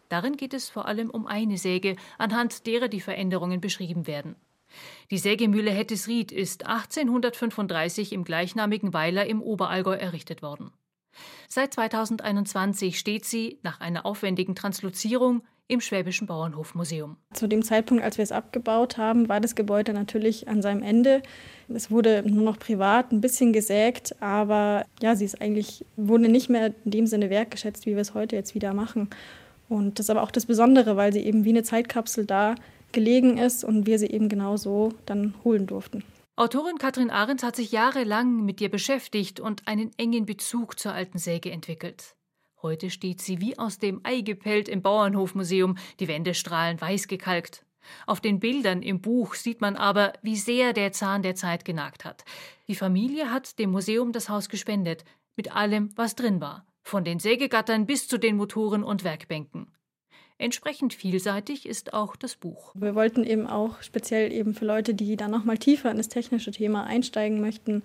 Darin 0.08 0.38
geht 0.38 0.54
es 0.54 0.70
vor 0.70 0.86
allem 0.86 1.10
um 1.10 1.26
eine 1.26 1.58
Säge, 1.58 1.96
anhand 2.20 2.68
derer 2.68 2.88
die 2.88 3.02
Veränderungen 3.02 3.62
beschrieben 3.62 4.06
werden. 4.06 4.36
Die 5.10 5.18
Sägemühle 5.18 5.72
Hettesried 5.72 6.32
ist 6.32 6.68
1835 6.68 8.14
im 8.14 8.26
gleichnamigen 8.26 8.94
Weiler 8.94 9.26
im 9.26 9.42
Oberallgäu 9.42 9.96
errichtet 9.96 10.44
worden. 10.44 10.72
Seit 11.48 11.74
2021 11.74 13.00
steht 13.00 13.26
sie 13.26 13.58
nach 13.64 13.80
einer 13.80 14.06
aufwendigen 14.06 14.54
Translozierung 14.54 15.42
im 15.72 15.80
Schwäbischen 15.80 16.28
Bauernhofmuseum. 16.28 17.16
Zu 17.34 17.48
dem 17.48 17.64
Zeitpunkt, 17.64 18.04
als 18.04 18.18
wir 18.18 18.24
es 18.24 18.34
abgebaut 18.34 18.98
haben, 18.98 19.30
war 19.30 19.40
das 19.40 19.56
Gebäude 19.56 19.94
natürlich 19.94 20.50
an 20.50 20.62
seinem 20.62 20.84
Ende. 20.84 21.24
Es 21.70 21.90
wurde 21.90 22.24
nur 22.26 22.44
noch 22.44 22.60
privat 22.60 23.14
ein 23.14 23.22
bisschen 23.22 23.54
gesägt, 23.54 24.22
aber 24.22 24.86
ja, 25.02 25.16
sie 25.16 25.24
ist 25.24 25.42
eigentlich 25.42 25.86
wurde 25.96 26.28
nicht 26.28 26.50
mehr 26.50 26.74
in 26.84 26.92
dem 26.92 27.08
Sinne 27.08 27.30
wertgeschätzt, 27.30 27.86
wie 27.86 27.92
wir 27.92 28.02
es 28.02 28.14
heute 28.14 28.36
jetzt 28.36 28.54
wieder 28.54 28.74
machen. 28.74 29.10
Und 29.70 29.98
das 29.98 30.08
ist 30.08 30.10
aber 30.10 30.24
auch 30.24 30.32
das 30.32 30.46
Besondere, 30.46 30.98
weil 30.98 31.14
sie 31.14 31.22
eben 31.22 31.46
wie 31.46 31.50
eine 31.52 31.64
Zeitkapsel 31.64 32.26
da 32.26 32.56
gelegen 32.92 33.38
ist 33.38 33.64
und 33.64 33.86
wir 33.86 33.98
sie 33.98 34.08
eben 34.08 34.28
genau 34.28 34.58
so 34.58 34.92
dann 35.06 35.34
holen 35.46 35.68
durften. 35.68 36.04
Autorin 36.36 36.80
Katrin 36.80 37.10
Arendt 37.10 37.44
hat 37.44 37.56
sich 37.56 37.72
jahrelang 37.72 38.44
mit 38.44 38.60
ihr 38.60 38.70
beschäftigt 38.70 39.40
und 39.40 39.68
einen 39.70 39.92
engen 39.98 40.26
Bezug 40.26 40.78
zur 40.78 40.92
alten 40.92 41.18
Säge 41.18 41.50
entwickelt. 41.52 42.16
Heute 42.62 42.92
steht 42.92 43.22
sie 43.22 43.42
wie 43.42 43.58
aus 43.58 43.80
dem 43.80 44.02
Ei 44.04 44.22
gepellt 44.22 44.70
im 44.70 44.82
Bauernhofmuseum, 44.84 45.78
die 46.00 46.08
Wände 46.08 46.36
strahlen 46.36 46.80
weiß 46.80 47.08
gekalkt. 47.08 47.66
Auf 48.06 48.22
den 48.22 48.40
Bildern 48.40 48.84
im 48.84 49.02
Buch 49.02 49.34
sieht 49.34 49.62
man 49.62 49.76
aber, 49.76 50.14
wie 50.22 50.36
sehr 50.36 50.74
der 50.74 50.92
Zahn 50.92 51.24
der 51.24 51.34
Zeit 51.34 51.66
genagt 51.66 52.06
hat. 52.06 52.24
Die 52.68 52.76
Familie 52.76 53.32
hat 53.32 53.58
dem 53.58 53.72
Museum 53.72 54.12
das 54.12 54.30
Haus 54.30 54.48
gespendet, 54.48 55.06
mit 55.36 55.56
allem, 55.56 55.90
was 55.96 56.16
drin 56.16 56.40
war, 56.40 56.68
von 56.84 57.04
den 57.04 57.20
Sägegattern 57.20 57.88
bis 57.88 58.08
zu 58.08 58.20
den 58.20 58.36
Motoren 58.36 58.84
und 58.84 59.04
Werkbänken. 59.04 59.72
Entsprechend 60.38 60.94
vielseitig 60.94 61.68
ist 61.68 61.94
auch 61.94 62.16
das 62.16 62.36
Buch. 62.36 62.74
Wir 62.76 62.96
wollten 62.96 63.24
eben 63.24 63.46
auch 63.46 63.82
speziell 63.84 64.32
eben 64.34 64.56
für 64.56 64.66
Leute, 64.66 64.96
die 64.96 65.16
da 65.16 65.28
noch 65.28 65.46
mal 65.46 65.58
tiefer 65.58 65.92
in 65.92 65.98
das 65.98 66.10
technische 66.10 66.52
Thema 66.52 66.84
einsteigen 66.84 67.42
möchten, 67.42 67.84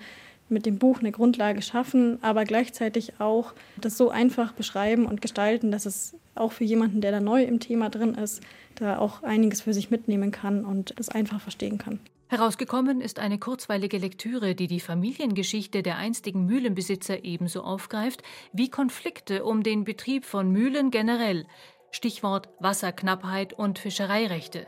mit 0.49 0.67
dem 0.67 0.79
Buch 0.79 1.01
eine 1.01 1.13
Grundlage 1.13 1.63
schaffen, 1.63 2.19
aber 2.23 2.45
gleichzeitig 2.45 3.21
auch 3.21 3.53
das 3.77 3.97
so 3.97 4.11
einfach 4.11 4.53
beschreiben 4.53 5.07
und 5.07 5.21
gestalten, 5.21 5.71
dass 5.71 5.87
es 5.87 6.15
auch 6.35 6.53
für 6.53 6.65
jemanden, 6.65 7.01
der 7.01 7.13
da 7.13 7.21
neu 7.21 7.43
im 7.43 7.61
Thema 7.61 7.91
drin 7.91 8.15
ist, 8.15 8.43
da 8.77 8.99
auch 8.99 9.23
einiges 9.23 9.63
für 9.63 9.75
sich 9.75 9.91
mitnehmen 9.91 10.31
kann 10.31 10.65
und 10.65 10.95
das 10.99 11.09
einfach 11.09 11.41
verstehen 11.41 11.79
kann. 11.79 12.01
Herausgekommen 12.29 13.01
ist 13.01 13.21
eine 13.21 13.39
kurzweilige 13.39 13.99
Lektüre, 13.99 14.57
die 14.57 14.67
die 14.67 14.81
Familiengeschichte 14.81 15.85
der 15.85 15.97
einstigen 15.97 16.45
Mühlenbesitzer 16.45 17.25
ebenso 17.25 17.63
aufgreift 17.63 18.23
wie 18.53 18.69
Konflikte 18.69 19.45
um 19.45 19.63
den 19.63 19.85
Betrieb 19.85 20.25
von 20.25 20.51
Mühlen 20.51 20.91
generell, 20.91 21.47
Stichwort 21.93 22.49
Wasserknappheit 22.59 23.53
und 23.53 23.79
Fischereirechte. 23.79 24.67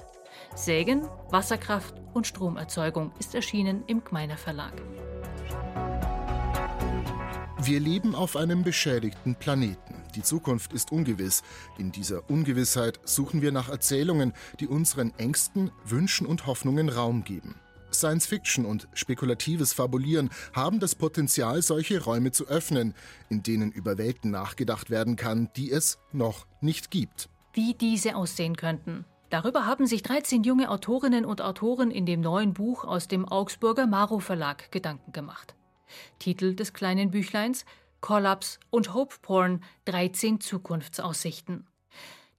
Sägen, 0.55 1.03
Wasserkraft 1.31 1.95
und 2.15 2.29
Stromerzeugung 2.29 3.13
ist 3.19 3.35
erschienen 3.35 3.83
im 3.89 4.05
Gmeiner 4.05 4.37
Verlag. 4.37 4.75
Wir 7.69 7.81
leben 7.81 8.15
auf 8.15 8.35
einem 8.35 8.65
beschädigten 8.65 9.35
Planeten. 9.35 10.03
Die 10.15 10.23
Zukunft 10.23 10.73
ist 10.73 10.91
ungewiss. 10.91 11.43
In 11.77 11.93
dieser 11.93 12.31
Ungewissheit 12.31 12.99
suchen 13.05 13.43
wir 13.43 13.53
nach 13.53 13.69
Erzählungen, 13.69 14.33
die 14.59 14.67
unseren 14.67 15.13
Ängsten, 15.19 15.71
Wünschen 15.85 16.27
und 16.27 16.47
Hoffnungen 16.47 16.89
Raum 16.89 17.25
geben. 17.25 17.57
Science 17.93 18.25
Fiction 18.25 18.65
und 18.65 18.89
spekulatives 18.95 19.75
Fabulieren 19.75 20.31
haben 20.55 20.81
das 20.81 20.95
Potenzial, 20.95 21.61
solche 21.61 22.03
Räume 22.03 22.33
zu 22.33 22.47
öffnen, 22.49 22.95
in 23.29 23.43
denen 23.43 23.71
über 23.71 23.99
Welten 23.99 24.31
nachgedacht 24.31 24.89
werden 24.89 25.17
kann, 25.17 25.51
die 25.55 25.71
es 25.71 25.99
noch 26.11 26.47
nicht 26.63 26.91
gibt. 26.91 27.29
Wie 27.53 27.75
diese 27.75 28.17
aussehen 28.17 28.57
könnten. 28.57 29.05
Darüber 29.29 29.67
haben 29.67 29.87
sich 29.87 30.03
13 30.03 30.43
junge 30.43 30.71
Autorinnen 30.71 31.27
und 31.27 31.43
Autoren 31.43 31.91
in 31.91 32.07
dem 32.07 32.23
neuen 32.23 32.55
Buch 32.55 32.87
aus 32.87 33.09
dem 33.09 33.27
Augsburger 33.29 33.87
Maro 33.87 34.21
Verlag 34.21 34.73
Gedanken 34.73 35.13
gemacht. 35.13 35.55
Titel 36.19 36.55
des 36.55 36.73
kleinen 36.73 37.11
Büchleins 37.11 37.65
Kollaps 38.01 38.61
und 38.71 38.95
Hope 38.95 39.17
Porn 39.23 39.63
13 39.87 40.41
Zukunftsaussichten. 40.41 41.67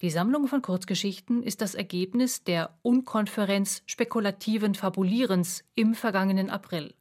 Die 0.02 0.10
Sammlung 0.10 0.48
von 0.48 0.62
Kurzgeschichten 0.62 1.44
ist 1.44 1.60
das 1.60 1.76
Ergebnis 1.76 2.44
der 2.46 2.78
Unkonferenz 2.84 3.84
spekulativen 3.86 4.74
Fabulierens 4.74 5.66
im 5.76 5.94
vergangenen 5.94 6.50
April. 6.50 6.94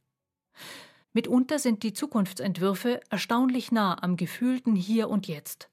Mitunter 1.13 1.59
sind 1.59 1.83
die 1.83 1.93
Zukunftsentwürfe 1.93 2.99
erstaunlich 3.09 3.71
nah 3.71 4.03
am 4.03 4.17
gefühlten 4.17 4.75
Hier 4.75 5.09
und 5.09 5.27
Jetzt. 5.27 5.69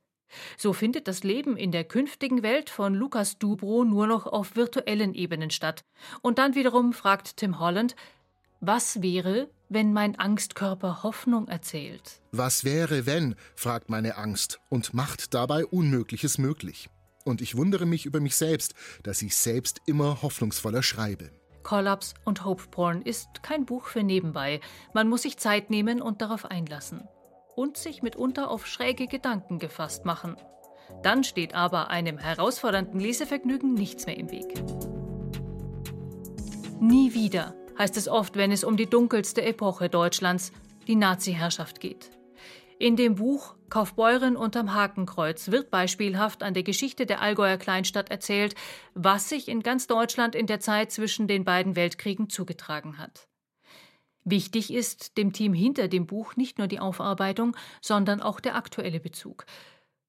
So 0.57 0.73
findet 0.73 1.09
das 1.09 1.25
Leben 1.25 1.57
in 1.57 1.73
der 1.73 1.85
künftigen 1.85 2.43
Welt 2.43 2.71
von 2.71 2.95
Lukas 2.95 3.39
Dubrow 3.39 3.85
nur 3.85 4.07
noch 4.07 4.27
auf 4.27 4.57
virtuellen 4.57 5.15
Ebenen 5.15 5.51
statt. 5.51 5.85
Und 6.23 6.39
dann 6.39 6.55
wiederum 6.55 6.93
fragt 6.93 7.37
Tim 7.37 7.59
Holland, 7.59 7.97
was 8.61 9.03
wäre, 9.03 9.51
wenn 9.69 9.93
mein 9.93 10.19
Angstkörper 10.19 11.03
Hoffnung 11.03 11.49
erzählt? 11.49 12.23
Was 12.33 12.65
wäre, 12.65 13.05
wenn, 13.07 13.35
fragt 13.55 13.91
meine 13.91 14.17
Angst 14.17 14.61
und 14.69 14.95
macht 14.95 15.35
dabei 15.35 15.67
Unmögliches 15.67 16.39
möglich. 16.39 16.89
Und 17.25 17.41
ich 17.43 17.57
wundere 17.57 17.87
mich 17.87 18.07
über 18.07 18.21
mich 18.21 18.37
selbst, 18.37 18.75
dass 19.03 19.21
ich 19.21 19.37
selbst 19.37 19.83
immer 19.87 20.23
hoffnungsvoller 20.23 20.83
schreibe. 20.83 21.31
Kollaps 21.65 22.15
und 22.25 22.45
Hope 22.45 22.69
Porn 22.71 23.03
ist 23.03 23.43
kein 23.43 23.67
Buch 23.67 23.87
für 23.87 24.05
nebenbei. 24.05 24.61
Man 24.95 25.09
muss 25.09 25.23
sich 25.23 25.37
Zeit 25.37 25.69
nehmen 25.69 26.01
und 26.01 26.23
darauf 26.23 26.45
einlassen. 26.45 27.03
Und 27.57 27.77
sich 27.77 28.03
mitunter 28.03 28.51
auf 28.51 28.67
schräge 28.67 29.09
Gedanken 29.09 29.59
gefasst 29.59 30.05
machen. 30.05 30.37
Dann 31.03 31.25
steht 31.25 31.55
aber 31.55 31.91
einem 31.91 32.19
herausfordernden 32.19 33.01
Lesevergnügen 33.01 33.75
nichts 33.75 34.07
mehr 34.07 34.17
im 34.17 34.31
Weg. 34.31 34.55
Nie 36.81 37.13
wieder 37.15 37.55
heißt 37.79 37.97
es 37.97 38.09
oft, 38.09 38.37
wenn 38.37 38.53
es 38.53 38.65
um 38.65 38.77
die 38.77 38.89
dunkelste 38.89 39.43
Epoche 39.43 39.89
Deutschlands, 39.89 40.53
die 40.87 40.97
Nazi-Herrschaft 40.97 41.81
geht. 41.81 42.11
In 42.79 42.97
dem 42.97 43.15
Buch 43.17 43.55
Kaufbeuren 43.71 44.37
unterm 44.37 44.75
Hakenkreuz 44.75 45.51
wird 45.51 45.71
beispielhaft 45.71 46.43
an 46.43 46.55
der 46.55 46.63
Geschichte 46.63 47.07
der 47.07 47.21
Allgäuer 47.21 47.57
Kleinstadt 47.57 48.11
erzählt, 48.11 48.55
was 48.95 49.29
sich 49.29 49.49
in 49.49 49.63
ganz 49.63 49.87
Deutschland 49.87 50.35
in 50.35 50.47
der 50.47 50.61
Zeit 50.61 50.93
zwischen 50.93 51.27
den 51.27 51.45
beiden 51.45 51.75
Weltkriegen 51.75 52.29
zugetragen 52.29 52.99
hat. 52.99 53.29
Wichtig 54.25 54.73
ist 54.73 55.17
dem 55.19 55.33
Team 55.33 55.55
hinter 55.55 55.89
dem 55.89 56.07
Buch 56.07 56.37
nicht 56.37 56.59
nur 56.59 56.67
die 56.67 56.81
Aufarbeitung, 56.81 57.57
sondern 57.81 58.21
auch 58.21 58.41
der 58.41 58.57
aktuelle 58.57 59.01
Bezug. 59.01 59.47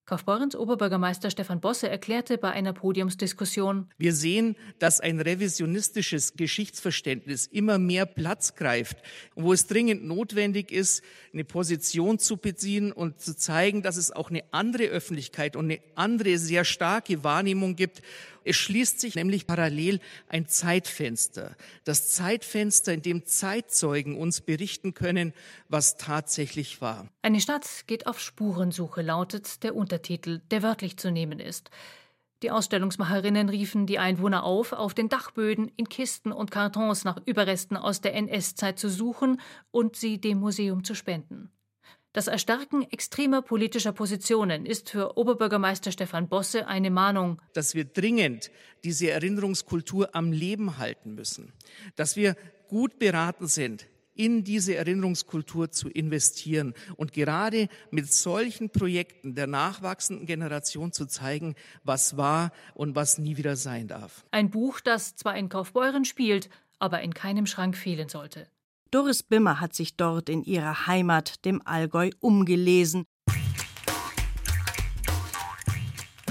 Kaufbeurens 0.07 0.55
Oberbürgermeister 0.55 1.29
Stefan 1.29 1.59
Bosse 1.59 1.89
erklärte 1.89 2.37
bei 2.37 2.49
einer 2.51 2.71
Podiumsdiskussion: 2.71 3.89
Wir 3.97 4.15
sehen, 4.15 4.55
dass 4.79 5.01
ein 5.01 5.19
revisionistisches 5.19 6.35
Geschichtsverständnis 6.37 7.45
immer 7.45 7.77
mehr 7.77 8.05
Platz 8.05 8.55
greift, 8.55 8.99
wo 9.35 9.51
es 9.51 9.67
dringend 9.67 10.05
notwendig 10.05 10.71
ist, 10.71 11.03
eine 11.33 11.43
Position 11.43 12.19
zu 12.19 12.37
beziehen 12.37 12.93
und 12.93 13.19
zu 13.19 13.35
zeigen, 13.35 13.81
dass 13.81 13.97
es 13.97 14.13
auch 14.13 14.29
eine 14.29 14.45
andere 14.51 14.85
Öffentlichkeit 14.85 15.57
und 15.57 15.65
eine 15.65 15.81
andere 15.95 16.37
sehr 16.37 16.63
starke 16.63 17.25
Wahrnehmung 17.25 17.75
gibt 17.75 18.01
es 18.47 18.55
schließt 18.55 18.99
sich 18.99 19.15
nämlich 19.15 19.45
parallel 19.45 19.99
ein 20.29 20.47
Zeitfenster. 20.47 21.55
Das 21.83 22.09
Zeitfenster, 22.09 22.93
in 22.93 23.01
dem 23.01 23.25
Zeitzeugen 23.25 24.17
uns 24.17 24.41
berichten 24.41 24.93
können, 24.93 25.33
was 25.69 25.97
tatsächlich 25.97 26.81
war. 26.81 27.07
Eine 27.21 27.41
Stadt 27.41 27.67
geht 27.87 28.07
auf 28.07 28.19
Spurensuche, 28.19 29.01
lautet 29.01 29.63
der 29.63 29.75
Untertitel, 29.75 30.41
der 30.51 30.63
wörtlich 30.63 30.97
zu 30.97 31.11
nehmen 31.11 31.39
ist. 31.39 31.69
Die 32.43 32.51
Ausstellungsmacherinnen 32.51 33.49
riefen 33.49 33.87
die 33.87 33.97
Einwohner 33.97 34.43
auf, 34.43 34.71
auf 34.71 34.93
den 34.93 35.09
Dachböden, 35.09 35.71
in 35.75 35.89
Kisten 35.89 36.31
und 36.31 36.51
Kartons 36.51 37.03
nach 37.03 37.17
Überresten 37.25 37.75
aus 37.75 37.99
der 37.99 38.13
NS-Zeit 38.13 38.77
zu 38.77 38.89
suchen 38.89 39.41
und 39.71 39.95
sie 39.95 40.21
dem 40.21 40.39
Museum 40.39 40.83
zu 40.83 40.93
spenden. 40.93 41.49
Das 42.17 42.25
Erstarken 42.25 42.81
extremer 42.91 43.43
politischer 43.43 43.91
Positionen 43.91 44.65
ist 44.65 44.89
für 44.89 45.17
Oberbürgermeister 45.19 45.91
Stefan 45.91 46.27
Bosse 46.27 46.65
eine 46.65 46.89
Mahnung. 46.89 47.39
Dass 47.53 47.75
wir 47.75 47.85
dringend 47.85 48.49
diese 48.83 49.11
Erinnerungskultur 49.11 50.15
am 50.15 50.31
Leben 50.31 50.79
halten 50.79 51.13
müssen. 51.13 51.53
Dass 51.95 52.15
wir 52.15 52.35
gut 52.69 52.97
beraten 52.97 53.45
sind, 53.45 53.85
in 54.15 54.43
diese 54.43 54.73
Erinnerungskultur 54.73 55.69
zu 55.69 55.89
investieren 55.89 56.73
und 56.95 57.13
gerade 57.13 57.69
mit 57.91 58.11
solchen 58.11 58.71
Projekten 58.71 59.35
der 59.35 59.45
nachwachsenden 59.45 60.25
Generation 60.25 60.93
zu 60.93 61.05
zeigen, 61.05 61.53
was 61.83 62.17
war 62.17 62.51
und 62.73 62.95
was 62.95 63.19
nie 63.19 63.37
wieder 63.37 63.55
sein 63.55 63.87
darf. 63.87 64.25
Ein 64.31 64.49
Buch, 64.49 64.79
das 64.79 65.15
zwar 65.15 65.37
in 65.37 65.49
Kaufbeuren 65.49 66.03
spielt, 66.03 66.49
aber 66.79 67.01
in 67.01 67.13
keinem 67.13 67.45
Schrank 67.45 67.77
fehlen 67.77 68.09
sollte. 68.09 68.47
Doris 68.91 69.23
Bimmer 69.23 69.59
hat 69.59 69.73
sich 69.73 69.97
dort 69.97 70.29
in 70.29 70.43
ihrer 70.43 70.87
Heimat, 70.87 71.43
dem 71.45 71.61
Allgäu, 71.65 72.09
umgelesen. 72.19 73.05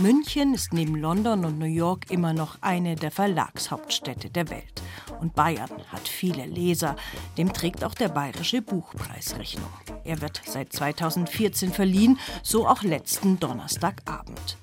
München 0.00 0.54
ist 0.54 0.72
neben 0.72 0.96
London 0.96 1.44
und 1.44 1.59
New 1.59 1.64
York 1.64 2.11
immer 2.11 2.32
noch 2.32 2.59
eine 2.61 2.96
der 2.96 3.11
Verlagshauptstädte 3.11 4.30
der 4.30 4.50
Welt. 4.50 4.82
Und 5.20 5.34
Bayern 5.34 5.70
hat 5.88 6.07
viele 6.07 6.44
Leser. 6.46 6.96
Dem 7.38 7.52
trägt 7.52 7.82
auch 7.82 7.94
der 7.94 8.09
Bayerische 8.09 8.62
Buchpreis 8.62 9.38
Rechnung. 9.38 9.70
Er 10.04 10.20
wird 10.20 10.42
seit 10.44 10.72
2014 10.72 11.72
verliehen, 11.72 12.18
so 12.42 12.66
auch 12.66 12.82
letzten 12.82 13.40
Donnerstagabend. 13.40 14.59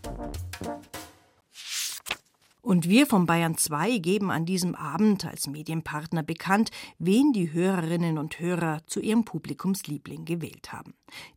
Und 2.64 2.88
wir 2.88 3.08
vom 3.08 3.26
Bayern 3.26 3.58
2 3.58 3.98
geben 3.98 4.32
an 4.32 4.46
diesem 4.46 4.74
Abend 4.74 5.26
als 5.26 5.48
Medienpartner 5.48 6.24
bekannt, 6.24 6.72
wen 6.98 7.34
die 7.34 7.52
Hörerinnen 7.52 8.18
und 8.18 8.40
Hörer 8.40 8.80
zu 8.88 9.02
ihrem 9.02 9.26
Publikumsliebling 9.26 10.24
gewählt 10.24 10.72
haben. 10.72 10.94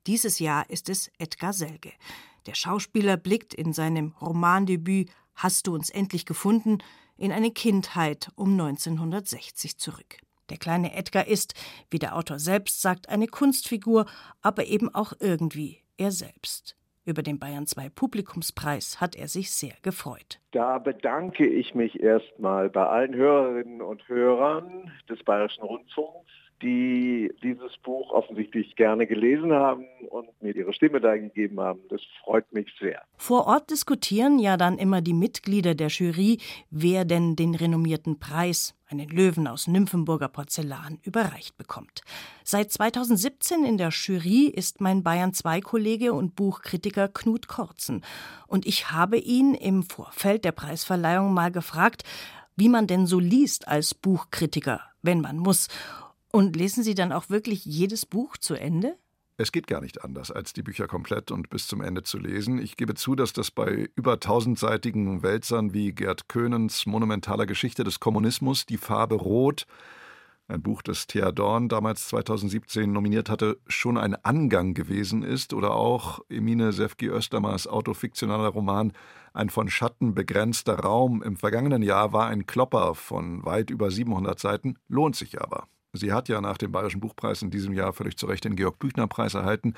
Dieses 0.06 0.38
Jahr 0.38 0.70
ist 0.70 0.88
es 0.88 1.10
Edgar 1.18 1.52
Selge. 1.52 1.92
Der 2.46 2.54
Schauspieler 2.54 3.16
blickt 3.16 3.54
in 3.54 3.72
seinem 3.72 4.14
Romandebüt 4.20 5.10
Hast 5.34 5.66
du 5.66 5.74
uns 5.74 5.90
endlich 5.90 6.26
gefunden 6.26 6.78
in 7.16 7.32
eine 7.32 7.50
Kindheit 7.50 8.30
um 8.36 8.52
1960 8.52 9.78
zurück. 9.78 10.18
Der 10.48 10.58
kleine 10.58 10.94
Edgar 10.94 11.26
ist, 11.26 11.54
wie 11.90 11.98
der 11.98 12.14
Autor 12.14 12.38
selbst 12.38 12.80
sagt, 12.80 13.08
eine 13.08 13.26
Kunstfigur, 13.26 14.06
aber 14.42 14.66
eben 14.66 14.94
auch 14.94 15.12
irgendwie 15.18 15.82
er 15.96 16.12
selbst. 16.12 16.75
Über 17.06 17.22
den 17.22 17.38
Bayern 17.38 17.68
2 17.68 17.88
Publikumspreis 17.90 19.00
hat 19.00 19.14
er 19.14 19.28
sich 19.28 19.52
sehr 19.52 19.74
gefreut. 19.82 20.40
Da 20.50 20.78
bedanke 20.78 21.46
ich 21.46 21.72
mich 21.72 22.00
erstmal 22.02 22.68
bei 22.68 22.84
allen 22.84 23.14
Hörerinnen 23.14 23.80
und 23.80 24.08
Hörern 24.08 24.90
des 25.08 25.22
Bayerischen 25.22 25.62
Rundfunks, 25.62 26.32
die 26.62 27.32
dieses 27.42 27.76
Buch 27.82 28.10
offensichtlich 28.12 28.76
gerne 28.76 29.06
gelesen 29.06 29.52
haben 29.52 29.84
und 30.08 30.28
mir 30.42 30.54
ihre 30.54 30.72
Stimme 30.72 31.00
da 31.00 31.16
gegeben 31.16 31.60
haben. 31.60 31.80
Das 31.90 32.00
freut 32.24 32.50
mich 32.52 32.68
sehr. 32.80 33.02
Vor 33.16 33.46
Ort 33.46 33.70
diskutieren 33.70 34.38
ja 34.38 34.56
dann 34.56 34.78
immer 34.78 35.00
die 35.02 35.12
Mitglieder 35.12 35.74
der 35.74 35.88
Jury, 35.88 36.38
wer 36.70 37.04
denn 37.04 37.36
den 37.36 37.54
renommierten 37.54 38.18
Preis 38.18 38.74
einen 38.88 39.08
Löwen 39.08 39.48
aus 39.48 39.66
Nymphenburger 39.66 40.28
Porzellan, 40.28 40.98
überreicht 41.02 41.56
bekommt. 41.56 42.02
Seit 42.44 42.72
2017 42.72 43.64
in 43.64 43.78
der 43.78 43.88
Jury 43.88 44.46
ist 44.46 44.80
mein 44.80 45.02
Bayern 45.02 45.34
2 45.34 45.60
Kollege 45.60 46.12
und 46.12 46.36
Buchkritiker 46.36 47.08
Knut 47.08 47.48
Korzen. 47.48 48.02
Und 48.46 48.64
ich 48.66 48.92
habe 48.92 49.18
ihn 49.18 49.54
im 49.54 49.82
Vorfeld 49.82 50.44
der 50.44 50.52
Preisverleihung 50.52 51.34
mal 51.34 51.50
gefragt, 51.50 52.04
wie 52.56 52.68
man 52.68 52.86
denn 52.86 53.06
so 53.06 53.18
liest 53.18 53.68
als 53.68 53.94
Buchkritiker, 53.94 54.80
wenn 55.02 55.20
man 55.20 55.36
muss. 55.36 55.68
Und 56.36 56.54
lesen 56.54 56.84
Sie 56.84 56.94
dann 56.94 57.12
auch 57.12 57.30
wirklich 57.30 57.64
jedes 57.64 58.04
Buch 58.04 58.36
zu 58.36 58.56
Ende? 58.56 58.98
Es 59.38 59.52
geht 59.52 59.66
gar 59.66 59.80
nicht 59.80 60.04
anders, 60.04 60.30
als 60.30 60.52
die 60.52 60.62
Bücher 60.62 60.86
komplett 60.86 61.30
und 61.30 61.48
bis 61.48 61.66
zum 61.66 61.80
Ende 61.80 62.02
zu 62.02 62.18
lesen. 62.18 62.58
Ich 62.58 62.76
gebe 62.76 62.94
zu, 62.94 63.14
dass 63.14 63.32
das 63.32 63.50
bei 63.50 63.88
über 63.96 64.20
tausendseitigen 64.20 65.22
Wälzern 65.22 65.72
wie 65.72 65.94
Gerd 65.94 66.28
Köhnens 66.28 66.84
monumentaler 66.84 67.46
Geschichte 67.46 67.84
des 67.84 68.00
Kommunismus, 68.00 68.66
Die 68.66 68.76
Farbe 68.76 69.14
Rot, 69.14 69.66
ein 70.46 70.60
Buch, 70.60 70.82
das 70.82 71.06
Thea 71.06 71.32
Dorn 71.32 71.70
damals 71.70 72.08
2017 72.08 72.92
nominiert 72.92 73.30
hatte, 73.30 73.56
schon 73.66 73.96
ein 73.96 74.14
Angang 74.22 74.74
gewesen 74.74 75.22
ist, 75.22 75.54
oder 75.54 75.70
auch 75.70 76.20
Emine 76.28 76.74
Sefki 76.74 77.06
Östermars 77.06 77.66
autofiktionaler 77.66 78.48
Roman 78.48 78.92
Ein 79.32 79.48
von 79.48 79.70
Schatten 79.70 80.14
begrenzter 80.14 80.80
Raum 80.80 81.22
im 81.22 81.38
vergangenen 81.38 81.80
Jahr 81.80 82.12
war 82.12 82.26
ein 82.26 82.44
Klopper 82.44 82.94
von 82.94 83.42
weit 83.46 83.70
über 83.70 83.90
700 83.90 84.38
Seiten, 84.38 84.76
lohnt 84.86 85.16
sich 85.16 85.40
aber. 85.40 85.66
Sie 85.96 86.12
hat 86.12 86.28
ja 86.28 86.40
nach 86.40 86.58
dem 86.58 86.72
Bayerischen 86.72 87.00
Buchpreis 87.00 87.42
in 87.42 87.50
diesem 87.50 87.72
Jahr 87.72 87.92
völlig 87.92 88.16
zu 88.16 88.26
Recht 88.26 88.44
den 88.44 88.56
Georg-Büchner-Preis 88.56 89.34
erhalten. 89.34 89.74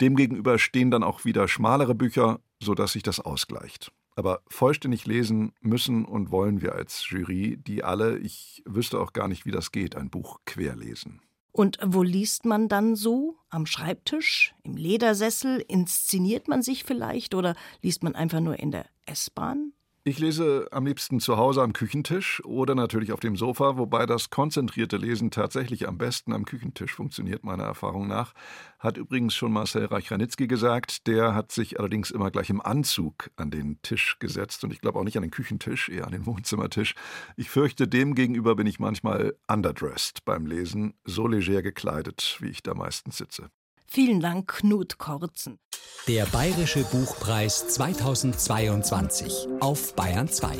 Demgegenüber 0.00 0.58
stehen 0.58 0.90
dann 0.90 1.02
auch 1.02 1.24
wieder 1.24 1.46
schmalere 1.48 1.94
Bücher, 1.94 2.40
sodass 2.62 2.92
sich 2.92 3.02
das 3.02 3.20
ausgleicht. 3.20 3.92
Aber 4.16 4.42
vollständig 4.48 5.06
lesen 5.06 5.52
müssen 5.60 6.04
und 6.04 6.30
wollen 6.30 6.60
wir 6.60 6.74
als 6.74 7.08
Jury, 7.08 7.58
die 7.58 7.84
alle, 7.84 8.18
ich 8.18 8.62
wüsste 8.66 8.98
auch 9.00 9.12
gar 9.12 9.28
nicht, 9.28 9.46
wie 9.46 9.50
das 9.50 9.72
geht, 9.72 9.96
ein 9.96 10.10
Buch 10.10 10.40
querlesen. 10.46 11.20
Und 11.52 11.78
wo 11.84 12.02
liest 12.02 12.44
man 12.44 12.68
dann 12.68 12.94
so? 12.96 13.36
Am 13.48 13.66
Schreibtisch? 13.66 14.54
Im 14.62 14.76
Ledersessel? 14.76 15.64
Inszeniert 15.66 16.48
man 16.48 16.62
sich 16.62 16.84
vielleicht 16.84 17.34
oder 17.34 17.56
liest 17.82 18.02
man 18.02 18.14
einfach 18.14 18.40
nur 18.40 18.58
in 18.58 18.70
der 18.70 18.86
S-Bahn? 19.06 19.72
Ich 20.10 20.18
lese 20.18 20.66
am 20.72 20.86
liebsten 20.86 21.20
zu 21.20 21.36
Hause 21.36 21.62
am 21.62 21.72
Küchentisch 21.72 22.44
oder 22.44 22.74
natürlich 22.74 23.12
auf 23.12 23.20
dem 23.20 23.36
Sofa, 23.36 23.78
wobei 23.78 24.06
das 24.06 24.28
konzentrierte 24.28 24.96
Lesen 24.96 25.30
tatsächlich 25.30 25.86
am 25.86 25.98
besten 25.98 26.32
am 26.32 26.44
Küchentisch 26.44 26.92
funktioniert, 26.94 27.44
meiner 27.44 27.62
Erfahrung 27.62 28.08
nach. 28.08 28.34
Hat 28.80 28.96
übrigens 28.96 29.36
schon 29.36 29.52
Marcel 29.52 29.84
Reich-Ranitzky 29.84 30.48
gesagt. 30.48 31.06
Der 31.06 31.36
hat 31.36 31.52
sich 31.52 31.78
allerdings 31.78 32.10
immer 32.10 32.32
gleich 32.32 32.50
im 32.50 32.60
Anzug 32.60 33.30
an 33.36 33.52
den 33.52 33.80
Tisch 33.82 34.18
gesetzt 34.18 34.64
und 34.64 34.72
ich 34.72 34.80
glaube 34.80 34.98
auch 34.98 35.04
nicht 35.04 35.16
an 35.16 35.22
den 35.22 35.30
Küchentisch, 35.30 35.88
eher 35.88 36.06
an 36.06 36.12
den 36.12 36.26
Wohnzimmertisch. 36.26 36.96
Ich 37.36 37.48
fürchte, 37.48 37.86
demgegenüber 37.86 38.56
bin 38.56 38.66
ich 38.66 38.80
manchmal 38.80 39.36
underdressed 39.46 40.24
beim 40.24 40.44
Lesen, 40.44 40.94
so 41.04 41.28
leger 41.28 41.62
gekleidet, 41.62 42.38
wie 42.40 42.48
ich 42.48 42.64
da 42.64 42.74
meistens 42.74 43.16
sitze. 43.16 43.48
Vielen 43.92 44.20
Dank, 44.20 44.46
Knut 44.46 44.98
Korzen. 44.98 45.58
Der 46.06 46.24
Bayerische 46.26 46.84
Buchpreis 46.84 47.66
2022 47.66 49.48
auf 49.58 49.96
Bayern 49.96 50.28
2. 50.28 50.58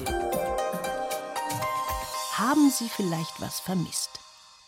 Haben 2.33 2.71
Sie 2.71 2.89
vielleicht 2.89 3.41
was 3.41 3.61
vermisst? 3.61 4.19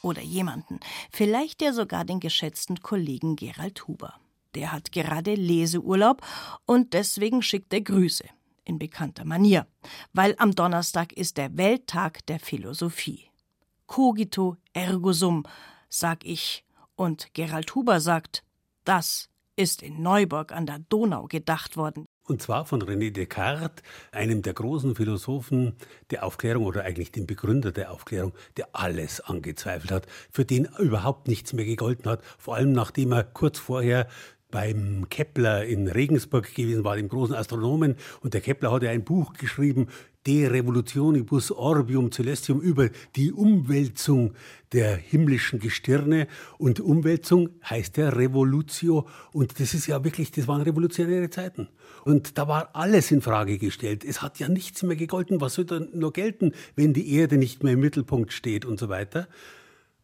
Oder 0.00 0.22
jemanden, 0.22 0.78
vielleicht 1.10 1.60
ja 1.60 1.72
sogar 1.72 2.04
den 2.04 2.20
geschätzten 2.20 2.78
Kollegen 2.78 3.34
Gerald 3.34 3.88
Huber. 3.88 4.14
Der 4.54 4.70
hat 4.70 4.92
gerade 4.92 5.34
Leseurlaub 5.34 6.22
und 6.64 6.92
deswegen 6.92 7.42
schickt 7.42 7.72
er 7.72 7.80
Grüße 7.80 8.26
in 8.64 8.78
bekannter 8.78 9.24
Manier, 9.24 9.66
weil 10.12 10.36
am 10.38 10.54
Donnerstag 10.54 11.12
ist 11.14 11.36
der 11.36 11.56
Welttag 11.56 12.24
der 12.26 12.38
Philosophie. 12.38 13.24
Cogito 13.88 14.56
ergo 14.72 15.12
sum, 15.12 15.42
sag 15.88 16.24
ich, 16.24 16.64
und 16.94 17.34
Gerald 17.34 17.74
Huber 17.74 18.00
sagt, 18.00 18.44
das 18.84 19.28
ist 19.56 19.82
in 19.82 20.02
Neuburg 20.02 20.52
an 20.52 20.66
der 20.66 20.78
Donau 20.78 21.26
gedacht 21.26 21.76
worden. 21.76 22.06
Und 22.24 22.40
zwar 22.40 22.64
von 22.64 22.82
René 22.82 23.10
Descartes, 23.10 23.82
einem 24.12 24.42
der 24.42 24.54
großen 24.54 24.94
Philosophen 24.94 25.74
der 26.10 26.24
Aufklärung 26.24 26.64
oder 26.64 26.84
eigentlich 26.84 27.10
dem 27.10 27.26
Begründer 27.26 27.72
der 27.72 27.90
Aufklärung, 27.90 28.32
der 28.56 28.68
alles 28.72 29.20
angezweifelt 29.20 29.90
hat, 29.90 30.06
für 30.30 30.44
den 30.44 30.68
überhaupt 30.78 31.26
nichts 31.26 31.52
mehr 31.52 31.64
gegolten 31.64 32.10
hat, 32.10 32.22
vor 32.38 32.54
allem 32.54 32.72
nachdem 32.72 33.12
er 33.12 33.24
kurz 33.24 33.58
vorher 33.58 34.06
beim 34.52 35.08
Kepler 35.08 35.64
in 35.64 35.88
Regensburg 35.88 36.54
gewesen 36.54 36.84
war, 36.84 36.96
dem 36.96 37.08
großen 37.08 37.34
Astronomen. 37.34 37.96
Und 38.20 38.34
der 38.34 38.40
Kepler 38.40 38.70
hat 38.70 38.84
ja 38.84 38.90
ein 38.90 39.02
Buch 39.02 39.32
geschrieben, 39.32 39.88
De 40.26 40.46
Revolutionibus 40.46 41.50
Orbium 41.50 42.12
Celestium, 42.12 42.60
über 42.60 42.90
die 43.16 43.32
Umwälzung 43.32 44.34
der 44.72 44.96
himmlischen 44.96 45.58
Gestirne. 45.58 46.28
Und 46.58 46.80
Umwälzung 46.80 47.50
heißt 47.68 47.96
ja 47.96 48.10
Revolutio. 48.10 49.08
Und 49.32 49.58
das 49.58 49.74
ist 49.74 49.86
ja 49.86 50.04
wirklich, 50.04 50.30
das 50.30 50.46
waren 50.46 50.62
revolutionäre 50.62 51.28
Zeiten. 51.30 51.68
Und 52.04 52.38
da 52.38 52.46
war 52.46 52.70
alles 52.74 53.10
in 53.10 53.20
Frage 53.20 53.58
gestellt. 53.58 54.04
Es 54.04 54.22
hat 54.22 54.38
ja 54.38 54.48
nichts 54.48 54.82
mehr 54.82 54.96
gegolten. 54.96 55.40
Was 55.40 55.54
soll 55.54 55.64
da 55.64 55.80
nur 55.92 56.12
gelten, 56.12 56.52
wenn 56.76 56.92
die 56.92 57.14
Erde 57.14 57.36
nicht 57.36 57.62
mehr 57.64 57.72
im 57.72 57.80
Mittelpunkt 57.80 58.32
steht 58.32 58.64
und 58.64 58.78
so 58.78 58.88
weiter? 58.88 59.28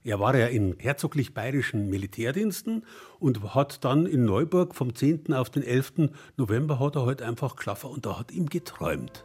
Er 0.04 0.20
war 0.20 0.36
ja 0.36 0.46
in 0.46 0.76
herzoglich 0.78 1.34
bayerischen 1.34 1.90
Militärdiensten 1.90 2.84
und 3.18 3.54
hat 3.54 3.84
dann 3.84 4.06
in 4.06 4.24
Neuburg 4.24 4.74
vom 4.74 4.94
10. 4.94 5.34
auf 5.34 5.50
den 5.50 5.62
11. 5.62 6.10
November 6.36 6.78
hat 6.78 6.96
er 6.96 7.04
halt 7.04 7.20
einfach 7.20 7.56
klaffer 7.56 7.90
und 7.90 8.06
da 8.06 8.18
hat 8.18 8.30
ihm 8.32 8.46
geträumt. 8.46 9.24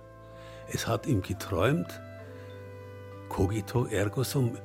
Es 0.72 0.88
hat 0.88 1.05
ihm 1.05 1.22
geträumt, 1.22 2.01
cogito 3.30 3.86
ergo 3.86 4.24
sum. 4.24 4.57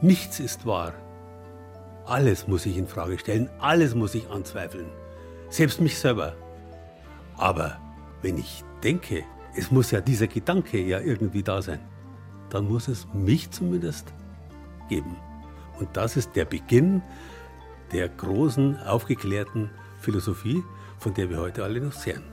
Nichts 0.00 0.40
ist 0.40 0.66
wahr. 0.66 0.94
Alles 2.06 2.48
muss 2.48 2.66
ich 2.66 2.76
in 2.76 2.88
Frage 2.88 3.18
stellen, 3.18 3.48
alles 3.60 3.94
muss 3.94 4.14
ich 4.14 4.28
anzweifeln. 4.28 4.86
Selbst 5.48 5.80
mich 5.80 5.98
selber. 5.98 6.34
Aber 7.36 7.78
wenn 8.22 8.38
ich 8.38 8.64
denke, 8.82 9.24
es 9.54 9.70
muss 9.70 9.90
ja 9.90 10.00
dieser 10.00 10.26
Gedanke 10.26 10.80
ja 10.80 10.98
irgendwie 11.00 11.42
da 11.42 11.62
sein, 11.62 11.80
dann 12.50 12.68
muss 12.68 12.88
es 12.88 13.06
mich 13.12 13.50
zumindest 13.50 14.12
geben. 14.88 15.16
Und 15.78 15.96
das 15.96 16.16
ist 16.16 16.34
der 16.36 16.44
Beginn 16.44 17.02
der 17.92 18.08
großen, 18.08 18.78
aufgeklärten 18.78 19.70
Philosophie, 20.00 20.62
von 20.98 21.14
der 21.14 21.30
wir 21.30 21.38
heute 21.38 21.64
alle 21.64 21.80
noch 21.80 21.94
zehren. 21.94 22.24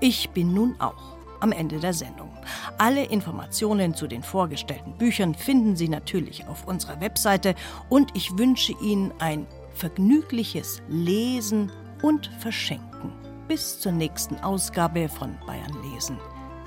Ich 0.00 0.30
bin 0.30 0.54
nun 0.54 0.74
auch 0.80 1.19
am 1.40 1.52
Ende 1.52 1.78
der 1.80 1.92
Sendung. 1.92 2.30
Alle 2.78 3.04
Informationen 3.04 3.94
zu 3.94 4.06
den 4.06 4.22
vorgestellten 4.22 4.96
Büchern 4.96 5.34
finden 5.34 5.76
Sie 5.76 5.88
natürlich 5.88 6.46
auf 6.46 6.66
unserer 6.66 7.00
Webseite 7.00 7.54
und 7.88 8.14
ich 8.14 8.36
wünsche 8.38 8.74
Ihnen 8.82 9.12
ein 9.18 9.46
vergnügliches 9.74 10.82
Lesen 10.88 11.70
und 12.02 12.30
Verschenken. 12.38 13.12
Bis 13.48 13.80
zur 13.80 13.92
nächsten 13.92 14.36
Ausgabe 14.36 15.08
von 15.08 15.36
Bayern 15.46 15.76
Lesen 15.82 16.18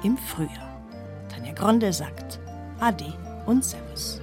im 0.04 0.18
Frühjahr. 0.18 0.82
Tanja 1.30 1.54
Gronde 1.54 1.94
sagt 1.94 2.40
Ade 2.80 3.14
und 3.46 3.64
Servus. 3.64 4.23